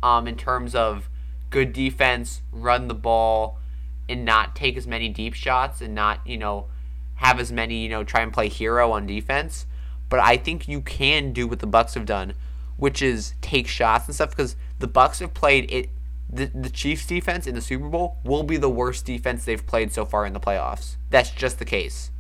um, 0.03 0.27
in 0.27 0.35
terms 0.35 0.75
of 0.75 1.09
good 1.49 1.73
defense, 1.73 2.41
run 2.51 2.87
the 2.87 2.93
ball, 2.93 3.59
and 4.07 4.25
not 4.25 4.55
take 4.55 4.77
as 4.77 4.87
many 4.87 5.09
deep 5.09 5.33
shots, 5.33 5.81
and 5.81 5.93
not 5.95 6.25
you 6.25 6.37
know 6.37 6.67
have 7.15 7.39
as 7.39 7.51
many 7.51 7.83
you 7.83 7.89
know 7.89 8.03
try 8.03 8.21
and 8.21 8.33
play 8.33 8.49
hero 8.49 8.91
on 8.91 9.05
defense. 9.05 9.65
But 10.09 10.19
I 10.19 10.37
think 10.37 10.67
you 10.67 10.81
can 10.81 11.33
do 11.33 11.47
what 11.47 11.59
the 11.59 11.67
Bucks 11.67 11.93
have 11.93 12.05
done, 12.05 12.33
which 12.77 13.01
is 13.01 13.33
take 13.41 13.67
shots 13.67 14.07
and 14.07 14.15
stuff 14.15 14.31
because 14.31 14.55
the 14.79 14.87
Bucks 14.87 15.19
have 15.19 15.33
played 15.33 15.71
it. 15.71 15.89
The, 16.31 16.45
the 16.45 16.69
Chiefs 16.69 17.07
defense 17.07 17.47
in 17.47 17.55
the 17.55 17.61
Super 17.61 17.89
Bowl 17.89 18.17
will 18.23 18.43
be 18.43 18.57
the 18.57 18.69
worst 18.69 19.05
defense 19.05 19.45
they've 19.45 19.65
played 19.65 19.91
so 19.91 20.05
far 20.05 20.25
in 20.27 20.33
the 20.33 20.39
playoffs. 20.39 20.95
That's 21.09 21.31
just 21.31 21.57
the 21.57 21.65
case. 21.65 22.11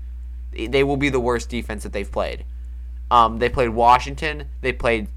They- 0.51 0.83
will 0.83 0.97
be 0.97 1.09
the 1.09 1.19
worst 1.19 1.49
defense 1.49 1.83
that 1.83 1.93
they've 1.93 2.11
played. 2.11 2.43
Um, 3.11 3.37
they 3.37 3.49
played 3.49 3.69
Washington, 3.69 4.45
they 4.61 4.71
played 4.71 5.07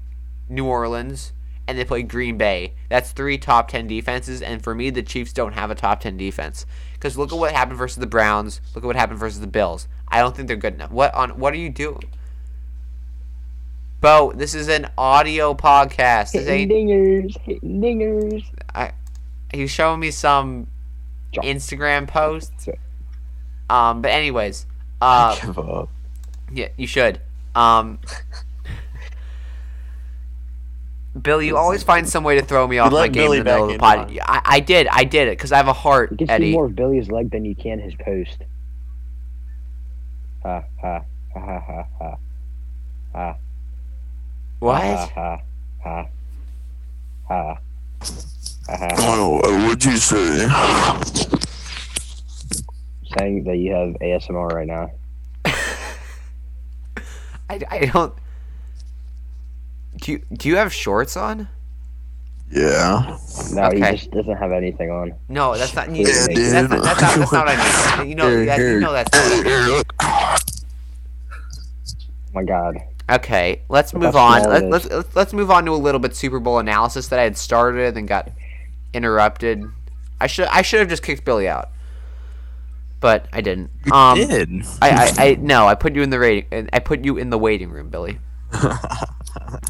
New 0.47 0.65
Orleans, 0.65 1.33
and 1.67 1.77
they 1.77 1.85
play 1.85 2.03
Green 2.03 2.37
Bay. 2.37 2.73
That's 2.89 3.11
three 3.11 3.37
top 3.37 3.67
ten 3.69 3.87
defenses, 3.87 4.41
and 4.41 4.63
for 4.63 4.75
me, 4.75 4.89
the 4.89 5.03
Chiefs 5.03 5.33
don't 5.33 5.53
have 5.53 5.71
a 5.71 5.75
top 5.75 6.01
ten 6.01 6.17
defense. 6.17 6.65
Because 6.93 7.17
look 7.17 7.31
at 7.31 7.37
what 7.37 7.51
happened 7.53 7.77
versus 7.77 7.97
the 7.97 8.07
Browns. 8.07 8.61
Look 8.75 8.83
at 8.83 8.87
what 8.87 8.95
happened 8.95 9.19
versus 9.19 9.39
the 9.39 9.47
Bills. 9.47 9.87
I 10.09 10.19
don't 10.19 10.35
think 10.35 10.47
they're 10.47 10.57
good 10.57 10.75
enough. 10.75 10.91
What 10.91 11.13
on? 11.13 11.31
What 11.31 11.53
are 11.53 11.57
you 11.57 11.69
doing? 11.69 12.03
Bo, 14.01 14.33
this 14.35 14.53
is 14.53 14.67
an 14.67 14.89
audio 14.97 15.53
podcast. 15.53 16.33
This 16.33 16.45
hitting 16.47 16.71
ain't. 16.71 16.89
dingers, 16.89 17.37
hitting 17.39 17.81
dingers. 17.81 18.91
He's 19.53 19.71
showing 19.71 19.99
me 19.99 20.11
some. 20.11 20.67
Instagram 21.33 22.07
posts. 22.07 22.69
Um, 23.69 24.01
but 24.01 24.11
anyways, 24.11 24.67
uh, 25.01 25.35
Give 25.39 25.57
up. 25.57 25.89
yeah, 26.51 26.67
you 26.77 26.85
should. 26.85 27.19
Um, 27.55 27.97
Billy, 31.21 31.45
you 31.47 31.57
always 31.57 31.83
find 31.83 32.09
some 32.09 32.23
way 32.23 32.35
to 32.35 32.41
throw 32.43 32.67
me 32.67 32.79
off 32.79 32.91
let 32.91 33.01
my 33.01 33.07
game 33.07 33.23
Billy 33.25 33.37
in 33.39 33.43
the 33.45 33.51
middle 33.51 33.63
of 33.65 33.69
the 33.69 33.73
in, 33.75 33.79
pod. 33.79 34.17
I, 34.23 34.41
I 34.43 34.59
did, 34.59 34.87
I 34.87 35.03
did 35.03 35.27
it 35.27 35.37
because 35.37 35.51
I 35.51 35.57
have 35.57 35.67
a 35.67 35.73
heart, 35.73 36.11
You 36.11 36.17
can 36.25 36.27
see 36.41 36.51
more 36.51 36.65
of 36.65 36.75
Billy's 36.75 37.09
leg 37.11 37.29
than 37.29 37.45
you 37.45 37.55
can 37.55 37.79
his 37.79 37.93
post. 37.95 38.37
Ha 40.41 40.63
ha 40.81 41.03
ha 41.33 41.39
ha 41.39 41.59
ha 41.59 41.85
ha. 41.99 42.17
Ha 43.13 43.35
What? 44.59 44.81
ha 44.81 45.07
ha 45.13 45.41
ha. 45.83 46.07
Ha. 47.27 47.57
Ha 48.67 48.77
ha. 48.77 48.87
Oh, 48.97 49.39
uh, 49.39 49.51
what 49.59 49.67
would 49.69 49.85
you 49.85 49.97
say? 49.97 50.47
Saying 53.19 53.43
that 53.43 53.57
you 53.57 53.71
have 53.73 53.89
ASMR 54.01 54.51
right 54.51 54.67
now. 54.67 54.89
I, 57.49 57.59
I 57.69 57.85
don't. 57.85 58.13
Do 60.03 60.11
you, 60.11 60.21
do 60.33 60.49
you 60.49 60.57
have 60.57 60.73
shorts 60.73 61.15
on? 61.15 61.47
Yeah. 62.51 63.17
No, 63.53 63.63
Okay. 63.67 63.77
he 63.77 63.97
just 63.97 64.11
doesn't 64.11 64.35
have 64.35 64.51
anything 64.51 64.91
on. 64.91 65.13
No, 65.29 65.55
that's 65.57 65.73
not. 65.75 65.89
You, 65.95 66.05
Yeah, 66.05 66.13
that's, 66.13 66.27
dude. 66.27 66.53
not 66.69 66.83
that's, 66.83 67.01
not 67.01 67.17
that's 67.19 67.31
not 67.31 67.45
what 67.45 67.57
I 67.57 67.97
mean. 68.03 68.09
You 68.09 68.15
know, 68.15 68.29
Here, 68.29 68.45
that, 68.45 68.59
you 68.59 68.79
know 68.81 68.91
that's. 68.91 69.11
Not 69.13 69.45
what 69.45 69.47
I 69.47 69.67
mean. 69.67 69.83
Oh 70.01 70.35
my 72.33 72.43
god. 72.43 72.77
Okay, 73.09 73.61
let's 73.69 73.93
Look 73.93 74.03
move 74.03 74.15
on. 74.17 74.43
Let, 74.43 74.65
let's, 74.65 74.89
let's 74.89 75.15
let's 75.15 75.33
move 75.33 75.49
on 75.49 75.63
to 75.65 75.71
a 75.71 75.75
little 75.79 75.99
bit 75.99 76.15
Super 76.17 76.39
Bowl 76.41 76.59
analysis 76.59 77.07
that 77.07 77.19
I 77.19 77.23
had 77.23 77.37
started 77.37 77.95
and 77.95 78.05
got 78.07 78.29
interrupted. 78.93 79.63
I 80.19 80.27
should 80.27 80.47
I 80.47 80.63
should 80.63 80.79
have 80.81 80.89
just 80.89 81.01
kicked 81.03 81.23
Billy 81.23 81.47
out, 81.47 81.69
but 82.99 83.27
I 83.31 83.39
didn't. 83.39 83.71
You 83.85 83.93
Um, 83.93 84.17
did. 84.17 84.49
I, 84.81 84.89
I 85.17 85.25
I 85.25 85.35
no, 85.35 85.65
I 85.65 85.75
put 85.75 85.95
you 85.95 86.01
in 86.01 86.09
the 86.09 86.19
rating. 86.19 86.69
I 86.73 86.79
put 86.79 87.05
you 87.05 87.17
in 87.17 87.29
the 87.29 87.37
waiting 87.37 87.69
room, 87.71 87.89
Billy. 87.89 88.19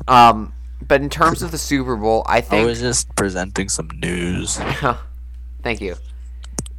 Um, 0.08 0.54
but 0.88 1.02
in 1.02 1.10
terms 1.10 1.42
of 1.42 1.52
the 1.52 1.58
Super 1.58 1.96
Bowl, 1.96 2.24
I 2.26 2.42
think 2.42 2.54
I 2.54 2.56
think. 2.58 2.68
was 2.68 2.80
just 2.82 3.16
presenting 3.16 3.70
some 3.70 3.90
news. 3.96 4.60
Thank 5.64 5.82
you. 5.82 5.96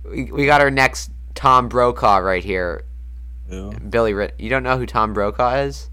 We, 0.05 0.25
we 0.25 0.47
got 0.47 0.61
our 0.61 0.71
next 0.71 1.11
Tom 1.35 1.69
Brokaw 1.69 2.19
right 2.19 2.45
here. 2.45 2.85
Billy, 3.89 4.15
Ri- 4.15 4.33
you 4.39 4.51
don't 4.51 4.63
know 4.63 4.77
who 4.77 4.87
Tom 4.87 5.13
Brokaw 5.13 5.55
is? 5.57 5.91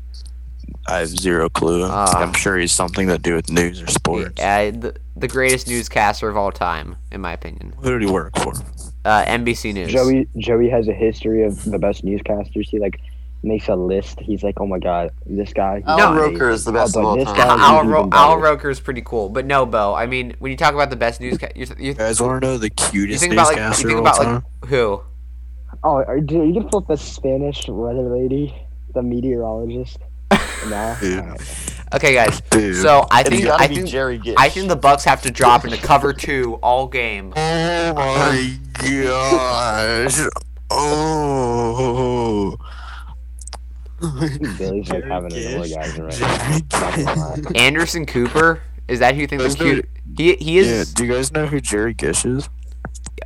I 0.88 1.00
have 1.00 1.10
zero 1.10 1.50
clue. 1.50 1.84
Ah. 1.84 2.12
I'm 2.18 2.34
sure 2.34 2.58
he's 2.58 2.72
something 2.72 3.08
to 3.08 3.18
do 3.18 3.36
with 3.36 3.50
news 3.52 3.82
or 3.82 3.88
sports. 3.88 4.42
Uh, 4.42 4.72
the, 4.74 4.96
the 5.16 5.28
greatest 5.28 5.68
newscaster 5.68 6.28
of 6.30 6.38
all 6.38 6.52
time, 6.52 6.96
in 7.12 7.22
my 7.22 7.34
opinion. 7.34 7.74
Who 7.80 7.92
did 7.92 8.02
he 8.02 8.12
work 8.12 8.36
for? 8.38 8.54
Uh, 9.04 9.24
NBC 9.26 9.74
News. 9.74 9.92
Joey 9.92 10.28
Joey 10.38 10.70
has 10.70 10.88
a 10.88 10.94
history 10.94 11.44
of 11.44 11.64
the 11.66 11.80
best 11.80 12.06
newscasters. 12.06 12.70
He 12.70 12.80
like 12.80 13.00
makes 13.44 13.68
a 13.70 13.76
list. 13.76 14.20
He's 14.20 14.44
like, 14.44 14.60
oh 14.60 14.68
my 14.68 14.80
god, 14.80 15.12
this 15.26 15.52
guy. 15.54 15.78
he's 15.80 15.88
Alan. 15.88 16.18
Roker 16.18 16.50
is 16.50 16.64
the 16.64 16.72
best 16.72 16.96
Oh, 16.96 17.00
of 17.00 17.06
all 17.06 17.16
this 17.16 17.26
time. 17.26 17.36
guy- 17.36 17.58
Al, 17.60 17.86
Ro- 17.86 18.10
Al 18.12 18.38
Roker 18.38 18.70
is 18.70 18.80
pretty 18.80 19.02
cool, 19.02 19.30
but 19.30 19.46
no, 19.46 19.66
Bo. 19.66 19.94
I 19.96 20.06
mean, 20.06 20.36
when 20.40 20.52
you 20.52 20.58
talk 20.58 20.74
about 20.74 20.90
the 20.90 20.96
best 20.96 21.20
newscaster, 21.22 21.54
you, 21.58 21.66
you, 21.78 21.88
You 21.88 21.94
guys 21.94 22.22
want 22.22 22.42
to 22.42 22.48
know 22.48 22.58
the 22.58 22.70
cutest 22.70 23.22
think 23.22 23.34
about 23.34 23.48
like 23.48 23.58
newscaster 23.58 23.88
you 23.90 23.96
think 23.96 24.00
about 24.08 24.20
all 24.26 24.34
like 24.34 24.44
who? 24.70 25.02
Oh, 25.84 25.96
are, 26.04 26.20
dude, 26.20 26.54
you 26.54 26.62
can 26.62 26.70
flip 26.70 26.86
the 26.88 26.98
Spanish 26.98 27.68
weather 27.68 28.04
lady, 28.16 28.54
the 28.94 29.02
meteorologist. 29.02 29.98
no. 30.70 30.96
Dude. 31.02 31.26
Okay, 31.94 32.14
guys. 32.14 32.40
Dude. 32.52 32.78
So 32.78 33.06
I 33.12 33.24
think 33.24 33.48
I 33.48 33.68
think 33.68 33.88
Jerry 33.88 34.18
Gish. 34.20 34.36
I 34.38 34.48
think 34.50 34.70
the 34.70 34.76
Bucks 34.78 35.04
have 35.06 35.22
to 35.24 35.32
drop 35.32 35.66
into 35.66 35.78
cover 35.78 36.14
two 36.14 36.56
all 36.62 36.88
game. 36.88 37.34
Oh 37.36 37.94
my 37.96 38.54
gosh. 38.76 40.20
Oh. 40.70 42.56
Billy's 44.58 44.90
like 44.90 45.04
having 45.06 45.34
an 45.34 45.58
orgasm 45.58 46.06
right 46.06 46.20
now. 46.20 46.80
Not 46.80 46.96
gonna 46.96 47.16
lie. 47.16 47.42
Anderson 47.56 48.06
Cooper 48.06 48.62
is 48.88 49.00
that 49.00 49.16
who 49.16 49.22
you 49.22 49.28
think 49.28 49.42
the 49.42 49.48
Those 49.48 49.56
cute? 49.56 49.90
He 50.18 50.36
he 50.36 50.58
Yeah, 50.58 50.62
is. 50.82 50.94
do 50.94 51.06
you 51.06 51.14
guys 51.14 51.32
know 51.32 51.46
who 51.46 51.62
Jerry 51.62 51.94
Gish 51.94 52.26
is? 52.26 52.50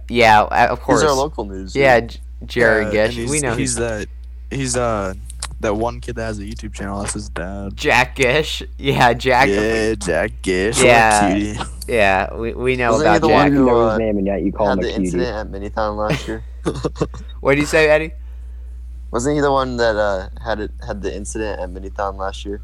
Yeah, 0.10 0.42
uh, 0.44 0.68
of 0.70 0.82
course. 0.82 1.02
He's 1.02 1.10
our 1.10 1.16
local 1.16 1.46
news. 1.46 1.76
Yeah, 1.76 2.02
J- 2.02 2.20
Jerry 2.46 2.82
Yeah, 2.94 3.06
and 3.06 3.14
Gish. 3.14 3.30
We 3.30 3.40
know 3.40 3.52
he's 3.52 3.58
he's 3.58 3.76
that. 3.76 4.08
He's 4.52 4.78
uh 4.78 5.14
that 5.62 5.74
one 5.76 6.02
kid 6.02 6.16
that 6.18 6.26
has 6.26 6.40
a 6.40 6.44
YouTube 6.44 6.74
channel. 6.74 7.00
That's 7.02 7.14
his 7.14 7.30
dad. 7.30 7.76
Jack 7.76 8.16
Gish. 8.18 8.62
Yeah, 8.78 9.14
Jack. 9.14 9.48
Yeah, 9.50 9.96
Jack 9.96 10.32
Gish. 10.42 10.84
Yeah. 10.84 11.64
Yeah, 11.88 12.34
we, 12.36 12.54
we 12.54 12.76
know 12.76 12.92
Wasn't 12.92 13.10
he 13.10 13.16
about 13.18 13.22
the 13.22 13.28
You 13.28 13.34
Jack. 13.34 13.44
one 13.44 13.52
who, 13.54 13.66
know 13.66 13.80
uh, 13.80 13.90
his 13.92 14.00
name 14.00 14.18
and 14.18 14.28
yet 14.28 14.42
you 14.44 14.52
call 14.52 14.68
had 14.70 14.80
him 14.80 14.84
the 14.84 14.90
a 14.90 14.92
cutie. 14.98 15.06
incident 15.06 15.56
at 15.56 15.62
Minithon 15.62 15.96
last 15.98 16.28
year. 16.28 16.44
What 17.42 17.54
did 17.56 17.62
you 17.62 17.66
say, 17.68 17.88
Eddie? 17.90 18.12
Wasn't 19.12 19.36
he 19.36 19.42
the 19.42 19.52
one 19.52 19.78
that 19.78 19.96
uh, 19.96 20.30
had 20.44 20.60
it 20.60 20.72
had 20.86 21.02
the 21.02 21.16
incident 21.16 21.60
at 21.60 21.70
Minithon 21.70 22.18
last 22.18 22.46
year? 22.46 22.62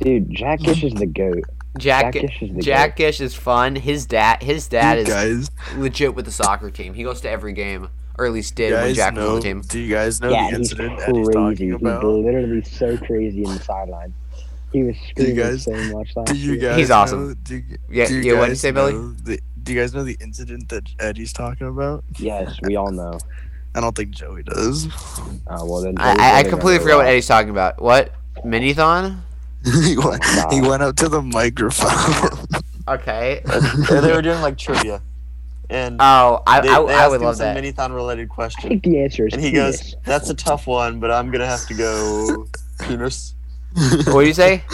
Dude, 0.00 0.30
Jack 0.30 0.60
Gish 0.60 0.82
is 0.84 0.94
the 0.94 1.06
goat. 1.06 1.44
Jack. 1.78 2.04
Jack 2.04 2.12
Gi- 2.14 2.20
Gish 2.20 2.42
is 2.42 2.54
the 2.54 2.62
Jack 2.62 2.96
Gish 2.96 3.20
is 3.20 3.34
fun. 3.34 3.76
His 3.76 4.06
dad. 4.06 4.42
His 4.42 4.68
dad 4.68 4.98
is 4.98 5.08
guys, 5.08 5.50
legit 5.76 6.14
with 6.14 6.24
the 6.24 6.30
soccer 6.30 6.70
team. 6.70 6.94
He 6.94 7.02
goes 7.02 7.20
to 7.22 7.30
every 7.30 7.52
game, 7.52 7.88
or 8.16 8.24
at 8.26 8.32
least 8.32 8.54
did 8.54 8.72
when 8.72 8.82
guys 8.84 8.96
Jack 8.96 9.14
was 9.16 9.28
on 9.28 9.34
the 9.36 9.40
team. 9.42 9.60
Do 9.62 9.78
you 9.78 9.92
guys 9.94 10.20
know 10.20 10.30
yeah, 10.30 10.50
the 10.50 10.56
incident 10.56 10.98
that 11.00 11.04
crazy. 11.06 11.18
he's 11.18 11.26
He's 11.28 11.34
talking 11.34 11.72
about? 11.74 12.04
literally 12.04 12.62
so 12.62 12.96
crazy 12.96 13.42
in 13.44 13.52
the 13.52 13.58
sideline. 13.60 14.14
He 14.72 14.82
was 14.84 14.96
screaming 15.10 15.36
guys- 15.36 15.64
so 15.64 15.72
much 15.96 16.16
last 16.16 16.32
Do 16.32 16.36
you 16.38 16.52
year. 16.52 16.60
guys 16.70 16.78
He's 16.78 16.90
awesome. 16.90 17.28
Know, 17.28 17.34
do 17.44 17.56
you, 17.56 17.62
Yeah, 17.90 18.06
do 18.08 18.14
you 18.16 18.22
yeah, 18.32 18.38
what'd 18.38 18.50
you 18.50 18.56
say, 18.56 18.70
Billy? 18.70 18.92
The, 19.22 19.38
do 19.62 19.72
you 19.72 19.80
guys 19.80 19.94
know 19.94 20.02
the 20.04 20.16
incident 20.20 20.68
that 20.70 20.88
Eddie's 20.98 21.32
talking 21.32 21.66
about? 21.68 22.04
Yes, 22.18 22.56
we 22.62 22.74
all 22.76 22.90
know. 22.90 23.18
I 23.74 23.80
don't 23.80 23.94
think 23.96 24.10
Joey 24.10 24.42
does. 24.44 24.86
Uh, 25.46 25.58
well 25.64 25.80
then, 25.82 25.94
I, 25.98 26.16
I, 26.18 26.38
I 26.38 26.42
completely 26.44 26.78
forgot 26.78 26.98
what 26.98 27.06
Eddie's 27.06 27.26
talking 27.26 27.50
about. 27.50 27.80
What? 27.82 28.12
Minithon? 28.44 29.20
he, 29.84 29.96
went, 29.96 30.22
he 30.52 30.60
went 30.60 30.82
up 30.82 30.96
to 30.96 31.08
the 31.08 31.22
microphone. 31.22 32.46
Okay. 32.86 33.40
And 33.46 34.04
they 34.04 34.12
were 34.12 34.20
doing 34.20 34.42
like 34.42 34.58
trivia, 34.58 35.00
and 35.70 35.96
Oh, 35.98 36.42
I, 36.46 36.60
they, 36.60 36.68
I, 36.68 36.84
they 36.84 36.92
I 36.94 37.08
would 37.08 37.20
him 37.22 37.26
love 37.26 37.36
some 37.36 37.54
that. 37.54 37.64
Minithon 37.64 37.94
related 37.94 38.28
I 38.30 38.34
question, 38.34 38.68
think 38.68 38.82
the 38.82 39.00
answer 39.00 39.26
is 39.26 39.32
and 39.32 39.42
he 39.42 39.52
penis. 39.52 39.80
goes, 39.80 39.96
"That's 40.04 40.28
a 40.28 40.34
tough 40.34 40.66
one, 40.66 41.00
but 41.00 41.10
I'm 41.10 41.30
gonna 41.30 41.46
have 41.46 41.66
to 41.68 41.74
go 41.74 42.46
penis." 42.80 43.34
What 43.74 44.20
do 44.20 44.26
you 44.26 44.34
say? 44.34 44.64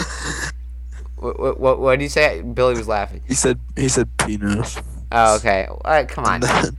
What, 1.15 1.39
what, 1.39 1.59
what, 1.61 1.79
what 1.79 1.91
did 1.99 2.03
you 2.03 2.09
say? 2.09 2.41
Billy 2.41 2.75
was 2.75 2.89
laughing. 2.89 3.21
he 3.25 3.33
said 3.33 3.59
he 3.77 3.87
said 3.87 4.09
penis. 4.17 4.77
Oh, 5.11 5.35
okay. 5.37 5.67
All 5.69 5.79
right, 5.85 6.07
come 6.07 6.25
on. 6.25 6.39
Then- 6.41 6.77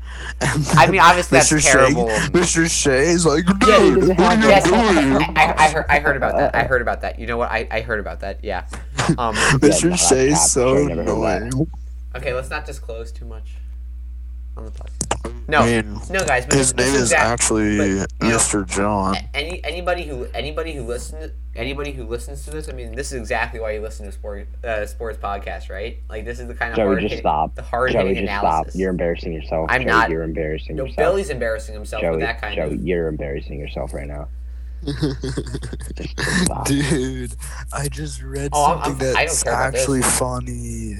I 0.77 0.87
mean, 0.91 1.01
obviously 1.01 1.39
that's 1.39 1.51
Mr. 1.53 1.61
Shea- 1.61 1.71
terrible. 1.73 2.07
Mr. 2.09 2.69
Shea's 2.71 3.27
like, 3.27 3.45
dude, 3.47 4.09
Yeah, 4.09 4.09
what 4.09 4.17
have 4.19 4.19
are 4.19 4.43
you 4.43 4.49
Yes, 4.49 4.65
doing? 4.65 5.37
I, 5.37 5.55
I 5.59 5.69
heard, 5.71 5.87
I 5.89 5.99
heard 6.01 6.17
about 6.17 6.37
that. 6.37 6.55
I 6.55 6.65
heard 6.65 6.83
about 6.83 7.01
that. 7.03 7.19
You 7.19 7.27
know 7.27 7.37
what? 7.37 7.51
I, 7.51 7.69
I 7.71 7.81
heard 7.83 8.01
about 8.01 8.21
that. 8.21 8.43
Yeah. 8.43 8.67
Um, 9.19 9.35
Mr. 9.35 9.91
that's 9.91 10.09
Shea 10.09 10.29
is 10.29 10.51
so 10.53 10.77
Sure, 10.77 10.89
never 10.89 11.03
heard 11.03 11.43
annoying. 11.43 11.71
okay, 12.15 12.33
let's 12.33 12.51
not 12.51 12.65
disclose 12.65 13.11
too 13.11 13.25
much 13.25 13.57
on 14.57 14.65
the 14.65 14.71
podcast. 14.71 15.12
No, 15.49 15.59
I 15.59 15.83
mean, 15.83 15.99
no, 16.11 16.25
guys. 16.25 16.45
His 16.53 16.75
name 16.75 16.95
is 16.95 17.03
exact- 17.13 17.23
actually 17.43 17.77
but, 17.79 17.85
you 17.87 17.97
know, 17.97 18.37
Mr. 18.37 18.67
John. 18.67 19.17
any 19.35 19.63
anybody 19.65 20.05
who 20.05 20.25
anybody 20.35 20.73
who 20.75 20.83
listen 20.85 21.33
anybody 21.55 21.93
who 21.93 22.05
listens 22.05 22.45
to 22.45 22.51
this, 22.51 22.69
I 22.69 22.73
mean, 22.73 22.95
this 22.95 23.13
is 23.13 23.19
exactly 23.21 23.61
why 23.61 23.73
you 23.73 23.81
listen 23.81 24.07
to 24.07 24.13
sport 24.13 24.47
uh, 24.65 24.87
sports 24.87 25.19
podcast, 25.19 25.69
right? 25.69 25.99
Like 26.09 26.25
this 26.25 26.39
is 26.41 26.47
the 26.49 26.55
kind 26.55 26.71
of 26.73 26.77
Joey, 26.77 26.87
hard 26.87 27.01
just 27.01 27.11
hitting, 27.11 27.23
stop. 27.23 27.55
the 27.55 27.63
hard 27.63 27.93
Joey, 27.93 28.09
hitting 28.15 28.27
just 28.27 28.39
analysis. 28.43 28.73
stop. 28.73 28.81
You're 28.81 28.91
embarrassing 28.91 29.33
yourself. 29.33 29.67
I'm 29.71 29.83
Joey, 29.83 29.91
not- 29.91 30.11
You're 30.11 30.23
embarrassing 30.23 30.77
no, 30.77 30.85
yourself. 30.85 30.97
Billy's 30.97 31.31
embarrassing 31.31 31.75
himself 31.75 32.01
Joey, 32.03 32.11
with 32.13 32.21
that 32.21 32.41
kind 32.41 32.55
Joey, 32.57 32.75
of. 32.75 32.81
you're 32.83 33.09
embarrassing 33.09 33.59
yourself 33.61 33.93
right 33.93 34.07
now. 34.07 34.29
Just, 34.85 36.17
just. 36.19 36.65
Dude, 36.65 37.35
I 37.73 37.89
just 37.89 38.21
read 38.23 38.51
Oh, 38.53 38.81
something 38.83 39.07
I'm- 39.07 39.17
I 39.17 39.25
don't 39.27 39.29
that's 39.29 39.43
care 39.45 39.53
about 39.53 39.73
this. 39.73 39.81
actually 39.83 40.03
funny. 40.03 40.95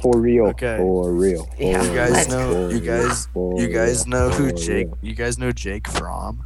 For 0.00 0.18
real. 0.18 0.46
Okay. 0.48 0.76
For 0.78 1.12
real. 1.12 1.44
For 1.44 1.62
Yeah, 1.62 1.82
You 1.82 1.94
guys 1.94 2.10
let's- 2.12 2.28
know, 2.28 2.68
you 2.68 2.80
guys, 2.80 3.28
real, 3.34 3.54
you 3.60 3.68
guys 3.68 4.04
real, 4.06 4.10
know 4.10 4.30
who 4.30 4.52
Jake, 4.52 4.86
real. 4.86 4.98
you 5.02 5.14
guys 5.14 5.38
know 5.38 5.50
Jake 5.52 5.88
Fromm. 5.88 6.44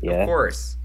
Yeah. 0.00 0.12
Of 0.22 0.26
course. 0.26 0.76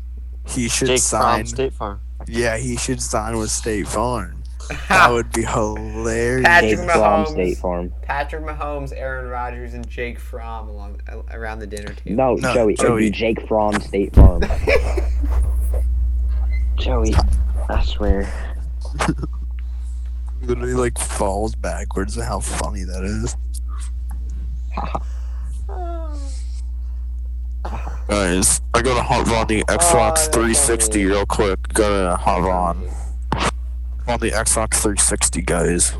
He 0.48 0.68
should 0.70 0.88
Jake 0.88 1.00
sign. 1.02 1.40
from 1.42 1.48
State 1.48 1.74
Farm. 1.74 2.00
Yeah, 2.28 2.58
he 2.58 2.78
should 2.78 3.02
sign 3.02 3.38
with 3.38 3.50
State 3.52 3.88
Farm. 3.88 4.38
That 4.90 5.12
would 5.12 5.32
be 5.34 5.44
hilarious. 5.44 6.46
Patrick 6.48 6.72
Jake 6.78 6.80
from 6.80 6.88
Mahomes. 7.02 7.28
State 7.30 7.58
Farm. 7.58 7.94
Patrick 8.04 8.44
Mahomes, 8.46 8.94
Aaron 8.96 9.28
Rodgers, 9.28 9.74
and 9.74 9.86
Jake 9.90 10.18
Fromm 10.18 10.70
along 10.70 11.02
around 11.32 11.60
the 11.60 11.68
dinner 11.68 11.94
table. 11.94 12.16
No, 12.16 12.36
No, 12.36 12.54
Joey, 12.54 12.74
It 12.74 12.80
would 12.80 12.88
Joey. 12.88 13.02
be 13.02 13.10
Jake 13.12 13.48
from 13.48 13.74
State 13.82 14.14
Farm. 14.16 14.42
Joey, 16.78 17.14
I 17.70 17.84
swear. 17.84 18.32
Literally 20.42 20.74
like 20.74 20.98
falls 20.98 21.56
backwards 21.56 22.18
and 22.18 22.26
how 22.26 22.40
funny 22.40 22.84
that 22.84 23.04
is. 23.04 23.36
Guys, 28.08 28.62
I 28.74 28.82
gotta 28.82 29.04
hop 29.04 29.28
on 29.28 29.34
oh, 29.36 29.46
the 29.46 29.64
Xbox 29.66 30.16
that's 30.16 30.28
360 30.30 31.06
real 31.06 31.26
quick. 31.26 31.60
Gotta 31.74 32.16
hop 32.16 32.44
on. 32.44 32.90
On 34.08 34.20
the 34.20 34.32
Xbox 34.32 34.74
360, 34.82 35.42
guys. 35.44 35.94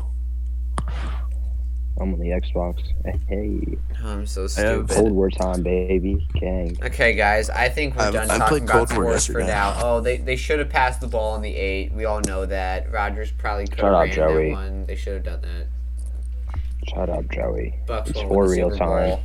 I'm 2.00 2.12
on 2.14 2.18
the 2.18 2.28
Xbox. 2.30 2.80
Hey, 3.28 3.76
I'm 4.02 4.26
so 4.26 4.46
stupid. 4.46 4.88
Cold 4.96 5.12
War 5.12 5.30
time, 5.30 5.62
baby. 5.62 6.26
Gang. 6.40 6.76
Okay, 6.82 7.14
guys, 7.14 7.50
I 7.50 7.68
think 7.68 7.94
we're 7.96 8.04
I've- 8.04 8.12
done 8.16 8.30
I 8.30 8.38
talking 8.38 8.48
played 8.48 8.62
about 8.70 8.88
Cold 8.88 9.04
War 9.04 9.18
for 9.20 9.44
now. 9.44 9.78
Oh, 9.82 10.00
they, 10.00 10.16
they 10.16 10.36
should 10.36 10.58
have 10.58 10.70
passed 10.70 11.00
the 11.00 11.06
ball 11.06 11.36
in 11.36 11.42
the 11.42 11.54
eight. 11.54 11.92
We 11.92 12.04
all 12.06 12.20
know 12.26 12.46
that. 12.46 12.90
Rodgers 12.90 13.30
probably 13.30 13.66
could 13.66 13.78
Shut 13.80 13.84
have 13.86 13.94
up, 13.94 14.00
ran 14.06 14.12
Joey. 14.12 14.48
that 14.48 14.52
one. 14.54 14.86
They 14.86 14.96
should 14.96 15.14
have 15.14 15.22
done 15.24 15.40
that. 15.42 15.66
Shut 16.88 17.08
up, 17.10 17.30
Joey. 17.30 17.74
Bucks 17.86 18.10
It's 18.10 18.18
won 18.20 18.28
for 18.28 18.48
real 18.48 18.70
Super 18.70 18.84
Bowl. 18.84 19.16
time. 19.16 19.24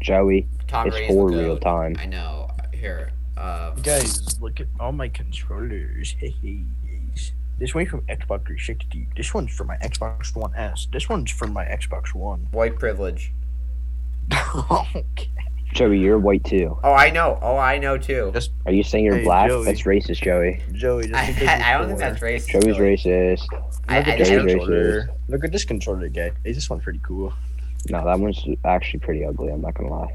Joey, 0.00 0.48
Tom 0.66 0.86
it's 0.88 0.96
Brady's 0.96 1.14
for 1.14 1.28
real 1.30 1.58
time. 1.58 1.96
I 1.98 2.06
know. 2.06 2.50
Here, 2.72 3.10
uh, 3.36 3.70
Guys, 3.82 4.40
look 4.40 4.60
at 4.60 4.66
all 4.80 4.92
my 4.92 5.08
controllers. 5.08 6.14
Hey, 6.20 6.34
hey, 6.42 6.56
guys. 6.56 6.66
This 7.58 7.74
one's 7.74 7.88
from 7.88 8.02
Xbox 8.02 8.44
360. 8.46 9.08
This 9.16 9.32
one's 9.32 9.50
for 9.54 9.64
my 9.64 9.76
Xbox 9.78 10.34
One 10.36 10.54
S. 10.54 10.88
This 10.92 11.08
one's 11.08 11.30
for 11.30 11.46
my 11.46 11.64
Xbox 11.64 12.14
One. 12.14 12.48
white 12.52 12.78
privilege. 12.78 13.32
okay. 14.70 15.30
Joey, 15.72 15.98
you're 15.98 16.18
white 16.18 16.44
too. 16.44 16.78
Oh, 16.84 16.92
I 16.92 17.10
know. 17.10 17.38
Oh, 17.42 17.56
I 17.56 17.78
know 17.78 17.98
too. 17.98 18.30
Just 18.32 18.50
Are 18.66 18.72
you 18.72 18.82
saying 18.82 19.04
you're 19.04 19.16
Hey, 19.18 19.24
black? 19.24 19.48
Joey. 19.48 19.64
That's 19.64 19.82
racist, 19.82 20.22
Joey. 20.22 20.62
Joey, 20.72 21.02
just 21.08 21.14
I, 21.14 21.26
because 21.32 21.48
I, 21.62 21.72
don't 21.78 21.86
think 21.88 21.98
that's 21.98 22.22
racist. 22.22 22.48
Joey's 22.48 22.64
Billy. 22.64 22.78
racist. 22.96 23.46
I, 23.88 23.98
Look 23.98 24.08
I, 24.08 24.10
at 24.12 24.18
this 24.18 24.28
Joey's 24.28 24.38
I, 24.40 24.44
racist. 24.44 24.48
controller. 24.58 25.08
Look 25.28 25.44
at 25.44 25.52
this 25.52 25.64
controller, 25.64 26.08
guy. 26.08 26.30
Hey, 26.44 26.52
this 26.52 26.70
one's 26.70 26.82
pretty 26.84 27.00
cool. 27.02 27.32
No, 27.90 28.04
that 28.04 28.18
one's 28.18 28.42
actually 28.64 29.00
pretty 29.00 29.24
ugly. 29.24 29.48
I'm 29.52 29.60
not 29.60 29.74
gonna 29.74 29.90
lie. 29.90 30.14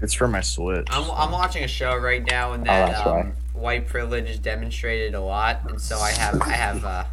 It's 0.00 0.14
for 0.14 0.26
my 0.28 0.40
Switch. 0.40 0.86
I'm, 0.90 1.08
I'm 1.10 1.30
watching 1.30 1.62
a 1.62 1.68
show 1.68 1.96
right 1.96 2.24
now, 2.28 2.52
and 2.54 2.62
Oh, 2.62 2.66
that 2.66 2.86
that's 2.92 3.06
um, 3.06 3.12
why. 3.12 3.32
White 3.62 3.86
privilege 3.86 4.28
is 4.28 4.38
demonstrated 4.38 5.14
a 5.14 5.20
lot, 5.20 5.60
and 5.70 5.80
so 5.80 5.98
I 5.98 6.10
have 6.10 6.42
I 6.42 6.50
have 6.50 6.84
uh, 6.84 7.04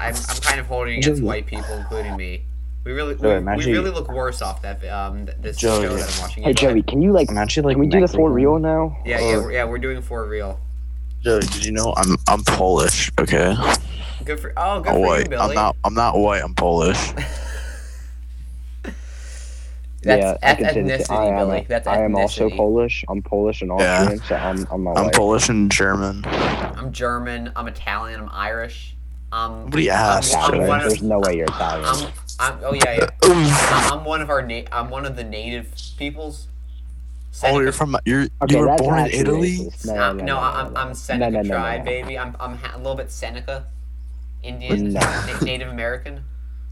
I'm, 0.00 0.14
I'm 0.14 0.40
kind 0.40 0.60
of 0.60 0.66
holding 0.66 0.98
against 0.98 1.20
Joey. 1.20 1.26
white 1.26 1.46
people, 1.46 1.74
including 1.74 2.16
me. 2.16 2.44
We 2.84 2.92
really 2.92 3.14
we, 3.14 3.20
Joey, 3.22 3.56
we 3.56 3.72
really 3.72 3.90
look 3.90 4.10
worse 4.10 4.40
off 4.42 4.62
that 4.62 4.82
um 4.88 5.26
this 5.40 5.56
Joey. 5.56 5.82
show 5.84 5.94
that 5.96 6.14
I'm 6.14 6.20
watching. 6.22 6.42
Hey, 6.44 6.50
Yeah, 6.50 6.54
go 6.54 6.66
ahead. 6.66 6.76
Joey, 6.76 6.82
can 6.82 7.02
you 7.02 7.12
like? 7.12 7.30
I'm 7.30 7.38
actually 7.38 7.64
like. 7.64 7.74
Can 7.74 7.80
we 7.80 7.86
do 7.88 8.00
the 8.00 8.08
for 8.08 8.28
Mexican. 8.28 8.32
real 8.32 8.58
now? 8.58 8.96
Yeah, 9.04 9.20
yeah, 9.20 9.36
we're, 9.36 9.52
yeah. 9.52 9.64
We're 9.64 9.78
doing 9.78 10.00
for 10.02 10.26
real. 10.26 10.58
Joey, 11.22 11.40
did 11.40 11.64
you 11.64 11.72
know? 11.72 11.92
I'm 11.96 12.16
I'm 12.28 12.42
Polish. 12.44 13.10
Okay. 13.20 13.54
Good 14.24 14.40
for 14.40 14.52
oh, 14.56 14.80
good 14.80 14.88
I'm 14.90 14.94
for 14.94 14.98
you, 15.00 15.06
white. 15.06 15.30
Billy. 15.30 15.42
I'm 15.42 15.54
not. 15.54 15.76
I'm 15.84 15.94
not 15.94 16.18
white. 16.18 16.42
I'm 16.42 16.54
Polish. 16.54 16.98
That's 20.02 20.20
yeah, 20.22 20.36
I 20.42 20.50
eth- 20.52 20.58
can 20.58 20.74
say 20.74 20.82
the 20.82 20.88
ethnicity. 21.04 21.10
I 21.10 21.24
am. 21.26 21.36
Billy. 21.48 21.66
That's 21.68 21.86
I 21.86 21.98
am 22.04 22.16
also. 22.16 22.50
Polish. 22.50 23.04
I'm 23.08 23.22
Polish 23.22 23.62
and 23.62 23.70
Yeah. 23.78 24.14
So 24.28 24.34
I'm 24.34 24.66
I'm 24.70 24.84
not 24.84 24.98
I'm. 24.98 25.10
Polish 25.10 25.48
and 25.48 25.70
German. 25.70 26.24
I'm 26.26 26.92
German. 26.92 27.52
I'm 27.56 27.68
Italian. 27.68 28.20
I'm 28.20 28.30
Irish. 28.32 28.96
Um, 29.30 29.64
Nobody 29.64 29.88
asked. 29.90 30.34
I'm 30.36 30.40
Italian. 30.54 30.68
one 30.68 30.80
of- 30.80 30.88
There's 30.88 31.02
no 31.02 31.20
way 31.20 31.36
you're 31.36 31.46
Italian. 31.46 31.84
I'm, 31.86 32.12
I'm 32.40 32.58
oh 32.64 32.74
yeah, 32.74 32.92
yeah. 32.98 33.08
I'm, 33.22 33.98
I'm 34.00 34.04
one 34.04 34.20
of 34.20 34.28
our 34.30 34.42
na- 34.42 34.62
I'm 34.72 34.90
one 34.90 35.06
of 35.06 35.16
the 35.16 35.24
native 35.24 35.72
peoples. 35.96 36.48
Oh, 37.44 37.60
you're 37.60 37.72
from. 37.72 37.96
You're. 38.04 38.26
Okay, 38.42 38.56
you 38.58 38.66
were 38.66 38.76
born 38.76 38.98
in 38.98 39.06
Italy. 39.06 39.70
No, 39.86 39.92
Uh, 39.94 39.96
no, 39.96 40.12
no, 40.12 40.18
no, 40.18 40.24
no, 40.24 40.38
I'm, 40.38 40.76
I'm. 40.76 40.94
Seneca 40.94 41.30
no, 41.30 41.36
no, 41.42 41.48
no, 41.48 41.54
tribe, 41.54 41.78
no. 41.80 41.84
baby. 41.84 42.18
I'm, 42.18 42.36
I'm 42.40 42.56
ha- 42.58 42.72
a 42.74 42.78
little 42.78 42.94
bit 42.94 43.10
Seneca, 43.10 43.66
Indian, 44.42 44.92
No. 44.92 45.00
Na- 45.00 45.38
Native 45.40 45.68
American. 45.68 46.24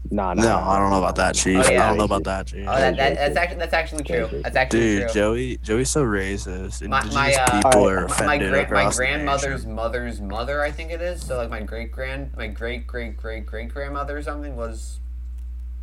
No, 0.09 0.33
no, 0.33 0.41
No, 0.41 0.57
I 0.57 0.79
don't 0.79 0.89
know 0.89 0.97
about 0.97 1.15
that, 1.17 1.35
Chief. 1.35 1.63
Oh, 1.65 1.71
yeah. 1.71 1.85
I 1.85 1.87
don't 1.89 1.97
know 1.97 2.05
about 2.05 2.23
that, 2.23 2.47
Chief. 2.47 2.67
Oh, 2.67 2.75
that, 2.75 2.97
that, 2.97 3.15
that's 3.15 3.37
actually 3.37 3.59
that's 3.59 3.73
actually 3.73 4.03
true. 4.03 4.27
That 4.27 4.33
is 4.33 4.43
That's 4.43 4.55
actually 4.55 4.79
Dude, 4.79 5.01
true. 5.03 5.13
Joey, 5.13 5.57
Joey's 5.57 5.89
so 5.89 6.03
racist. 6.03 6.87
My- 6.87 6.97
Indigenous 7.01 7.13
my, 7.13 7.33
uh, 7.35 7.61
people 7.61 7.87
are 7.87 8.07
my, 8.07 8.25
my, 8.25 8.35
offended 8.35 8.49
gra- 8.49 8.57
my 8.57 8.63
across 8.63 8.95
the 8.95 9.03
grandmother's 9.03 9.65
mother's 9.65 10.21
mother, 10.21 10.61
I 10.61 10.71
think 10.71 10.91
it 10.91 11.01
is. 11.01 11.25
So 11.25 11.37
like 11.37 11.49
my 11.49 11.61
great 11.61 11.91
grand, 11.91 12.31
my 12.35 12.47
great 12.47 12.87
great 12.87 13.15
great 13.15 13.45
great 13.45 13.69
grandmother 13.69 14.17
or 14.17 14.21
something 14.21 14.55
was 14.55 14.99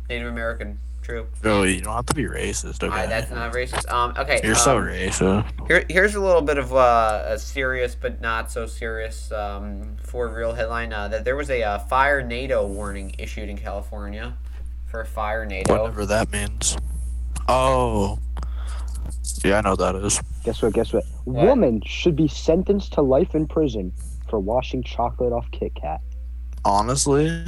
Native 0.09 0.27
American. 0.27 0.79
True. 1.09 1.27
Joey, 1.41 1.75
you 1.77 1.81
don't 1.81 1.95
have 1.95 2.05
to 2.05 2.13
be 2.13 2.25
racist, 2.25 2.83
okay? 2.83 2.93
Alright, 2.93 3.09
that's 3.09 3.31
not 3.31 3.51
racist. 3.51 3.91
Um, 3.91 4.13
okay. 4.15 4.39
You're 4.43 4.53
so 4.53 4.77
um, 4.77 4.83
racist. 4.83 5.67
Here, 5.67 5.83
here's 5.89 6.13
a 6.13 6.19
little 6.19 6.43
bit 6.43 6.59
of 6.59 6.71
uh, 6.71 7.23
a 7.25 7.39
serious 7.39 7.95
but 7.95 8.21
not 8.21 8.51
so 8.51 8.67
serious 8.67 9.31
um, 9.31 9.97
for 10.03 10.27
real 10.27 10.53
headline 10.53 10.93
uh, 10.93 11.07
that 11.07 11.25
there 11.25 11.35
was 11.35 11.49
a 11.49 11.63
uh, 11.63 11.79
fire 11.79 12.21
NATO 12.21 12.67
warning 12.67 13.15
issued 13.17 13.49
in 13.49 13.57
California 13.57 14.37
for 14.85 15.01
a 15.01 15.05
fire 15.05 15.47
NATO. 15.47 15.81
Whatever 15.81 16.05
that 16.05 16.31
means. 16.31 16.77
Oh. 17.47 18.19
Yeah, 19.43 19.57
I 19.57 19.61
know 19.61 19.75
that 19.75 19.95
is. 19.95 20.21
Guess 20.43 20.61
what? 20.61 20.73
Guess 20.73 20.93
what? 20.93 21.05
What? 21.25 21.47
Woman 21.47 21.81
should 21.85 22.15
be 22.15 22.27
sentenced 22.27 22.93
to 22.93 23.01
life 23.01 23.33
in 23.33 23.47
prison 23.47 23.91
for 24.29 24.39
washing 24.39 24.83
chocolate 24.83 25.33
off 25.33 25.49
Kit 25.49 25.73
Kat. 25.73 26.01
Honestly, 26.65 27.45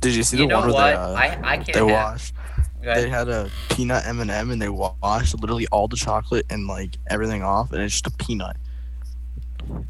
did 0.00 0.14
you 0.14 0.22
see 0.22 0.36
You 0.38 0.44
the 0.44 0.48
know 0.48 0.58
one 0.60 0.68
where 0.72 0.74
what? 0.74 0.90
they, 0.90 0.94
uh, 0.94 1.12
I 1.12 1.52
I 1.52 1.56
can't. 1.56 1.72
they 1.72 1.78
have, 1.78 2.12
washed? 2.12 2.34
They 2.82 3.08
had 3.08 3.28
a 3.28 3.50
peanut 3.70 4.06
M 4.06 4.20
and 4.20 4.30
m 4.30 4.50
and 4.50 4.62
they 4.62 4.68
washed 4.68 5.38
literally 5.40 5.66
all 5.68 5.88
the 5.88 5.96
chocolate 5.96 6.46
and 6.50 6.66
like 6.66 6.96
everything 7.08 7.42
off, 7.42 7.72
and 7.72 7.82
it's 7.82 7.94
just 8.00 8.06
a 8.06 8.10
peanut. 8.24 8.56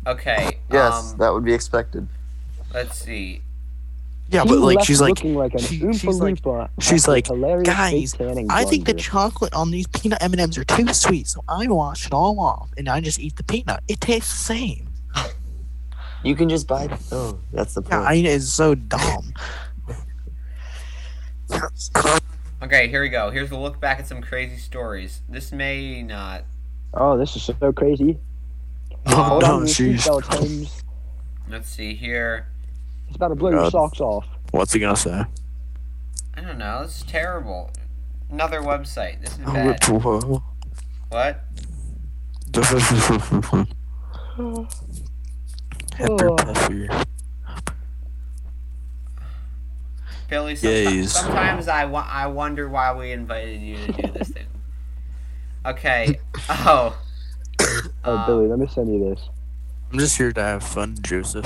Okay. 0.07 0.59
Yes, 0.73 1.13
Um, 1.13 1.19
that 1.19 1.33
would 1.33 1.45
be 1.45 1.53
expected. 1.53 2.09
let's 2.75 2.99
see. 2.99 3.43
Yeah, 4.31 4.43
He 4.43 4.49
but 4.49 4.59
like 4.59 4.85
she's 4.85 5.01
like, 5.01 5.23
like 5.25 5.55
an 5.55 5.61
she- 5.61 5.79
she's 5.93 6.21
like- 6.21 6.39
she's 6.81 7.09
like, 7.09 7.27
"Guys, 7.65 8.15
I 8.51 8.65
think 8.67 8.85
the 8.85 8.93
chocolate 8.95 9.55
on 9.55 9.71
these 9.71 9.87
peanut 9.87 10.23
M 10.23 10.33
and 10.33 10.41
M's 10.41 10.59
are 10.59 10.65
too 10.65 10.93
sweet, 10.93 11.27
so 11.29 11.43
I 11.49 11.67
wash 11.69 12.07
it 12.07 12.13
all 12.13 12.39
off 12.41 12.69
and 12.77 12.89
I 12.91 13.01
just 13.01 13.19
eat 13.19 13.37
the 13.37 13.45
peanut. 13.45 13.83
It 13.89 14.01
tastes 14.03 14.33
the 14.33 14.39
same. 14.55 14.89
You 16.25 16.35
can 16.35 16.49
just 16.49 16.67
buy. 16.67 16.89
Oh, 17.13 17.39
that's 17.53 17.75
the 17.75 17.83
Yeah, 17.83 17.99
point. 18.01 18.09
I 18.09 18.15
it's 18.17 18.53
so 18.53 18.75
dumb. 18.75 19.33
Okay, 22.61 22.89
here 22.89 23.03
we 23.03 23.09
go. 23.09 23.31
Here's 23.31 23.51
a 23.53 23.57
look 23.57 23.81
back 23.81 24.01
at 24.01 24.09
some 24.09 24.21
crazy 24.21 24.57
stories. 24.57 25.23
This 25.29 25.53
may 25.53 26.03
not. 26.03 26.45
Oh, 26.93 27.17
this 27.17 27.37
is 27.37 27.43
so 27.43 27.73
crazy. 27.73 28.19
Oh 29.07 29.23
Hold 29.23 29.43
no, 29.43 29.55
on 29.61 29.67
to 29.67 29.95
jeez. 29.95 30.83
Let's 31.49 31.69
see 31.71 31.95
here. 31.95 32.49
It's 33.07 33.17
about 33.17 33.29
to 33.29 33.37
blow 33.37 33.51
your 33.51 33.71
socks 33.71 34.01
off. 34.01 34.27
What's 34.51 34.73
he 34.73 34.81
gonna 34.81 34.97
say? 34.97 35.25
I 36.35 36.41
don't 36.41 36.59
know. 36.59 36.83
This 36.83 36.99
is 36.99 37.05
terrible. 37.05 37.71
Another 38.31 38.61
website. 38.61 39.21
This 39.21 39.33
is 39.33 39.41
Oh, 39.47 39.53
bad. 39.55 39.85
whoa. 39.85 40.43
What? 41.11 41.45
Pepper 45.91 46.31
oh. 46.31 46.37
puffer. 46.37 47.05
Billy, 50.29 50.55
someti- 50.55 51.09
sometimes 51.09 51.69
I, 51.69 51.85
wa- 51.87 52.07
I 52.09 52.27
wonder 52.27 52.69
why 52.69 52.95
we 52.95 53.13
invited 53.13 53.61
you 53.63 53.77
to 53.87 53.93
do 53.93 54.09
this 54.13 54.29
thing. 54.29 54.47
Okay. 55.67 56.19
Oh. 56.51 56.99
Oh, 58.05 58.17
Um, 58.17 58.27
Billy, 58.27 58.47
let 58.49 58.59
me 58.59 58.67
send 58.69 58.89
you 58.93 59.11
this. 59.11 59.29
I'm 59.93 59.99
just 59.99 60.17
here 60.17 60.33
to 60.33 60.41
have 60.41 60.63
fun, 60.63 60.97
Joseph. 61.03 61.45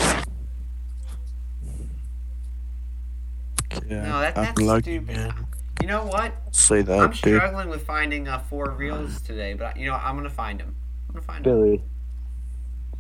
Yeah, 3.89 4.03
No, 4.03 4.21
that- 4.21 4.35
that's 4.35 4.61
lucky, 4.61 4.99
stupid. 4.99 5.17
man. 5.17 5.47
You 5.81 5.89
know 5.89 6.05
what? 6.05 6.33
Say 6.53 6.83
that, 6.83 6.99
I'm 7.01 7.11
dude. 7.11 7.19
struggling 7.41 7.69
with 7.69 7.85
finding 7.87 8.29
uh, 8.29 8.39
four 8.41 8.71
reels 8.71 9.21
today, 9.23 9.55
but 9.55 9.77
you 9.77 9.87
know 9.87 9.95
I'm 9.95 10.15
gonna 10.17 10.31
find 10.31 10.61
them. 10.61 10.77
I'm 11.09 11.15
gonna 11.15 11.25
find 11.27 11.45
them. 11.45 11.53
Billy. 11.61 11.83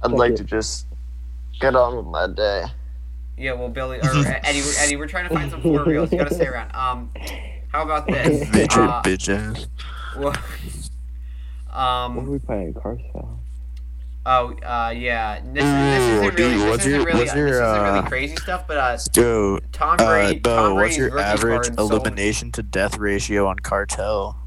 I'd 0.02 0.10
Check 0.10 0.18
like 0.18 0.32
it. 0.32 0.36
to 0.38 0.44
just 0.44 0.86
get 1.60 1.76
on 1.76 1.96
with 1.96 2.06
my 2.06 2.26
day. 2.26 2.64
Yeah, 3.36 3.52
well, 3.54 3.68
Billy 3.68 3.98
or 3.98 4.04
Eddie, 4.04 4.60
we're- 4.60 4.74
Eddie, 4.78 4.96
we're 4.96 5.06
trying 5.08 5.28
to 5.28 5.34
find 5.34 5.50
some 5.50 5.62
four 5.62 5.84
reels. 5.84 6.12
You 6.12 6.18
gotta 6.18 6.34
stay 6.34 6.46
around. 6.46 6.74
Um, 6.74 7.10
how 7.72 7.82
about 7.82 8.06
this? 8.06 8.48
Bitch, 8.50 8.76
Uh, 8.76 9.02
bitch 9.02 9.28
ass. 9.34 9.66
well, 10.16 10.32
What 10.32 11.74
are 11.74 12.04
um. 12.06 12.26
we 12.30 12.38
playing? 12.38 12.74
Cartel. 12.74 13.38
Oh, 14.24 14.52
uh, 14.62 14.90
yeah. 14.96 15.40
This, 15.40 15.64
this 15.64 15.64
isn't 15.64 16.20
really. 16.20 16.30
dude, 16.36 16.52
This 16.60 16.70
what's 16.70 16.86
isn't 16.86 16.92
your- 16.92 17.04
really. 17.06 17.18
what's 17.20 17.34
your, 17.34 17.46
this 17.50 17.54
isn't 17.56 17.82
really 17.82 17.98
uh, 17.98 18.02
crazy 18.02 18.36
stuff, 18.36 18.66
but 18.68 18.76
uh, 18.76 18.98
Yo, 19.16 19.58
Tom 19.72 19.96
uh, 19.98 20.04
Brady. 20.06 20.38
Bo, 20.38 20.54
Tom 20.56 20.74
what's 20.74 20.78
Brady's 20.82 20.96
your 20.98 21.10
rookie 21.10 21.22
average 21.24 21.62
card 21.66 21.76
sold- 21.76 21.90
elimination 21.92 22.52
to 22.52 22.62
death 22.62 22.98
ratio 22.98 23.46
on 23.48 23.56
cartel? 23.58 24.38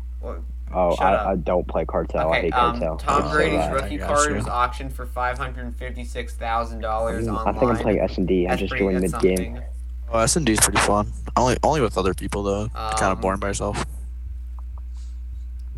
Oh, 0.78 0.96
Shut 0.96 1.14
up. 1.14 1.26
I, 1.28 1.32
I 1.32 1.36
don't 1.38 1.68
play 1.68 1.86
Cartel. 1.86 2.32
I 2.32 2.38
Okay, 2.38 2.42
hate 2.42 2.54
um, 2.54 2.72
Cartel. 2.80 2.98
Tom 2.98 3.24
I'll 3.24 3.32
Brady's 3.34 3.60
that. 3.60 3.74
rookie 3.74 4.02
I 4.04 4.08
card 4.08 4.18
gotcha. 4.28 4.34
was 4.36 4.48
auctioned 4.48 4.94
for 4.94 5.06
five 5.06 5.38
hundred 5.38 5.74
fifty-six 5.76 6.36
thousand 6.36 6.82
dollars 6.82 7.28
online. 7.28 7.48
I 7.56 7.58
think 7.60 7.72
I'm 7.72 7.78
playing 7.78 8.00
S 8.00 8.18
and 8.18 8.28
D. 8.28 8.48
I'm 8.48 8.58
just 8.58 8.72
pretty- 8.72 8.84
doing 8.84 9.00
that's 9.00 9.24
mid 9.24 9.38
game. 9.38 9.62
Oh, 10.12 10.20
S 10.20 10.36
and 10.36 10.46
D's 10.46 10.60
pretty 10.60 10.80
fun. 10.80 11.12
Only, 11.38 11.58
only 11.64 11.82
with 11.82 11.98
other 11.98 12.14
people 12.14 12.44
though. 12.44 12.68
kind 12.70 13.04
Um, 13.04 13.12
of 13.14 13.22
boring 13.22 13.40
by 13.40 13.48
yourself. 13.48 13.86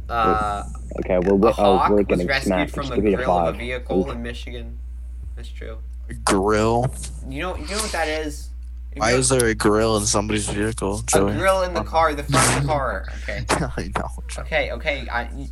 Uh, 0.10 0.64
Okay, 1.00 1.16
we're 1.20 1.36
a 1.36 1.38
wi- 1.38 1.54
oh 1.58 1.86
we're 1.89 1.98
was 1.98 2.06
getting 2.08 2.26
rescued 2.28 2.45
smacked. 2.48 2.72
from 2.72 2.84
Just 2.84 2.89
the 2.91 2.95
give 2.95 3.04
me 3.06 3.12
the 3.12 3.18
grill 3.18 3.38
of 3.38 3.56
a 3.56 3.58
vehicle 3.58 4.02
Oof. 4.02 4.10
in 4.16 4.24
Michigan. 4.24 4.80
That's 5.36 5.50
true. 5.50 5.78
A 6.10 6.14
Grill. 6.16 6.91
You 7.30 7.41
know, 7.41 7.56
you 7.58 7.68
know 7.68 7.78
what 7.78 7.91
that 7.91 8.08
is? 8.08 8.47
You 8.98 9.02
Why 9.02 9.12
is 9.14 9.30
there 9.30 9.45
a 9.45 9.56
grill 9.56 9.98
in 9.98 10.06
somebody's 10.06 10.50
vehicle, 10.50 11.02
Joey? 11.06 11.32
a 11.34 11.36
grill 11.38 11.64
in 11.64 11.74
the 11.74 11.84
car, 11.84 12.14
the 12.16 12.24
front 12.24 12.58
of 12.58 12.62
the 12.64 12.68
car? 12.68 13.06
Okay, 13.24 13.45
I 13.50 13.91
know. 13.95 14.10
Joey. 14.28 14.43
okay, 14.45 14.72
okay. 14.72 15.08
I, 15.10 15.30
you, 15.36 15.48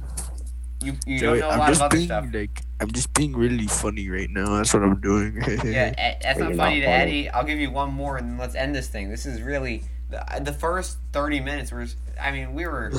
you, 0.82 0.94
you 1.06 1.20
Joey, 1.20 1.40
don't 1.40 1.40
know 1.40 1.50
a 1.50 1.52
I'm 1.52 1.60
lot 1.60 1.70
of 1.70 1.74
just 1.74 1.82
other 1.82 1.96
being 1.98 2.06
stuff. 2.08 2.26
like, 2.34 2.62
I'm 2.82 2.92
just 2.92 3.14
being 3.14 3.36
really 3.36 3.68
funny 3.68 4.10
right 4.10 4.30
now. 4.30 4.58
That's 4.58 4.74
what 4.74 4.84
I'm 4.84 5.00
doing. 5.00 5.42
Yeah, 5.64 5.92
e- 5.92 6.18
that's 6.22 6.40
You're 6.40 6.50
not 6.50 6.56
not 6.56 6.64
funny 6.66 6.82
to. 6.82 6.88
Eddie. 6.88 7.30
I'll 7.30 7.44
give 7.46 7.60
you 7.60 7.72
one 7.72 7.92
more, 7.94 8.18
and 8.18 8.32
then 8.32 8.38
let's 8.38 8.56
end 8.56 8.76
this 8.76 8.88
thing. 8.88 9.10
This 9.10 9.26
is 9.26 9.42
really 9.42 9.84
the, 10.10 10.24
the 10.42 10.54
first 10.54 10.98
thirty 11.14 11.40
minutes. 11.40 11.72
Were 11.72 11.86
I 12.22 12.32
mean, 12.32 12.54
we 12.54 12.66
were 12.68 12.92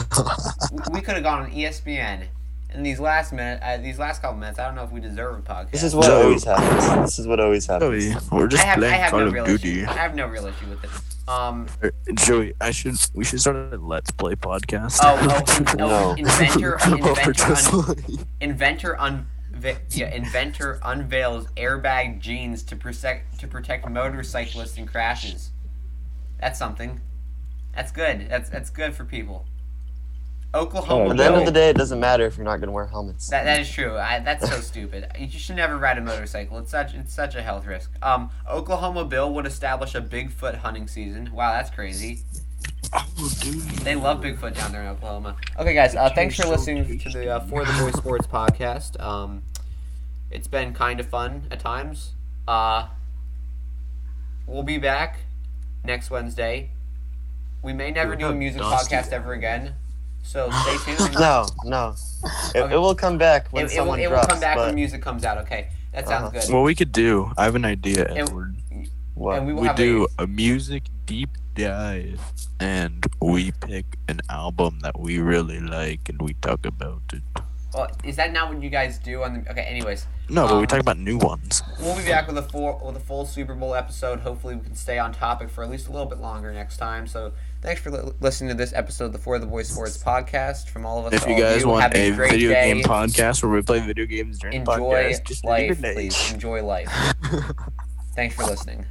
we 0.93 1.01
could 1.01 1.15
have 1.15 1.23
gone 1.25 1.43
on 1.43 1.51
ESPN. 1.51 2.27
In 2.77 2.83
these 2.83 3.01
last 3.01 3.33
minute, 3.33 3.59
uh, 3.63 3.79
these 3.79 3.99
last 3.99 4.21
couple 4.21 4.37
minutes, 4.39 4.59
I 4.59 4.67
don't 4.67 4.75
know 4.75 4.85
if 4.85 4.93
we 4.93 5.01
deserve 5.01 5.39
a 5.39 5.41
podcast. 5.41 5.71
This 5.71 5.83
is 5.83 5.95
what 5.95 6.07
Joe. 6.07 6.25
always 6.25 6.45
happens. 6.45 7.07
This 7.07 7.19
is 7.19 7.27
what 7.27 7.41
always 7.41 7.67
happens. 7.67 8.05
Joey, 8.05 8.17
we're 8.31 8.47
just 8.49 8.63
I 8.63 8.67
have, 8.67 8.77
I 8.79 8.81
playing 8.81 9.01
have 9.01 9.11
Call 9.13 9.21
no 9.21 9.41
of 9.41 9.47
Duty. 9.47 9.81
issue. 9.81 9.89
I 9.91 9.93
have 9.95 10.15
no 10.15 10.27
real 10.27 10.45
issue 10.47 10.67
with 10.69 10.85
it. 10.85 10.91
Um. 11.27 11.67
Er, 11.83 11.91
Joey, 12.15 12.53
I 12.61 12.71
should. 12.73 12.95
We 13.15 13.25
should 13.25 13.41
start 13.41 13.57
a 13.73 13.79
Let's 13.79 14.11
Play 14.11 14.35
podcast. 14.35 14.99
Oh, 15.03 15.17
oh, 15.19 15.57
in- 15.59 15.81
oh, 15.81 15.89
No. 15.89 16.15
inventor, 16.19 16.79
inventor, 16.87 17.41
un, 17.51 17.97
inventor, 18.43 19.01
un, 19.01 19.27
yeah, 19.91 20.15
inventor 20.15 20.79
unveils 20.85 21.47
airbag 21.57 22.21
jeans 22.21 22.63
to 22.65 22.77
protect 22.77 23.41
to 23.41 23.49
protect 23.49 23.89
motorcyclists 23.89 24.77
in 24.77 24.87
crashes. 24.87 25.51
That's 26.39 26.59
something. 26.59 27.01
That's 27.75 27.91
good. 27.91 28.29
That's 28.29 28.51
that's 28.51 28.69
good 28.69 28.95
for 28.95 29.05
people. 29.05 29.47
Oklahoma. 30.57 31.05
Oh, 31.05 31.11
At 31.11 31.17
the 31.17 31.25
end 31.25 31.37
of 31.37 31.45
the 31.45 31.53
day, 31.53 31.69
it 31.69 31.77
doesn't 31.77 32.01
matter 32.01 32.25
if 32.27 32.37
you're 32.37 32.45
not 32.45 32.57
going 32.57 32.69
to 32.69 32.73
wear 32.73 32.87
helmets. 32.87 33.29
That, 33.29 33.45
that 33.45 33.61
is 33.61 33.71
true. 33.71 33.97
I, 33.97 34.21
that's 34.21 34.49
so 34.49 34.61
stupid. 34.61 35.07
You 35.19 35.29
should 35.29 35.57
never 35.57 35.77
ride 35.77 35.99
a 35.99 36.01
motorcycle. 36.01 36.59
It's 36.59 36.71
such 36.71 36.95
it's 36.95 37.13
such 37.13 37.35
a 37.35 37.43
health 37.43 37.67
risk. 37.67 37.91
Um, 38.03 38.31
Oklahoma 38.51 39.05
bill 39.05 39.33
would 39.35 39.47
establish 39.47 39.95
a 39.95 40.01
Bigfoot 40.01 40.57
hunting 40.59 40.89
season. 40.89 41.31
Wow, 41.33 41.53
that's 41.53 41.71
crazy. 41.71 42.21
Oh. 42.93 43.05
They 43.83 43.95
love 43.95 44.21
Bigfoot 44.21 44.55
down 44.55 44.73
there 44.73 44.83
in 44.83 44.89
Oklahoma. 44.89 45.37
Okay, 45.59 45.75
guys. 45.75 45.95
Uh, 45.95 46.11
thanks 46.15 46.37
for 46.37 46.47
listening 46.47 46.99
to 46.99 47.09
the 47.11 47.29
uh, 47.29 47.41
For 47.41 47.65
the 47.65 47.73
Boys 47.73 47.95
Sports 47.95 48.27
podcast. 48.27 49.01
Um, 49.01 49.43
it's 50.31 50.49
been 50.49 50.73
kind 50.73 51.01
of 51.01 51.07
fun 51.07 51.47
at 51.51 51.61
times. 51.61 52.13
Uh, 52.47 52.89
we'll 54.47 54.63
be 54.63 54.79
back 54.79 55.19
next 55.85 56.11
Wednesday. 56.11 56.71
We 57.63 57.73
may 57.73 57.91
never 57.91 58.15
do 58.15 58.29
a 58.29 58.35
music 58.35 58.63
podcast 58.63 59.13
ever 59.13 59.33
again. 59.33 59.75
So 60.27 60.51
stay 60.51 60.77
tuned. 60.97 61.15
No, 61.15 61.47
no. 61.65 61.95
It, 62.55 62.59
Okay. 62.61 62.75
it 62.75 62.79
will 62.79 62.95
come 62.95 63.17
back 63.17 63.49
when 63.53 63.65
It, 63.65 63.67
it 63.67 63.69
will, 63.71 63.77
someone 63.77 64.01
it 64.01 64.11
will 64.11 64.25
come 64.27 64.41
back 64.41 64.57
but 64.57 64.67
when 64.67 64.75
music 64.75 65.01
comes 65.01 65.25
out. 65.25 65.39
Okay, 65.39 65.69
that 65.93 66.07
sounds 66.09 66.35
Uh-huh. 66.35 66.41
good. 66.47 66.53
What 66.55 66.63
we 66.65 66.75
could 66.75 66.93
do? 66.93 67.33
I 67.39 67.45
have 67.45 67.55
an 67.55 67.65
idea, 67.65 68.03
It- 68.05 68.19
Edward. 68.29 68.57
what? 69.15 69.39
and 69.39 69.47
we 69.47 69.55
We 69.55 69.69
do 69.75 70.09
a 70.19 70.27
music 70.27 70.83
deep 71.07 71.31
dive, 71.55 72.21
and 72.61 73.07
we 73.23 73.53
pick 73.53 73.87
an 74.09 74.21
album 74.29 74.81
that 74.83 74.99
we 74.99 75.19
really 75.21 75.61
like, 75.61 76.09
and 76.09 76.21
we 76.21 76.35
talk 76.35 76.67
about 76.67 77.03
it. 77.13 77.23
Well, 77.73 77.91
is 78.05 78.17
that 78.17 78.33
not 78.33 78.49
what 78.53 78.63
you 78.63 78.71
guys 78.71 78.99
do 78.99 79.23
on 79.23 79.35
the? 79.35 79.51
Okay. 79.51 79.63
Anyways, 79.63 80.07
No, 80.29 80.47
but 80.49 80.55
Um, 80.55 80.61
we 80.61 80.67
talk 80.67 80.81
about 80.81 80.99
new 80.99 81.19
ones. 81.19 81.63
we'll 81.81 81.97
be 81.97 82.05
back 82.09 82.27
with 82.27 82.37
a 82.39 82.43
full 82.43 82.81
with 82.85 82.97
a 82.97 83.01
full 83.01 83.25
Super 83.27 83.55
Bowl 83.55 83.75
episode. 83.75 84.21
Hopefully, 84.21 84.57
we 84.57 84.63
can 84.65 84.75
stay 84.75 84.99
on 84.99 85.13
topic 85.13 85.51
for 85.51 85.63
at 85.63 85.71
least 85.71 85.87
a 85.87 85.93
little 85.93 86.07
bit 86.09 86.19
longer 86.19 86.53
next 86.53 86.79
time. 86.79 87.07
So, 87.07 87.33
thanks 87.67 87.81
for 87.83 87.91
li- 87.91 88.13
listening 88.21 88.49
to 88.49 88.55
this 88.55 88.73
episode 88.73 89.07
of 89.07 89.13
the 89.13 89.19
For 89.19 89.41
the 89.41 89.47
Boys 89.47 89.69
Sports 89.69 90.01
podcast. 90.03 90.69
From 90.69 90.87
all 90.87 91.01
of 91.05 91.13
us, 91.13 91.21
If 91.21 91.29
you 91.29 91.37
guys 91.37 91.63
you, 91.63 91.69
want 91.69 91.83
have 91.83 91.95
a 91.95 92.11
video 92.13 92.53
day. 92.53 92.73
game 92.73 92.83
podcast 92.85 93.43
where 93.43 93.51
we 93.51 93.61
play 93.61 93.81
video 93.81 94.07
games 94.07 94.39
during 94.39 94.65
the 94.65 94.73
enjoy 94.73 94.95
podcast, 94.95 95.25
just 95.25 95.45
leave 95.45 95.83
life, 95.83 95.85
it 95.85 95.95
please. 95.97 96.33
Enjoy 96.33 96.65
life. 96.65 96.89
Thanks 98.15 98.37
for 98.37 98.45
listening. 98.45 98.87